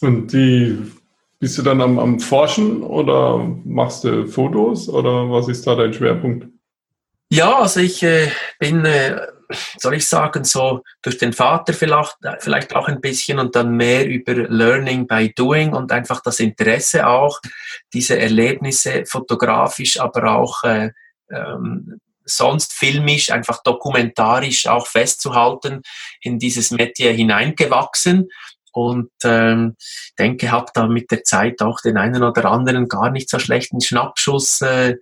Und 0.00 0.32
die 0.32 0.78
bist 1.40 1.58
du 1.58 1.62
dann 1.62 1.80
am, 1.80 1.98
am 1.98 2.20
Forschen 2.20 2.82
oder 2.84 3.38
machst 3.64 4.04
du 4.04 4.28
Fotos 4.28 4.88
oder 4.88 5.28
was 5.28 5.48
ist 5.48 5.66
da 5.66 5.74
dein 5.74 5.92
Schwerpunkt? 5.92 6.46
Ja, 7.34 7.58
also 7.58 7.80
ich 7.80 8.00
äh, 8.04 8.30
bin, 8.60 8.84
äh, 8.84 9.20
soll 9.80 9.94
ich 9.94 10.06
sagen, 10.06 10.44
so 10.44 10.84
durch 11.02 11.18
den 11.18 11.32
Vater 11.32 11.72
vielleicht, 11.72 12.16
vielleicht 12.38 12.76
auch 12.76 12.86
ein 12.86 13.00
bisschen 13.00 13.40
und 13.40 13.56
dann 13.56 13.72
mehr 13.76 14.06
über 14.06 14.34
Learning 14.34 15.08
by 15.08 15.32
Doing 15.34 15.72
und 15.72 15.90
einfach 15.90 16.20
das 16.20 16.38
Interesse 16.38 17.08
auch, 17.08 17.40
diese 17.92 18.16
Erlebnisse 18.16 19.04
fotografisch, 19.04 19.98
aber 19.98 20.36
auch 20.36 20.62
äh, 20.62 20.92
ähm, 21.28 21.98
sonst 22.24 22.72
filmisch, 22.72 23.32
einfach 23.32 23.64
dokumentarisch 23.64 24.68
auch 24.68 24.86
festzuhalten, 24.86 25.82
in 26.20 26.38
dieses 26.38 26.70
Metier 26.70 27.12
hineingewachsen 27.12 28.28
und 28.70 29.10
ähm, 29.24 29.74
denke, 30.20 30.52
habe 30.52 30.70
da 30.72 30.86
mit 30.86 31.10
der 31.10 31.24
Zeit 31.24 31.62
auch 31.62 31.80
den 31.80 31.96
einen 31.96 32.22
oder 32.22 32.44
anderen 32.44 32.86
gar 32.86 33.10
nicht 33.10 33.28
so 33.28 33.40
schlechten 33.40 33.80
Schnappschuss 33.80 34.60
äh, 34.60 34.98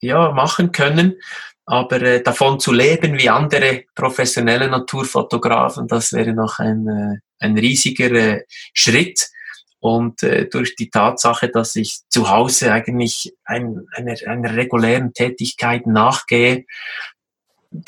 ja, 0.00 0.32
machen 0.32 0.72
können. 0.72 1.20
Aber 1.66 2.00
äh, 2.00 2.22
davon 2.22 2.60
zu 2.60 2.72
leben 2.72 3.18
wie 3.18 3.28
andere 3.28 3.84
professionelle 3.94 4.68
Naturfotografen, 4.68 5.88
das 5.88 6.12
wäre 6.12 6.32
noch 6.32 6.60
ein, 6.60 6.86
äh, 6.86 7.44
ein 7.44 7.58
riesiger 7.58 8.12
äh, 8.12 8.44
Schritt. 8.72 9.28
Und 9.78 10.22
äh, 10.22 10.48
durch 10.48 10.74
die 10.74 10.90
Tatsache, 10.90 11.48
dass 11.48 11.76
ich 11.76 12.00
zu 12.08 12.30
Hause 12.30 12.72
eigentlich 12.72 13.34
ein, 13.44 13.86
einer, 13.92 14.16
einer 14.26 14.56
regulären 14.56 15.12
Tätigkeit 15.12 15.86
nachgehe, 15.86 16.64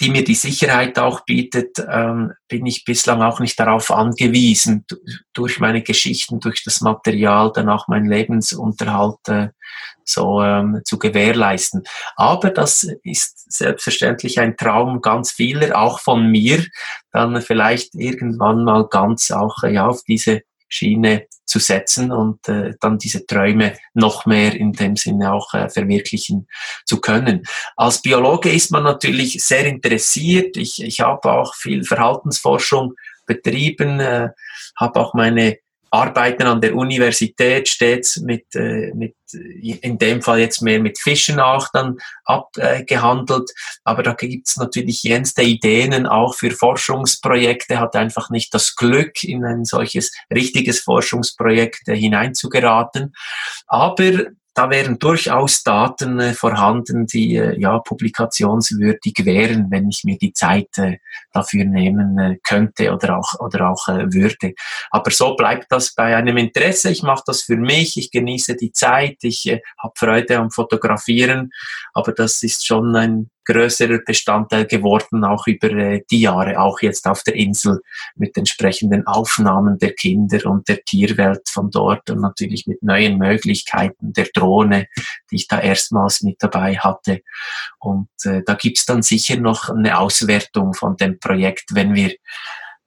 die 0.00 0.10
mir 0.10 0.24
die 0.24 0.34
Sicherheit 0.34 0.98
auch 0.98 1.24
bietet, 1.24 1.78
ähm, 1.90 2.32
bin 2.48 2.66
ich 2.66 2.84
bislang 2.84 3.22
auch 3.22 3.40
nicht 3.40 3.58
darauf 3.58 3.90
angewiesen, 3.90 4.84
durch 5.32 5.60
meine 5.60 5.82
Geschichten, 5.82 6.40
durch 6.40 6.62
das 6.64 6.80
Material 6.80 7.52
dann 7.54 7.68
auch 7.68 7.88
meinen 7.88 8.08
Lebensunterhalt 8.08 9.16
äh, 9.28 9.48
so 10.04 10.42
ähm, 10.42 10.80
zu 10.84 10.98
gewährleisten. 10.98 11.84
Aber 12.16 12.50
das 12.50 12.84
ist 13.02 13.52
selbstverständlich 13.52 14.40
ein 14.40 14.56
Traum 14.56 15.00
ganz 15.00 15.32
vieler, 15.32 15.78
auch 15.78 16.00
von 16.00 16.30
mir, 16.30 16.64
dann 17.12 17.40
vielleicht 17.42 17.94
irgendwann 17.94 18.64
mal 18.64 18.86
ganz 18.88 19.30
auch 19.30 19.62
ja, 19.64 19.86
auf 19.86 20.02
diese 20.06 20.42
Schiene 20.68 21.26
zu 21.46 21.58
setzen 21.58 22.12
und 22.12 22.46
äh, 22.48 22.74
dann 22.80 22.98
diese 22.98 23.26
Träume 23.26 23.74
noch 23.94 24.26
mehr 24.26 24.54
in 24.54 24.72
dem 24.72 24.96
Sinne 24.96 25.32
auch 25.32 25.54
äh, 25.54 25.68
verwirklichen 25.68 26.46
zu 26.84 27.00
können. 27.00 27.44
Als 27.76 28.02
Biologe 28.02 28.50
ist 28.50 28.70
man 28.70 28.82
natürlich 28.82 29.42
sehr 29.42 29.66
interessiert. 29.66 30.56
Ich, 30.56 30.82
ich 30.82 31.00
habe 31.00 31.32
auch 31.32 31.54
viel 31.54 31.84
Verhaltensforschung 31.84 32.94
betrieben, 33.26 33.98
äh, 34.00 34.28
habe 34.76 35.00
auch 35.00 35.14
meine 35.14 35.58
Arbeiten 35.90 36.44
an 36.44 36.60
der 36.60 36.74
Universität 36.74 37.68
stets 37.68 38.18
mit, 38.18 38.54
äh, 38.54 38.92
mit, 38.94 39.14
in 39.32 39.98
dem 39.98 40.22
Fall 40.22 40.40
jetzt 40.40 40.62
mehr 40.62 40.80
mit 40.80 40.98
Fischen 40.98 41.40
auch 41.40 41.68
dann 41.72 41.98
abgehandelt. 42.24 43.50
Aber 43.84 44.02
da 44.02 44.12
gibt's 44.14 44.56
natürlich 44.56 45.02
jenste 45.02 45.42
Ideen 45.42 46.06
auch 46.06 46.34
für 46.34 46.50
Forschungsprojekte, 46.50 47.78
hat 47.78 47.96
einfach 47.96 48.30
nicht 48.30 48.54
das 48.54 48.76
Glück, 48.76 49.22
in 49.22 49.44
ein 49.44 49.64
solches 49.64 50.12
richtiges 50.32 50.80
Forschungsprojekt 50.80 51.88
äh, 51.88 51.96
hineinzugeraten. 51.96 53.14
Aber 53.66 54.26
da 54.58 54.70
wären 54.70 54.98
durchaus 54.98 55.62
Daten 55.62 56.18
äh, 56.18 56.34
vorhanden, 56.34 57.06
die 57.06 57.36
äh, 57.36 57.56
ja 57.60 57.78
publikationswürdig 57.78 59.14
wären, 59.22 59.70
wenn 59.70 59.88
ich 59.88 60.02
mir 60.02 60.18
die 60.18 60.32
Zeit 60.32 60.76
äh, 60.78 60.98
dafür 61.32 61.64
nehmen 61.64 62.18
äh, 62.18 62.38
könnte 62.42 62.92
oder 62.92 63.18
auch 63.18 63.38
oder 63.38 63.70
auch 63.70 63.86
äh, 63.86 64.12
würde. 64.12 64.54
Aber 64.90 65.12
so 65.12 65.36
bleibt 65.36 65.66
das 65.70 65.94
bei 65.94 66.16
einem 66.16 66.36
Interesse. 66.38 66.90
Ich 66.90 67.04
mache 67.04 67.22
das 67.24 67.42
für 67.42 67.56
mich, 67.56 67.96
ich 67.96 68.10
genieße 68.10 68.56
die 68.56 68.72
Zeit, 68.72 69.18
ich 69.22 69.46
äh, 69.46 69.60
habe 69.80 69.92
Freude 69.94 70.38
am 70.38 70.50
Fotografieren, 70.50 71.50
aber 71.94 72.10
das 72.10 72.42
ist 72.42 72.66
schon 72.66 72.96
ein 72.96 73.30
größerer 73.48 74.00
Bestandteil 74.04 74.66
geworden, 74.66 75.24
auch 75.24 75.46
über 75.46 75.70
äh, 75.70 76.02
die 76.10 76.20
Jahre, 76.20 76.60
auch 76.60 76.80
jetzt 76.82 77.06
auf 77.06 77.22
der 77.22 77.34
Insel 77.34 77.80
mit 78.14 78.36
entsprechenden 78.36 79.06
Aufnahmen 79.06 79.78
der 79.78 79.94
Kinder 79.94 80.44
und 80.46 80.68
der 80.68 80.84
Tierwelt 80.84 81.48
von 81.48 81.70
dort 81.70 82.10
und 82.10 82.20
natürlich 82.20 82.66
mit 82.66 82.82
neuen 82.82 83.16
Möglichkeiten 83.16 84.12
der 84.12 84.28
Drohne, 84.34 84.86
die 85.30 85.36
ich 85.36 85.48
da 85.48 85.60
erstmals 85.60 86.20
mit 86.20 86.36
dabei 86.40 86.76
hatte. 86.76 87.22
Und 87.78 88.08
äh, 88.24 88.42
da 88.44 88.54
gibt's 88.54 88.84
dann 88.84 89.02
sicher 89.02 89.36
noch 89.36 89.70
eine 89.70 89.98
Auswertung 89.98 90.74
von 90.74 90.96
dem 90.96 91.18
Projekt, 91.18 91.74
wenn 91.74 91.94
wir 91.94 92.14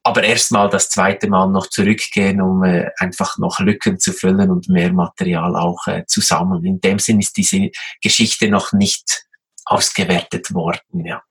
aber 0.04 0.24
erstmal 0.24 0.70
das 0.70 0.90
zweite 0.90 1.28
Mal 1.30 1.48
noch 1.50 1.68
zurückgehen, 1.68 2.42
um 2.42 2.64
äh, 2.64 2.90
einfach 2.98 3.38
noch 3.38 3.60
Lücken 3.60 4.00
zu 4.00 4.14
füllen 4.14 4.50
und 4.50 4.70
mehr 4.70 4.94
Material 4.94 5.56
auch 5.56 5.88
äh, 5.88 6.06
zu 6.08 6.22
sammeln. 6.22 6.66
In 6.66 6.82
dem 6.82 7.00
Sinn 7.00 7.20
ist 7.20 7.38
diese 7.38 7.70
Geschichte 8.02 8.50
noch 8.50 8.74
nicht 8.74 9.26
ausgewertet 9.66 10.54
worden, 10.54 11.06
ja. 11.06 11.24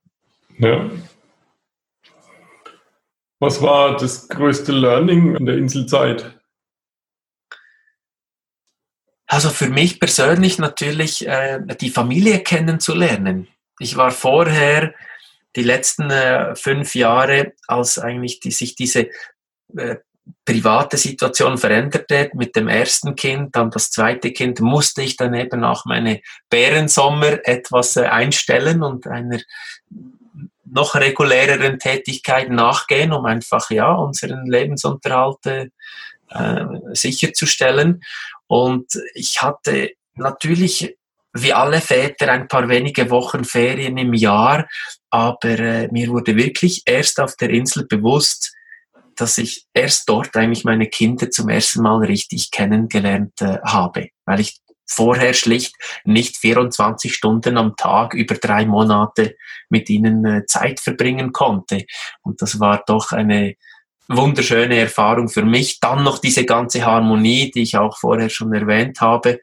Ja. 0.59 0.91
Was 3.39 3.63
war 3.63 3.97
das 3.97 4.29
größte 4.29 4.73
Learning 4.73 5.35
in 5.37 5.47
der 5.47 5.57
Inselzeit? 5.57 6.39
Also 9.27 9.49
für 9.49 9.69
mich 9.69 10.01
persönlich 10.01 10.59
natürlich 10.59 11.27
äh, 11.27 11.61
die 11.81 11.91
Familie 11.91 12.41
kennenzulernen. 12.41 13.49
Ich 13.79 13.97
war 13.97 14.11
vorher 14.11 14.93
die 15.57 15.63
letzten 15.63 16.11
äh, 16.11 16.55
fünf 16.55 16.95
Jahre, 16.95 17.55
als 17.67 17.99
eigentlich 17.99 18.41
die, 18.41 18.51
sich 18.51 18.75
diese 18.75 19.09
äh, 19.77 19.97
private 20.45 20.97
Situation 20.97 21.59
veränderte 21.59 22.31
mit 22.35 22.57
dem 22.57 22.69
ersten 22.69 23.17
Kind, 23.17 23.57
dann 23.57 23.71
das 23.71 23.91
zweite 23.91 24.33
Kind, 24.33 24.61
musste 24.61 25.03
ich 25.03 25.17
dann 25.17 25.35
eben 25.35 25.65
auch 25.65 25.85
meine 25.85 26.21
Bärensommer 26.49 27.39
etwas 27.45 27.97
äh, 27.97 28.05
einstellen 28.05 28.83
und 28.83 29.07
einer 29.07 29.41
noch 30.73 30.95
reguläreren 30.95 31.79
Tätigkeit 31.79 32.49
nachgehen, 32.49 33.13
um 33.13 33.25
einfach 33.27 33.71
ja 33.71 33.93
unseren 33.93 34.47
Lebensunterhalt 34.47 35.71
äh, 36.31 36.65
sicherzustellen. 36.93 38.03
Und 38.47 38.99
ich 39.15 39.43
hatte 39.43 39.91
natürlich 40.15 40.97
wie 41.33 41.53
alle 41.53 41.81
Väter 41.81 42.31
ein 42.31 42.49
paar 42.49 42.69
wenige 42.69 43.11
Wochen 43.11 43.45
Ferien 43.45 43.97
im 43.99 44.15
Jahr, 44.15 44.69
aber 45.11 45.59
äh, 45.59 45.89
mir 45.93 46.09
wurde 46.09 46.37
wirklich 46.37 46.83
erst 46.87 47.21
auf 47.21 47.37
der 47.37 47.51
Insel 47.51 47.87
bewusst, 47.87 48.53
dass 49.21 49.39
ich 49.39 49.67
erst 49.75 50.09
dort 50.09 50.37
eigentlich 50.37 50.65
meine 50.65 50.87
Kinder 50.87 51.31
zum 51.31 51.49
ersten 51.49 51.83
Mal 51.83 51.99
richtig 51.99 52.51
kennengelernt 52.51 53.41
äh, 53.41 53.59
habe, 53.65 54.09
weil 54.25 54.41
ich 54.41 54.61
vorher 54.87 55.35
schlicht 55.35 55.75
nicht 56.05 56.37
24 56.37 57.15
Stunden 57.15 57.57
am 57.57 57.77
Tag 57.77 58.15
über 58.15 58.35
drei 58.35 58.67
Monate 58.67 59.37
mit 59.69 59.89
ihnen 59.89 60.25
äh, 60.25 60.47
Zeit 60.47 60.81
verbringen 60.81 61.33
konnte. 61.33 61.85
Und 62.23 62.43
das 62.43 62.59
war 62.59 62.83
doch 62.87 63.13
eine 63.13 63.55
wunderschöne 64.09 64.79
Erfahrung 64.79 65.29
für 65.29 65.45
mich. 65.45 65.79
Dann 65.81 66.03
noch 66.03 66.19
diese 66.19 66.45
ganze 66.45 66.85
Harmonie, 66.85 67.51
die 67.53 67.63
ich 67.63 67.77
auch 67.77 67.97
vorher 67.99 68.29
schon 68.29 68.53
erwähnt 68.53 69.01
habe, 69.01 69.41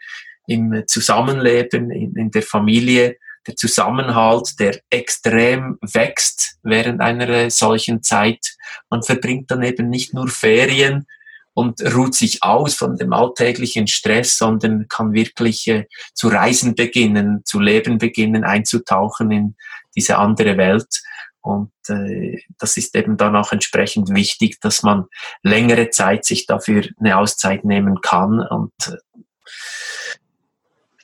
im 0.48 0.84
Zusammenleben, 0.88 1.92
in, 1.92 2.16
in 2.16 2.32
der 2.32 2.44
Familie, 2.44 3.18
der 3.48 3.56
Zusammenhalt, 3.56 4.60
der 4.60 4.80
extrem 4.90 5.78
wächst 5.82 6.58
während 6.64 7.02
einer 7.02 7.30
äh, 7.30 7.50
solchen 7.50 8.04
Zeit. 8.04 8.56
Man 8.90 9.04
verbringt 9.04 9.50
dann 9.52 9.64
eben 9.64 9.90
nicht 9.90 10.14
nur 10.14 10.28
Ferien 10.28 11.08
und 11.54 11.82
ruht 11.96 12.14
sich 12.14 12.44
aus 12.44 12.76
von 12.76 12.98
dem 12.98 13.14
alltäglichen 13.14 13.88
Stress, 13.88 14.38
sondern 14.38 14.88
kann 14.88 15.14
wirklich 15.14 15.68
äh, 15.68 15.86
zu 16.14 16.28
reisen 16.28 16.76
beginnen, 16.76 17.42
zu 17.46 17.60
leben 17.60 17.98
beginnen, 17.98 18.44
einzutauchen 18.44 19.32
in 19.32 19.56
diese 19.96 20.18
andere 20.18 20.58
Welt. 20.58 21.02
Und 21.42 21.72
äh, 21.88 22.42
das 22.60 22.78
ist 22.78 22.96
eben 22.96 23.18
dann 23.18 23.36
auch 23.36 23.54
entsprechend 23.54 24.14
wichtig, 24.14 24.60
dass 24.60 24.84
man 24.84 25.06
längere 25.44 25.90
Zeit 25.90 26.26
sich 26.26 26.46
dafür 26.46 26.84
eine 27.00 27.18
Auszeit 27.18 27.64
nehmen 27.64 28.02
kann 28.02 28.40
und 28.40 28.74
äh, 28.86 28.98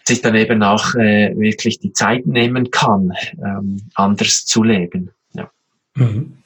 sich 0.06 0.22
dann 0.22 0.36
eben 0.36 0.64
auch 0.64 0.96
äh, 0.96 1.34
wirklich 1.38 1.80
die 1.80 1.94
Zeit 1.94 2.26
nehmen 2.26 2.72
kann, 2.72 3.14
ähm, 3.38 3.82
anders 3.96 4.46
zu 4.46 4.64
leben. 4.64 5.12
Ja. 5.34 5.50
Mhm. 5.96 6.44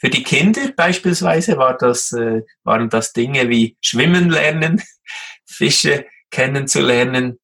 Für 0.00 0.10
die 0.10 0.22
Kinder 0.22 0.72
beispielsweise 0.76 1.56
war 1.56 1.76
das, 1.76 2.12
äh, 2.12 2.42
waren 2.62 2.88
das 2.88 3.12
Dinge 3.12 3.48
wie 3.48 3.76
Schwimmen 3.80 4.30
lernen, 4.30 4.82
Fische 5.46 6.06
kennenzulernen, 6.30 7.40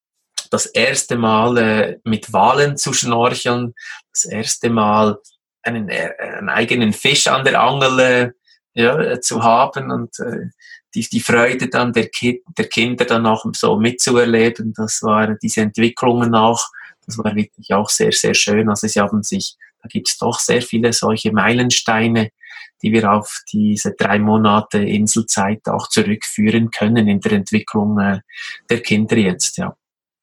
das 0.51 0.67
erste 0.67 1.17
Mal 1.17 1.59
äh, 1.59 1.99
mit 2.05 2.33
Walen 2.33 2.77
zu 2.77 2.93
schnorcheln, 2.93 3.75
das 4.13 4.25
erste 4.27 4.71
Mal 4.71 5.19
einen, 5.63 5.89
äh, 5.89 6.13
einen 6.21 6.49
eigenen 6.49 6.93
Fisch 6.93 7.27
an 7.27 7.45
der 7.45 7.61
Angel 7.61 7.99
äh, 7.99 8.81
ja, 8.81 9.21
zu 9.21 9.43
haben 9.43 9.91
und 9.91 10.19
äh, 10.21 10.51
die, 10.95 11.09
die 11.09 11.21
Freude 11.21 11.69
dann 11.69 11.93
der, 11.93 12.09
Ki 12.09 12.43
der 12.57 12.67
Kinder 12.67 13.05
dann 13.05 13.27
auch 13.27 13.45
so 13.55 13.79
mitzuerleben, 13.79 14.73
das 14.75 15.03
waren 15.03 15.39
diese 15.43 15.63
Entwicklungen 15.63 16.35
auch, 16.35 16.65
das 17.07 17.19
war 17.19 17.35
wirklich 17.35 17.73
auch 17.75 17.89
sehr, 17.89 18.13
sehr 18.13 18.35
schön. 18.35 18.69
Also 18.69 18.87
sie 18.87 19.01
haben 19.01 19.23
sich, 19.23 19.57
da 19.83 19.89
gibt 19.89 20.09
es 20.09 20.19
doch 20.19 20.39
sehr 20.39 20.63
viele 20.63 20.93
solche 20.93 21.33
Meilensteine, 21.33 22.31
die 22.83 22.93
wir 22.93 23.13
auf 23.13 23.43
diese 23.53 23.93
drei 23.93 24.19
Monate 24.19 24.79
Inselzeit 24.79 25.67
auch 25.69 25.89
zurückführen 25.89 26.71
können 26.71 27.09
in 27.09 27.21
der 27.21 27.33
Entwicklung 27.33 27.99
äh, 27.99 28.21
der 28.71 28.81
Kinder 28.81 29.17
jetzt, 29.17 29.59
ja. 29.59 29.77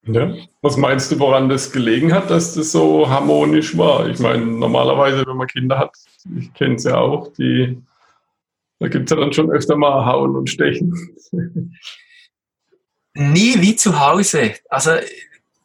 Ja. 0.07 0.33
Was 0.63 0.77
meinst 0.77 1.11
du, 1.11 1.19
woran 1.19 1.47
das 1.47 1.71
gelegen 1.71 2.11
hat, 2.11 2.31
dass 2.31 2.55
das 2.55 2.71
so 2.71 3.07
harmonisch 3.07 3.77
war? 3.77 4.09
Ich 4.09 4.17
meine, 4.17 4.43
normalerweise, 4.43 5.25
wenn 5.27 5.37
man 5.37 5.47
Kinder 5.47 5.77
hat, 5.77 5.95
ich 6.35 6.51
kenne 6.55 6.75
es 6.75 6.85
ja 6.85 6.97
auch, 6.97 7.31
die, 7.33 7.77
da 8.81 8.87
gibt 8.87 9.11
es 9.11 9.15
ja 9.15 9.21
dann 9.21 9.31
schon 9.31 9.51
öfter 9.51 9.77
mal 9.77 10.07
Hauen 10.07 10.35
und 10.35 10.49
Stechen. 10.49 10.91
Nie 13.13 13.61
wie 13.61 13.75
zu 13.75 13.99
Hause. 13.99 14.55
Also 14.69 14.93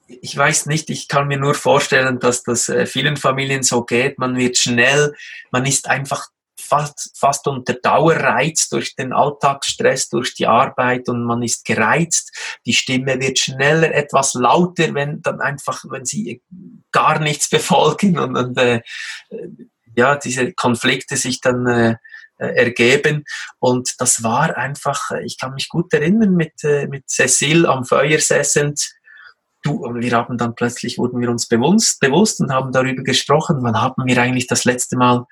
ich 0.07 0.37
weiß 0.37 0.67
nicht, 0.67 0.91
ich 0.91 1.09
kann 1.09 1.27
mir 1.27 1.39
nur 1.39 1.55
vorstellen, 1.55 2.21
dass 2.21 2.43
das 2.43 2.69
äh, 2.69 2.85
vielen 2.85 3.17
Familien 3.17 3.63
so 3.63 3.85
geht. 3.85 4.19
Man 4.19 4.37
wird 4.37 4.59
schnell, 4.59 5.15
man 5.51 5.65
ist 5.65 5.89
einfach 5.89 6.29
fast, 6.61 7.17
fast 7.19 7.49
unter 7.49 7.73
Dauerreiz 7.73 8.69
durch 8.69 8.95
den 8.95 9.15
Alltagsstress, 9.15 10.11
durch 10.11 10.35
die 10.35 10.47
Arbeit 10.47 11.09
und 11.09 11.25
man 11.25 11.43
ist 11.43 11.65
gereizt. 11.65 12.59
Die 12.67 12.75
Stimme 12.75 13.19
wird 13.19 13.39
schneller, 13.39 13.95
etwas 13.95 14.35
lauter, 14.35 14.93
wenn 14.93 15.23
dann 15.23 15.41
einfach, 15.41 15.85
wenn 15.89 16.05
sie 16.05 16.43
gar 16.93 17.19
nichts 17.19 17.49
befolgen 17.51 18.19
und, 18.19 18.37
und 18.37 18.59
äh, 18.59 18.83
ja, 19.97 20.17
diese 20.17 20.53
Konflikte 20.53 21.17
sich 21.17 21.41
dann 21.41 21.67
äh, 21.67 21.97
ergeben. 22.45 23.25
Und 23.59 23.95
das 23.99 24.23
war 24.23 24.57
einfach, 24.57 25.11
ich 25.25 25.39
kann 25.39 25.55
mich 25.55 25.69
gut 25.69 25.93
erinnern, 25.93 26.35
mit, 26.35 26.65
äh, 26.65 26.87
mit 26.87 27.09
Cecile 27.09 27.69
am 27.69 27.85
Feuer 27.85 28.19
sessend. 28.19 28.91
Du, 29.63 29.83
wir 29.83 30.13
haben 30.13 30.39
dann 30.39 30.55
plötzlich, 30.55 30.99
wurden 30.99 31.21
wir 31.21 31.31
uns 31.31 31.47
bewusst, 31.49 32.01
bewusst 32.01 32.41
und 32.41 32.53
haben 32.53 32.73
darüber 32.73 33.03
gesprochen, 33.03 33.59
wann 33.61 33.81
haben 33.81 34.07
wir 34.07 34.21
eigentlich 34.21 34.47
das 34.47 34.65
letzte 34.65 34.97
Mal 34.97 35.27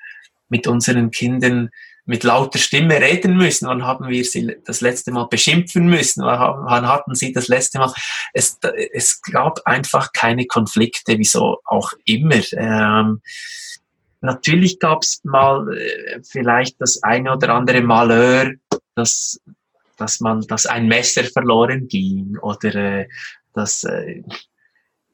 mit 0.48 0.66
unseren 0.66 1.10
Kindern 1.10 1.70
mit 2.06 2.22
lauter 2.22 2.58
Stimme 2.58 3.00
reden 3.00 3.36
müssen. 3.36 3.66
Wann 3.66 3.84
haben 3.84 4.08
wir 4.08 4.24
sie 4.24 4.56
das 4.64 4.80
letzte 4.80 5.10
Mal 5.10 5.26
beschimpfen 5.26 5.86
müssen? 5.86 6.22
Wann 6.22 6.86
hatten 6.86 7.14
sie 7.14 7.32
das 7.32 7.48
letzte 7.48 7.78
Mal? 7.78 7.92
Es, 8.32 8.58
es 8.92 9.22
gab 9.22 9.60
einfach 9.64 10.12
keine 10.12 10.46
Konflikte, 10.46 11.18
wieso 11.18 11.60
auch 11.64 11.92
immer. 12.04 12.42
Ähm, 12.52 13.22
natürlich 14.24 14.78
gab 14.78 15.02
es 15.02 15.20
mal 15.24 15.72
äh, 15.76 16.20
vielleicht 16.22 16.80
das 16.80 17.02
eine 17.02 17.32
oder 17.32 17.50
andere 17.50 17.82
Malheur, 17.82 18.52
dass, 18.94 19.40
dass 19.96 20.20
man, 20.20 20.40
dass 20.42 20.66
ein 20.66 20.88
Messer 20.88 21.24
verloren 21.24 21.86
ging 21.88 22.36
oder 22.38 22.74
äh, 22.74 23.08
dass 23.52 23.84
äh, 23.84 24.22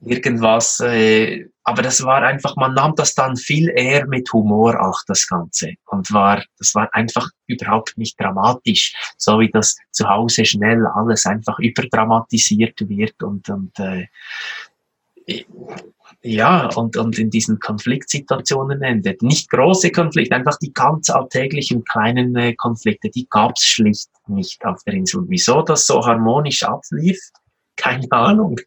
irgendwas, 0.01 0.81
äh, 0.81 1.47
aber 1.65 1.83
das 1.83 2.03
war 2.03 2.23
einfach, 2.23 2.57
man 2.57 2.75
nahm 2.75 2.95
das 2.95 3.15
dann 3.15 3.37
viel 3.37 3.69
eher 3.69 4.07
mit 4.07 4.33
Humor 4.33 4.81
auch 4.81 4.99
das 5.07 5.27
Ganze. 5.27 5.75
Und 5.87 6.11
war, 6.13 6.43
das 6.59 6.75
war 6.75 6.89
einfach 6.95 7.29
überhaupt 7.47 7.99
nicht 7.99 8.19
dramatisch, 8.19 8.95
so 9.19 9.41
wie 9.41 9.51
das 9.51 9.77
zu 9.91 10.09
Hause 10.09 10.45
schnell 10.45 10.87
alles 10.87 11.27
einfach 11.27 11.59
überdramatisiert 11.59 12.89
wird 12.89 13.23
und, 13.23 13.49
und 13.51 13.79
äh, 13.79 14.07
ja, 16.23 16.69
und, 16.75 16.97
und 16.99 17.19
in 17.19 17.31
diesen 17.31 17.59
Konfliktsituationen 17.61 18.83
endet. 18.83 19.23
Nicht 19.23 19.51
große 19.51 19.91
Konflikte, 19.91 20.37
einfach 20.37 20.59
die 20.59 20.73
ganz 20.73 21.09
alltäglichen 21.09 21.83
kleinen 21.85 22.37
äh, 22.37 22.55
Konflikte, 22.55 23.09
die 23.09 23.27
gab 23.31 23.53
es 23.57 23.65
schlicht 23.65 24.11
nicht 24.27 24.65
auf 24.65 24.83
der 24.85 24.95
Insel. 24.95 25.25
Wieso 25.29 25.63
das 25.63 25.87
so 25.87 26.05
harmonisch 26.05 26.63
ablief, 26.63 27.19
keine 27.77 28.07
Ahnung. 28.11 28.61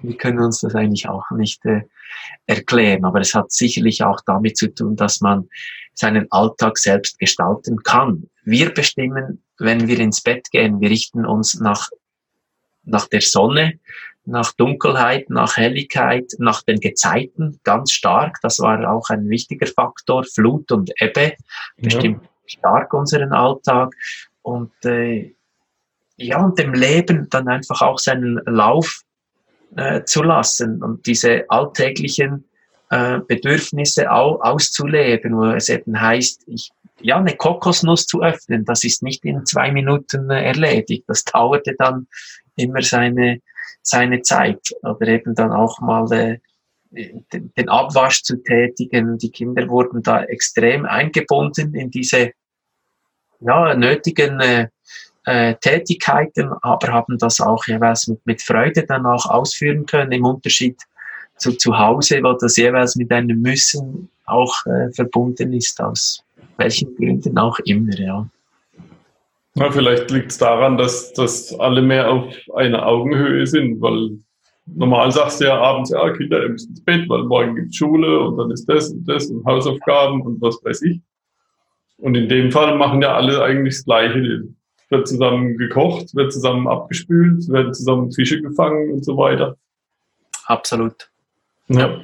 Wir 0.00 0.16
können 0.16 0.38
uns 0.38 0.60
das 0.60 0.74
eigentlich 0.76 1.08
auch 1.08 1.28
nicht 1.32 1.64
äh, 1.64 1.82
erklären. 2.46 3.04
Aber 3.04 3.20
es 3.20 3.34
hat 3.34 3.50
sicherlich 3.50 4.04
auch 4.04 4.20
damit 4.24 4.56
zu 4.56 4.72
tun, 4.72 4.94
dass 4.94 5.20
man 5.20 5.48
seinen 5.94 6.30
Alltag 6.30 6.78
selbst 6.78 7.18
gestalten 7.18 7.82
kann. 7.82 8.28
Wir 8.44 8.72
bestimmen, 8.72 9.42
wenn 9.58 9.88
wir 9.88 9.98
ins 9.98 10.20
Bett 10.20 10.50
gehen, 10.50 10.80
wir 10.80 10.90
richten 10.90 11.26
uns 11.26 11.54
nach, 11.54 11.90
nach 12.84 13.08
der 13.08 13.20
Sonne, 13.20 13.78
nach 14.24 14.52
Dunkelheit, 14.52 15.30
nach 15.30 15.56
Helligkeit, 15.56 16.32
nach 16.38 16.62
den 16.62 16.80
Gezeiten 16.80 17.58
ganz 17.64 17.92
stark. 17.92 18.38
Das 18.42 18.60
war 18.60 18.90
auch 18.90 19.10
ein 19.10 19.28
wichtiger 19.28 19.66
Faktor. 19.66 20.24
Flut 20.24 20.70
und 20.70 20.90
Ebbe 21.00 21.34
bestimmt 21.76 22.22
ja. 22.22 22.28
stark 22.46 22.94
unseren 22.94 23.32
Alltag. 23.32 23.94
Und 24.42 24.72
äh, 24.84 25.34
ja, 26.16 26.44
und 26.44 26.58
dem 26.58 26.74
Leben 26.74 27.28
dann 27.30 27.48
einfach 27.48 27.82
auch 27.82 27.98
seinen 27.98 28.40
Lauf 28.46 29.02
äh, 29.76 30.04
zu 30.04 30.22
lassen 30.22 30.82
und 30.82 31.06
diese 31.06 31.44
alltäglichen 31.48 32.44
äh, 32.90 33.20
Bedürfnisse 33.26 34.10
au 34.10 34.38
auszuleben, 34.40 35.36
wo 35.36 35.46
es 35.46 35.68
eben 35.68 36.00
heißt, 36.00 36.42
ich, 36.46 36.70
ja, 37.00 37.16
eine 37.16 37.34
Kokosnuss 37.36 38.06
zu 38.06 38.22
öffnen, 38.22 38.64
das 38.64 38.84
ist 38.84 39.02
nicht 39.02 39.24
in 39.24 39.44
zwei 39.46 39.72
Minuten 39.72 40.30
äh, 40.30 40.44
erledigt. 40.44 41.04
Das 41.08 41.24
dauerte 41.24 41.74
dann 41.78 42.06
immer 42.56 42.82
seine, 42.82 43.40
seine 43.82 44.22
Zeit. 44.22 44.60
Oder 44.82 45.08
eben 45.08 45.34
dann 45.34 45.52
auch 45.52 45.80
mal 45.80 46.10
äh, 46.12 46.38
den, 46.90 47.52
den 47.56 47.68
Abwasch 47.68 48.22
zu 48.22 48.36
tätigen. 48.42 49.18
Die 49.18 49.30
Kinder 49.30 49.68
wurden 49.68 50.02
da 50.02 50.24
extrem 50.24 50.84
eingebunden 50.84 51.74
in 51.74 51.90
diese 51.90 52.32
ja, 53.40 53.74
nötigen 53.74 54.40
äh, 54.40 54.68
äh, 55.24 55.54
Tätigkeiten, 55.60 56.52
aber 56.62 56.88
haben 56.88 57.18
das 57.18 57.40
auch 57.40 57.64
jeweils 57.66 58.08
mit, 58.08 58.24
mit 58.26 58.42
Freude 58.42 58.84
dann 58.84 59.06
auch 59.06 59.26
ausführen 59.26 59.86
können, 59.86 60.12
im 60.12 60.24
Unterschied 60.24 60.80
zu 61.36 61.52
zu 61.52 61.76
Hause, 61.76 62.20
wo 62.22 62.32
das 62.34 62.56
jeweils 62.56 62.96
mit 62.96 63.10
einem 63.10 63.40
Müssen 63.40 64.08
auch 64.26 64.64
äh, 64.66 64.92
verbunden 64.92 65.52
ist, 65.52 65.80
aus 65.80 66.24
welchen 66.56 66.94
Gründen 66.96 67.38
auch 67.38 67.58
immer, 67.60 67.94
ja. 67.98 68.26
Ja, 69.54 69.70
vielleicht 69.70 70.10
liegt 70.10 70.30
es 70.30 70.38
daran, 70.38 70.78
dass, 70.78 71.12
dass 71.12 71.58
alle 71.58 71.82
mehr 71.82 72.10
auf 72.10 72.34
einer 72.54 72.86
Augenhöhe 72.86 73.46
sind, 73.46 73.80
weil 73.80 74.18
normal 74.66 75.12
sagst 75.12 75.40
du 75.40 75.44
ja 75.44 75.60
abends, 75.60 75.90
ja, 75.90 76.10
Kinder 76.12 76.48
müssen 76.48 76.70
ins 76.70 76.84
Bett, 76.84 77.08
weil 77.08 77.24
morgen 77.24 77.56
gibt 77.56 77.74
Schule 77.74 78.20
und 78.20 78.38
dann 78.38 78.50
ist 78.50 78.66
das 78.66 78.90
und 78.90 79.06
das 79.06 79.26
und 79.26 79.44
Hausaufgaben 79.44 80.22
und 80.22 80.40
was 80.40 80.58
weiß 80.64 80.82
ich. 80.82 81.00
Und 81.98 82.14
in 82.14 82.28
dem 82.28 82.50
Fall 82.50 82.76
machen 82.78 83.02
ja 83.02 83.14
alle 83.14 83.42
eigentlich 83.42 83.74
das 83.74 83.84
Gleiche 83.84 84.44
wird 84.88 85.08
zusammen 85.08 85.56
gekocht, 85.56 86.14
wird 86.14 86.32
zusammen 86.32 86.68
abgespült, 86.68 87.48
werden 87.48 87.74
zusammen 87.74 88.12
Fische 88.12 88.40
gefangen 88.40 88.92
und 88.92 89.04
so 89.04 89.16
weiter. 89.16 89.56
Absolut. 90.46 91.10
Ja. 91.68 92.02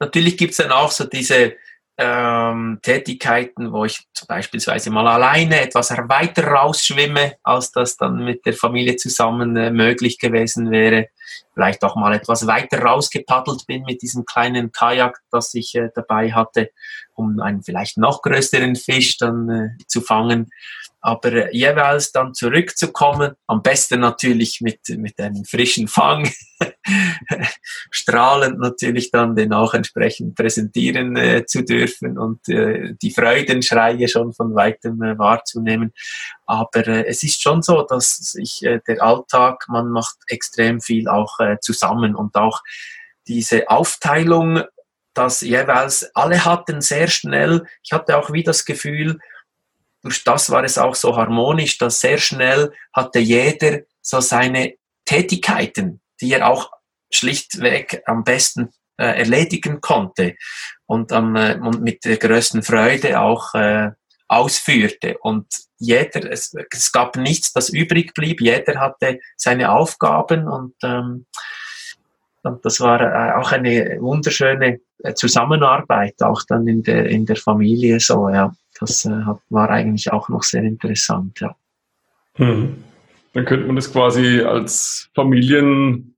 Natürlich 0.00 0.36
gibt 0.36 0.52
es 0.52 0.56
dann 0.58 0.70
auch 0.70 0.90
so 0.90 1.04
diese 1.04 1.54
ähm, 1.96 2.80
Tätigkeiten, 2.82 3.72
wo 3.72 3.84
ich 3.84 4.06
beispielsweise 4.26 4.90
mal 4.90 5.06
alleine 5.06 5.60
etwas 5.60 5.90
weiter 5.90 6.48
rausschwimme, 6.48 7.36
als 7.42 7.70
das 7.70 7.96
dann 7.96 8.24
mit 8.24 8.44
der 8.46 8.54
Familie 8.54 8.96
zusammen 8.96 9.56
äh, 9.56 9.70
möglich 9.70 10.18
gewesen 10.18 10.70
wäre. 10.70 11.08
Vielleicht 11.52 11.84
auch 11.84 11.94
mal 11.94 12.12
etwas 12.12 12.48
weiter 12.48 12.80
rausgepaddelt 12.80 13.66
bin 13.68 13.84
mit 13.84 14.02
diesem 14.02 14.24
kleinen 14.24 14.72
Kajak, 14.72 15.20
das 15.30 15.54
ich 15.54 15.74
äh, 15.76 15.90
dabei 15.94 16.32
hatte, 16.32 16.70
um 17.14 17.38
einen 17.40 17.62
vielleicht 17.62 17.96
noch 17.96 18.22
größeren 18.22 18.74
Fisch 18.74 19.18
dann 19.18 19.48
äh, 19.48 19.84
zu 19.86 20.00
fangen 20.00 20.50
aber 21.04 21.32
äh, 21.32 21.48
jeweils 21.54 22.12
dann 22.12 22.32
zurückzukommen, 22.32 23.34
am 23.46 23.60
besten 23.60 24.00
natürlich 24.00 24.62
mit, 24.62 24.88
mit 24.96 25.20
einem 25.20 25.44
frischen 25.44 25.86
Fang, 25.86 26.30
strahlend 27.90 28.58
natürlich 28.58 29.10
dann 29.10 29.36
den 29.36 29.52
auch 29.52 29.74
entsprechend 29.74 30.34
präsentieren 30.34 31.14
äh, 31.16 31.44
zu 31.44 31.62
dürfen 31.62 32.16
und 32.16 32.48
äh, 32.48 32.94
die 33.02 33.10
Freudenschreie 33.10 34.08
schon 34.08 34.32
von 34.32 34.54
weitem 34.54 35.02
äh, 35.02 35.18
wahrzunehmen. 35.18 35.92
Aber 36.46 36.86
äh, 36.88 37.04
es 37.06 37.22
ist 37.22 37.42
schon 37.42 37.60
so, 37.60 37.82
dass 37.82 38.16
sich 38.16 38.62
äh, 38.62 38.80
der 38.88 39.02
Alltag, 39.02 39.66
man 39.68 39.90
macht 39.90 40.16
extrem 40.28 40.80
viel 40.80 41.06
auch 41.08 41.36
zusammen 41.60 42.14
und 42.14 42.34
auch 42.36 42.62
diese 43.28 43.68
Aufteilung, 43.68 44.62
dass 45.12 45.42
jeweils 45.42 46.10
alle 46.14 46.46
hatten 46.46 46.80
sehr 46.80 47.08
schnell, 47.08 47.66
ich 47.82 47.92
hatte 47.92 48.16
auch 48.16 48.32
wie 48.32 48.42
das 48.42 48.64
Gefühl, 48.64 49.18
durch 50.04 50.22
das 50.22 50.50
war 50.50 50.62
es 50.64 50.76
auch 50.76 50.94
so 50.94 51.16
harmonisch, 51.16 51.78
dass 51.78 52.00
sehr 52.00 52.18
schnell 52.18 52.72
hatte 52.92 53.18
jeder 53.18 53.80
so 54.02 54.20
seine 54.20 54.74
Tätigkeiten, 55.06 56.00
die 56.20 56.32
er 56.32 56.48
auch 56.48 56.70
schlichtweg 57.10 58.02
am 58.06 58.22
besten 58.22 58.70
äh, 58.98 59.18
erledigen 59.18 59.80
konnte 59.80 60.36
und, 60.86 61.10
ähm, 61.10 61.36
und 61.62 61.82
mit 61.82 62.04
der 62.04 62.18
größten 62.18 62.62
Freude 62.62 63.18
auch 63.18 63.54
äh, 63.54 63.92
ausführte. 64.28 65.16
Und 65.18 65.46
jeder, 65.78 66.30
es, 66.30 66.54
es 66.70 66.92
gab 66.92 67.16
nichts, 67.16 67.52
das 67.52 67.70
übrig 67.70 68.12
blieb. 68.12 68.42
Jeder 68.42 68.80
hatte 68.80 69.20
seine 69.36 69.72
Aufgaben 69.72 70.46
und, 70.48 70.74
ähm, 70.82 71.24
und 72.42 72.62
das 72.64 72.78
war 72.80 73.00
äh, 73.00 73.40
auch 73.40 73.52
eine 73.52 73.96
wunderschöne 74.00 74.80
äh, 75.02 75.14
Zusammenarbeit, 75.14 76.22
auch 76.22 76.42
dann 76.46 76.68
in 76.68 76.82
der, 76.82 77.06
in 77.06 77.24
der 77.24 77.36
Familie 77.36 78.00
so, 78.00 78.28
ja 78.28 78.52
das 78.80 79.04
äh, 79.04 79.22
war 79.50 79.70
eigentlich 79.70 80.12
auch 80.12 80.28
noch 80.28 80.42
sehr 80.42 80.62
interessant, 80.62 81.40
ja. 81.40 81.56
Hm. 82.36 82.82
Dann 83.32 83.44
könnte 83.44 83.66
man 83.66 83.76
das 83.76 83.92
quasi 83.92 84.40
als 84.42 85.10
Familien, 85.14 86.14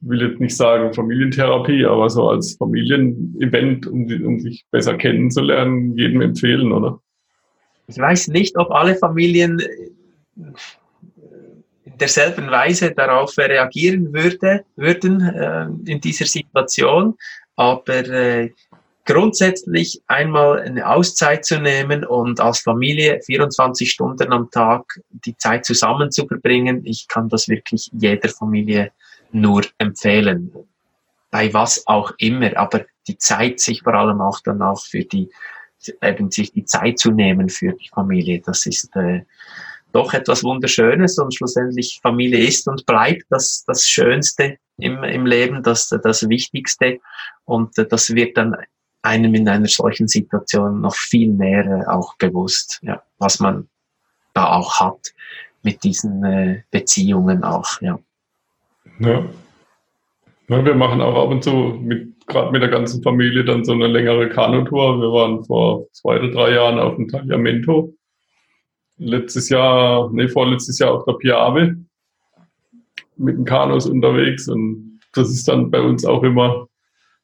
will 0.00 0.22
jetzt 0.22 0.40
nicht 0.40 0.56
sagen 0.56 0.94
Familientherapie, 0.94 1.84
aber 1.84 2.08
so 2.08 2.28
als 2.28 2.56
Familienevent, 2.56 3.86
um, 3.86 4.06
um 4.24 4.40
sich 4.40 4.64
besser 4.70 4.96
kennenzulernen, 4.96 5.96
jedem 5.96 6.20
empfehlen, 6.20 6.72
oder? 6.72 7.00
Ich 7.86 7.98
weiß 7.98 8.28
nicht, 8.28 8.56
ob 8.56 8.70
alle 8.70 8.94
Familien 8.96 9.60
äh, 9.60 9.90
in 11.84 11.98
derselben 11.98 12.50
Weise 12.50 12.92
darauf 12.92 13.36
reagieren 13.36 14.12
würde, 14.12 14.64
würden 14.76 15.20
äh, 15.22 15.66
in 15.90 16.00
dieser 16.00 16.26
Situation, 16.26 17.14
aber 17.56 18.08
äh, 18.08 18.50
grundsätzlich 19.08 20.02
einmal 20.06 20.60
eine 20.60 20.86
Auszeit 20.86 21.46
zu 21.46 21.58
nehmen 21.58 22.04
und 22.04 22.40
als 22.40 22.58
Familie 22.58 23.22
24 23.22 23.90
Stunden 23.90 24.30
am 24.34 24.50
Tag 24.50 25.00
die 25.08 25.34
Zeit 25.34 25.64
zusammen 25.64 26.10
zu 26.12 26.26
verbringen, 26.26 26.82
ich 26.84 27.08
kann 27.08 27.30
das 27.30 27.48
wirklich 27.48 27.90
jeder 27.98 28.28
Familie 28.28 28.92
nur 29.32 29.62
empfehlen. 29.78 30.52
Bei 31.30 31.54
was 31.54 31.86
auch 31.86 32.12
immer, 32.18 32.54
aber 32.58 32.84
die 33.06 33.16
Zeit 33.16 33.60
sich 33.60 33.80
vor 33.80 33.94
allem 33.94 34.20
auch 34.20 34.40
dann 34.40 34.60
auch 34.60 34.84
für 34.84 35.04
die, 35.04 35.30
eben 36.02 36.30
sich 36.30 36.52
die 36.52 36.66
Zeit 36.66 36.98
zu 36.98 37.10
nehmen 37.10 37.48
für 37.48 37.72
die 37.72 37.88
Familie, 37.88 38.42
das 38.44 38.66
ist 38.66 38.94
äh, 38.94 39.22
doch 39.90 40.12
etwas 40.12 40.44
Wunderschönes 40.44 41.18
und 41.18 41.34
schlussendlich 41.34 41.98
Familie 42.02 42.46
ist 42.46 42.68
und 42.68 42.84
bleibt 42.84 43.24
das, 43.30 43.64
das 43.66 43.88
Schönste 43.88 44.58
im, 44.76 45.02
im 45.02 45.24
Leben, 45.24 45.62
das, 45.62 45.88
das 45.88 46.28
Wichtigste 46.28 47.00
und 47.46 47.78
äh, 47.78 47.86
das 47.86 48.14
wird 48.14 48.36
dann 48.36 48.54
einem 49.08 49.34
in 49.34 49.48
einer 49.48 49.68
solchen 49.68 50.06
Situation 50.08 50.80
noch 50.80 50.94
viel 50.94 51.32
mehr 51.32 51.64
äh, 51.64 51.86
auch 51.86 52.16
bewusst, 52.18 52.78
ja, 52.82 53.02
was 53.18 53.40
man 53.40 53.68
da 54.34 54.52
auch 54.52 54.80
hat 54.80 55.14
mit 55.62 55.82
diesen 55.82 56.24
äh, 56.24 56.62
Beziehungen 56.70 57.42
auch, 57.42 57.80
ja. 57.80 57.98
ja. 59.00 59.24
Ja, 60.50 60.64
wir 60.64 60.74
machen 60.74 61.02
auch 61.02 61.24
ab 61.24 61.30
und 61.30 61.44
zu 61.44 61.50
mit, 61.82 62.26
gerade 62.26 62.52
mit 62.52 62.62
der 62.62 62.70
ganzen 62.70 63.02
Familie 63.02 63.44
dann 63.44 63.66
so 63.66 63.72
eine 63.72 63.86
längere 63.86 64.30
Kanutour. 64.30 64.98
Wir 64.98 65.12
waren 65.12 65.44
vor 65.44 65.86
zwei 65.92 66.18
oder 66.18 66.30
drei 66.30 66.54
Jahren 66.54 66.78
auf 66.78 66.96
dem 66.96 67.08
Tagliamento. 67.08 67.92
Letztes 68.96 69.50
Jahr, 69.50 70.08
nee, 70.10 70.26
vorletztes 70.26 70.78
Jahr 70.78 70.94
auf 70.94 71.04
der 71.04 71.12
Piave 71.14 71.76
mit 73.16 73.36
den 73.36 73.44
Kanus 73.44 73.86
unterwegs 73.86 74.48
und 74.48 75.00
das 75.12 75.30
ist 75.30 75.48
dann 75.48 75.70
bei 75.70 75.80
uns 75.80 76.04
auch 76.04 76.22
immer 76.22 76.68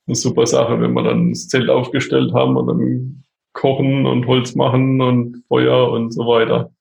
eine 0.07 0.17
super 0.17 0.47
Sache, 0.47 0.81
wenn 0.81 0.93
wir 0.93 1.03
dann 1.03 1.31
das 1.31 1.49
Zelt 1.49 1.71
aufgestellt 1.71 2.33
haben 2.35 2.57
und 2.57 2.67
dann 2.67 3.25
kochen 3.53 4.07
und 4.07 4.27
Holz 4.27 4.55
machen 4.55 5.01
und 5.01 5.45
Feuer 5.49 5.91
und 5.91 6.13
so 6.13 6.27
weiter. 6.27 6.73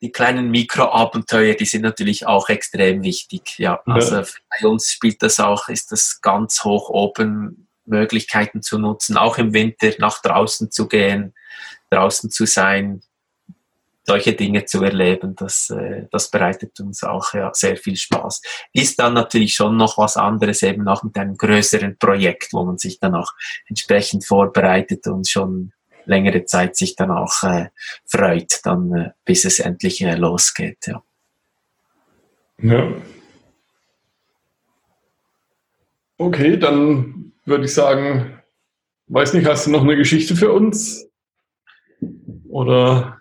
Die 0.00 0.12
kleinen 0.12 0.50
Mikroabenteuer, 0.50 1.54
die 1.54 1.64
sind 1.64 1.82
natürlich 1.82 2.26
auch 2.26 2.48
extrem 2.48 3.02
wichtig. 3.02 3.58
Ja, 3.58 3.80
also 3.84 4.16
ja. 4.16 4.24
bei 4.60 4.68
uns 4.68 4.92
spielt 4.92 5.22
das 5.22 5.40
auch, 5.40 5.68
ist 5.68 5.90
das 5.90 6.20
ganz 6.20 6.62
hoch 6.64 6.88
oben, 6.88 7.68
Möglichkeiten 7.84 8.62
zu 8.62 8.78
nutzen, 8.78 9.16
auch 9.16 9.38
im 9.38 9.52
Winter 9.54 9.90
nach 9.98 10.22
draußen 10.22 10.70
zu 10.70 10.86
gehen, 10.86 11.34
draußen 11.90 12.30
zu 12.30 12.46
sein, 12.46 13.00
solche 14.08 14.32
Dinge 14.32 14.64
zu 14.64 14.82
erleben, 14.82 15.36
das, 15.36 15.68
äh, 15.68 16.06
das 16.10 16.30
bereitet 16.30 16.80
uns 16.80 17.04
auch 17.04 17.34
ja, 17.34 17.50
sehr 17.52 17.76
viel 17.76 17.94
Spaß. 17.94 18.40
Ist 18.72 18.98
dann 18.98 19.12
natürlich 19.12 19.54
schon 19.54 19.76
noch 19.76 19.98
was 19.98 20.16
anderes, 20.16 20.62
eben 20.62 20.88
auch 20.88 21.02
mit 21.02 21.18
einem 21.18 21.36
größeren 21.36 21.98
Projekt, 21.98 22.54
wo 22.54 22.64
man 22.64 22.78
sich 22.78 22.98
dann 22.98 23.14
auch 23.14 23.30
entsprechend 23.68 24.24
vorbereitet 24.24 25.06
und 25.08 25.28
schon 25.28 25.72
längere 26.06 26.46
Zeit 26.46 26.74
sich 26.74 26.96
dann 26.96 27.10
auch 27.10 27.42
äh, 27.42 27.66
freut, 28.06 28.60
dann 28.64 28.92
äh, 28.94 29.10
bis 29.26 29.44
es 29.44 29.58
endlich 29.58 30.00
äh, 30.00 30.14
losgeht. 30.14 30.86
Ja. 30.86 31.02
ja. 32.62 32.90
Okay, 36.16 36.56
dann 36.56 37.32
würde 37.44 37.66
ich 37.66 37.74
sagen, 37.74 38.40
weiß 39.08 39.34
nicht, 39.34 39.46
hast 39.46 39.66
du 39.66 39.70
noch 39.70 39.82
eine 39.82 39.96
Geschichte 39.96 40.34
für 40.34 40.50
uns? 40.50 41.06
Oder 42.48 43.17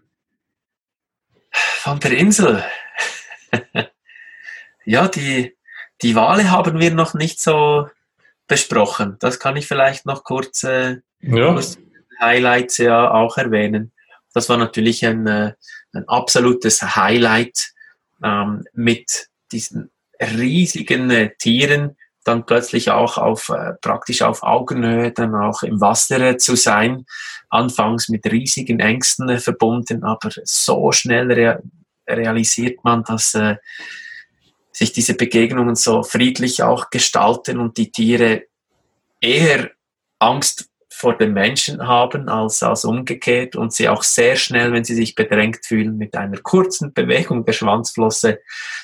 von 1.78 2.00
der 2.00 2.12
Insel. 2.12 2.64
ja, 4.86 5.08
die, 5.08 5.56
die 6.02 6.16
Wale 6.16 6.52
haben 6.52 6.80
wir 6.80 6.92
noch 6.92 7.14
nicht 7.14 7.42
so 7.42 7.90
besprochen. 8.48 9.18
Das 9.20 9.40
kann 9.40 9.58
ich 9.58 9.68
vielleicht 9.68 10.06
noch 10.06 10.24
kurz, 10.24 10.64
äh, 10.64 10.98
ja. 11.22 11.54
kurz 11.54 11.78
Highlights 12.20 12.78
ja 12.78 13.12
auch 13.12 13.38
erwähnen. 13.38 13.92
Das 14.34 14.50
war 14.50 14.58
natürlich 14.58 15.06
ein, 15.06 15.28
äh, 15.28 15.54
ein 15.94 16.08
absolutes 16.08 16.82
Highlight 16.96 17.74
ähm, 18.24 18.66
mit 18.74 19.30
diesen 19.52 19.92
riesigen 20.20 21.10
äh, 21.12 21.36
Tieren 21.38 21.97
dann 22.28 22.46
plötzlich 22.46 22.92
auch 22.92 23.18
auf 23.18 23.50
äh, 23.50 23.74
praktisch 23.82 24.22
auf 24.22 24.44
Augenhöhe 24.44 25.12
dann 25.12 25.36
auch 25.36 25.64
im 25.64 25.80
Wasser 25.82 26.38
zu 26.38 26.56
sein. 26.56 27.06
Anfangs 27.50 28.10
mit 28.10 28.26
riesigen 28.26 28.80
Ängsten 28.80 29.30
äh, 29.30 29.40
verbunden, 29.40 30.04
aber 30.04 30.30
so 30.44 30.92
schnell 30.92 31.32
rea 31.32 31.60
realisiert 32.10 32.84
man, 32.84 33.04
dass 33.04 33.34
äh, 33.36 33.58
sich 34.72 34.94
diese 34.94 35.16
Begegnungen 35.16 35.76
so 35.76 36.04
friedlich 36.04 36.64
auch 36.64 36.90
gestalten 36.90 37.60
und 37.60 37.78
die 37.78 37.92
Tiere 37.92 38.44
eher 39.20 39.72
Angst 40.20 40.70
vor 40.98 41.18
den 41.18 41.34
Menschen 41.34 41.88
haben 41.88 42.28
als, 42.28 42.64
als 42.64 42.84
umgekehrt 42.84 43.56
und 43.56 43.72
sie 43.72 43.88
auch 43.88 44.04
sehr 44.04 44.36
schnell, 44.36 44.72
wenn 44.74 44.84
sie 44.84 44.96
sich 44.96 45.16
bedrängt 45.16 45.66
fühlen, 45.66 45.98
mit 45.98 46.16
einer 46.16 46.38
kurzen 46.38 46.94
Bewegung 46.94 47.46
der 47.46 47.54
Schwanzflosse 47.54 48.40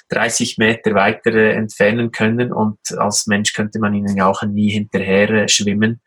30 0.09 0.57
Meter 0.57 0.93
weiter 0.93 1.33
äh, 1.33 1.53
entfernen 1.53 2.11
können 2.11 2.53
und 2.53 2.77
als 2.97 3.27
Mensch 3.27 3.53
könnte 3.53 3.79
man 3.79 3.93
ihnen 3.93 4.15
ja 4.15 4.27
auch 4.27 4.43
nie 4.43 4.69
hinterher 4.69 5.29
äh, 5.29 5.49
schwimmen. 5.49 6.01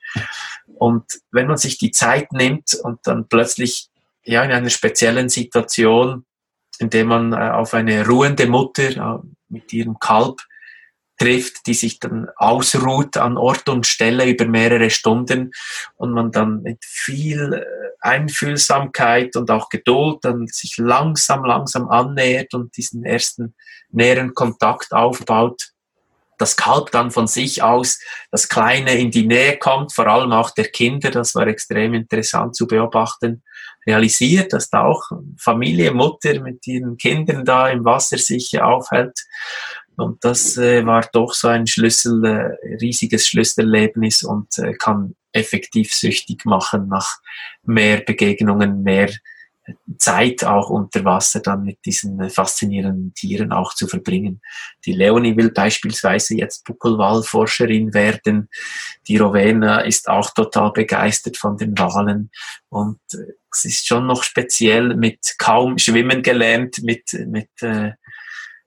Und 0.78 1.04
wenn 1.32 1.46
man 1.48 1.57
sich 1.57 1.78
die 1.78 1.90
Zeit 1.90 2.32
nimmt 2.32 2.74
und 2.82 3.00
dann 3.04 3.28
plötzlich 3.28 3.88
ja 4.24 4.42
in 4.44 4.52
einer 4.52 4.70
speziellen 4.70 5.28
Situation 5.28 6.24
indem 6.78 7.09
man 7.09 7.32
äh, 7.32 7.36
auf 7.36 7.74
eine 7.74 8.07
ruhende 8.07 8.46
Mutter 8.46 9.22
mit 9.48 9.72
ihrem 9.72 9.98
Kalb 9.98 10.40
trifft, 11.18 11.66
die 11.66 11.74
sich 11.74 11.98
dann 11.98 12.28
ausruht 12.36 13.16
an 13.16 13.36
Ort 13.36 13.68
und 13.68 13.86
Stelle 13.86 14.28
über 14.28 14.46
mehrere 14.46 14.90
Stunden 14.90 15.52
und 15.96 16.12
man 16.12 16.30
dann 16.30 16.62
mit 16.62 16.84
viel 16.84 17.54
äh, 17.54 17.64
Einfühlsamkeit 18.00 19.36
und 19.36 19.50
auch 19.50 19.68
Geduld 19.68 20.18
dann 20.22 20.46
sich 20.46 20.76
langsam, 20.76 21.44
langsam 21.44 21.88
annähert 21.88 22.54
und 22.54 22.76
diesen 22.76 23.04
ersten 23.04 23.54
näheren 23.90 24.34
Kontakt 24.34 24.92
aufbaut 24.92 25.72
das 26.38 26.56
Kalb 26.56 26.90
dann 26.90 27.10
von 27.10 27.26
sich 27.26 27.62
aus, 27.62 27.98
das 28.30 28.48
Kleine 28.48 28.94
in 28.94 29.10
die 29.10 29.26
Nähe 29.26 29.56
kommt, 29.58 29.92
vor 29.92 30.06
allem 30.06 30.32
auch 30.32 30.50
der 30.50 30.66
Kinder, 30.66 31.10
das 31.10 31.34
war 31.34 31.46
extrem 31.46 31.94
interessant 31.94 32.54
zu 32.54 32.66
beobachten, 32.66 33.42
realisiert, 33.86 34.52
dass 34.52 34.68
da 34.68 34.84
auch 34.84 35.02
Familie, 35.38 35.92
Mutter 35.92 36.40
mit 36.40 36.66
ihren 36.66 36.96
Kindern 36.96 37.44
da 37.44 37.68
im 37.68 37.84
Wasser 37.84 38.18
sich 38.18 38.60
aufhält. 38.60 39.18
Und 39.97 40.24
das 40.24 40.57
äh, 40.57 40.84
war 40.84 41.09
doch 41.12 41.32
so 41.32 41.49
ein 41.49 41.66
Schlüssel, 41.66 42.24
äh, 42.24 42.76
riesiges 42.76 43.26
Schlüsselerlebnis 43.26 44.22
und 44.22 44.59
äh, 44.59 44.74
kann 44.74 45.14
effektiv 45.32 45.92
süchtig 45.92 46.44
machen 46.44 46.88
nach 46.88 47.18
mehr 47.62 48.01
Begegnungen, 48.01 48.82
mehr 48.82 49.11
Zeit 49.99 50.44
auch 50.44 50.70
unter 50.70 51.05
Wasser 51.05 51.40
dann 51.40 51.64
mit 51.64 51.84
diesen 51.84 52.30
faszinierenden 52.30 53.14
Tieren 53.14 53.53
auch 53.53 53.74
zu 53.74 53.88
verbringen. 53.88 54.40
Die 54.84 54.92
Leonie 54.92 55.36
will 55.36 55.51
beispielsweise 55.51 56.36
jetzt 56.36 56.64
Buckelwalforscherin 56.64 57.92
werden. 57.92 58.49
Die 59.09 59.16
Rowena 59.16 59.80
ist 59.80 60.09
auch 60.09 60.30
total 60.30 60.72
begeistert 60.72 61.36
von 61.36 61.57
den 61.57 61.76
Walen. 61.78 62.30
Und 62.68 63.01
äh, 63.14 63.32
es 63.53 63.64
ist 63.64 63.86
schon 63.86 64.07
noch 64.07 64.22
speziell 64.22 64.94
mit 64.94 65.34
kaum 65.38 65.78
Schwimmen 65.78 66.22
gelernt, 66.22 66.82
mit, 66.82 67.12
mit 67.26 67.51
äh, 67.62 67.92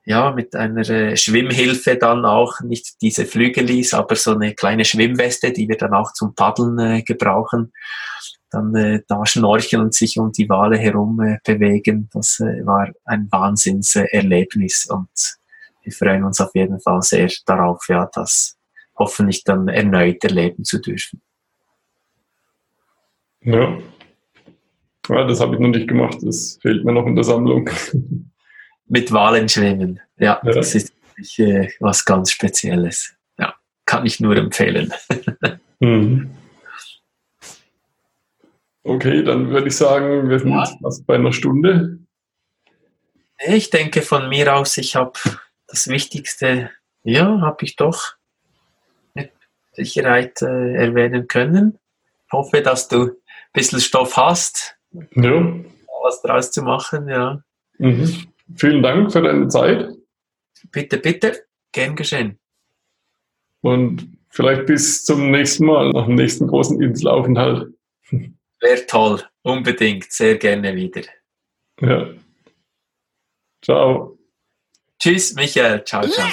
ja, 0.06 0.32
mit 0.32 0.56
einer 0.56 0.88
äh, 0.90 1.18
Schwimmhilfe 1.18 1.96
dann 1.98 2.26
auch, 2.26 2.62
nicht 2.62 3.02
diese 3.02 3.26
Flügelis, 3.26 3.94
aber 3.94 4.16
so 4.16 4.32
eine 4.32 4.54
kleine 4.54 4.86
Schwimmweste, 4.86 5.52
die 5.52 5.68
wir 5.68 5.78
dann 5.78 5.94
auch 5.94 6.14
zum 6.14 6.34
Paddeln 6.36 6.80
äh, 6.80 7.02
gebrauchen. 7.04 7.74
Dann 8.50 8.74
äh, 8.76 9.02
da 9.08 9.26
schnorcheln 9.26 9.84
und 9.84 9.94
sich 9.94 10.18
um 10.18 10.32
die 10.32 10.50
Wale 10.50 10.78
herum 10.78 11.20
äh, 11.22 11.38
bewegen. 11.46 12.10
Das 12.14 12.40
äh, 12.40 12.66
war 12.66 12.90
ein 13.06 13.28
Wahnsinnserlebnis 13.32 14.88
und 14.90 15.10
wir 15.84 15.92
freuen 15.92 16.24
uns 16.24 16.42
auf 16.42 16.56
jeden 16.56 16.80
Fall 16.80 17.02
sehr 17.02 17.30
darauf, 17.46 17.88
ja, 17.90 18.10
das 18.14 18.58
hoffentlich 18.96 19.44
dann 19.44 19.68
erneut 19.68 20.24
erleben 20.24 20.64
zu 20.64 20.80
dürfen. 20.80 21.22
Ja. 23.42 23.78
ja 25.08 25.24
das 25.26 25.40
habe 25.40 25.56
ich 25.56 25.62
noch 25.62 25.70
nicht 25.70 25.88
gemacht. 25.88 26.18
Das 26.22 26.58
fehlt 26.62 26.84
mir 26.84 26.94
noch 26.94 27.06
in 27.06 27.16
der 27.16 27.24
Sammlung. 27.24 27.70
mit 28.90 29.12
Walen 29.12 29.48
schwimmen. 29.48 30.02
Ja, 30.18 30.42
ja. 30.44 30.52
das 30.52 30.76
ist 30.76 30.92
äh, 31.38 31.70
was 31.80 32.04
ganz 32.04 32.32
Spezielles. 32.32 33.14
Ja, 33.38 33.56
kann 33.86 34.06
ich 34.06 34.20
nur 34.20 34.36
empfehlen. 34.36 34.94
mhm. 35.80 36.32
Okay, 38.84 39.24
dann 39.24 39.50
würde 39.50 39.68
ich 39.68 39.78
sagen, 39.78 40.30
wir 40.30 40.40
sind 40.40 40.52
ja. 40.52 40.66
fast 40.82 41.06
bei 41.06 41.16
einer 41.16 41.32
Stunde. 41.32 42.00
Ich 43.46 43.70
denke 43.70 44.02
von 44.02 44.28
mir 44.30 44.56
aus, 44.56 44.78
ich 44.78 44.96
habe 44.96 45.14
das 45.68 45.88
Wichtigste, 45.88 46.72
ja, 47.04 47.40
habe 47.42 47.64
ich 47.64 47.76
doch 47.76 48.16
mit 49.14 49.32
Sicherheit 49.74 50.42
äh, 50.42 50.74
erwähnen 50.74 51.28
können. 51.28 51.78
Ich 52.26 52.34
hoffe, 52.34 52.62
dass 52.62 52.88
du 52.88 53.04
ein 53.04 53.16
bisschen 53.54 53.80
Stoff 53.80 54.18
hast, 54.18 54.76
ja. 54.92 55.54
was 56.04 56.22
draus 56.22 56.52
zu 56.52 56.64
machen, 56.64 57.08
ja. 57.08 57.42
Mhm. 57.78 58.29
Vielen 58.56 58.84
Dank 58.84 59.12
für 59.12 59.22
deine 59.22 59.48
Zeit. 59.48 59.90
Bitte, 60.72 60.98
bitte. 60.98 61.46
Gern 61.72 61.96
geschehen. 61.96 62.40
Und 63.62 64.18
vielleicht 64.30 64.66
bis 64.66 65.06
zum 65.06 65.32
nächsten 65.32 65.66
Mal, 65.66 65.92
nach 65.92 66.06
dem 66.06 66.16
nächsten 66.16 66.48
großen 66.48 66.82
Inselaufenthalt. 66.82 67.74
Wäre 68.12 68.86
toll. 68.88 69.22
Unbedingt. 69.44 70.12
Sehr 70.12 70.38
gerne 70.38 70.76
wieder. 70.76 71.04
Ja. 71.82 72.08
Ciao. 73.62 74.18
Tschüss, 75.00 75.36
Michael. 75.36 75.84
Ciao, 75.86 76.06
ciao. 76.08 76.28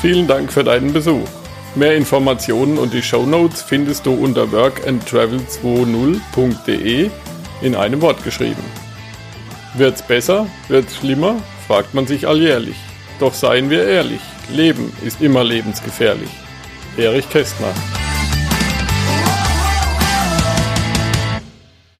Vielen 0.00 0.28
Dank 0.28 0.52
für 0.52 0.62
deinen 0.62 0.92
Besuch. 0.92 1.26
Mehr 1.74 1.96
Informationen 1.96 2.78
und 2.78 2.94
die 2.94 3.02
Show 3.02 3.26
Notes 3.26 3.62
findest 3.62 4.06
du 4.06 4.12
unter 4.12 4.44
workandtravel20.de 4.44 7.10
in 7.60 7.74
einem 7.74 8.00
Wort 8.00 8.24
geschrieben. 8.24 8.62
Wird's 9.74 10.02
besser? 10.02 10.46
Wird's 10.68 10.96
schlimmer? 10.96 11.36
fragt 11.66 11.92
man 11.94 12.06
sich 12.06 12.26
alljährlich. 12.26 12.76
Doch 13.20 13.34
seien 13.34 13.68
wir 13.68 13.86
ehrlich, 13.86 14.22
Leben 14.50 14.92
ist 15.04 15.20
immer 15.20 15.44
lebensgefährlich. 15.44 16.30
Erich 16.96 17.28
Kästner 17.28 17.74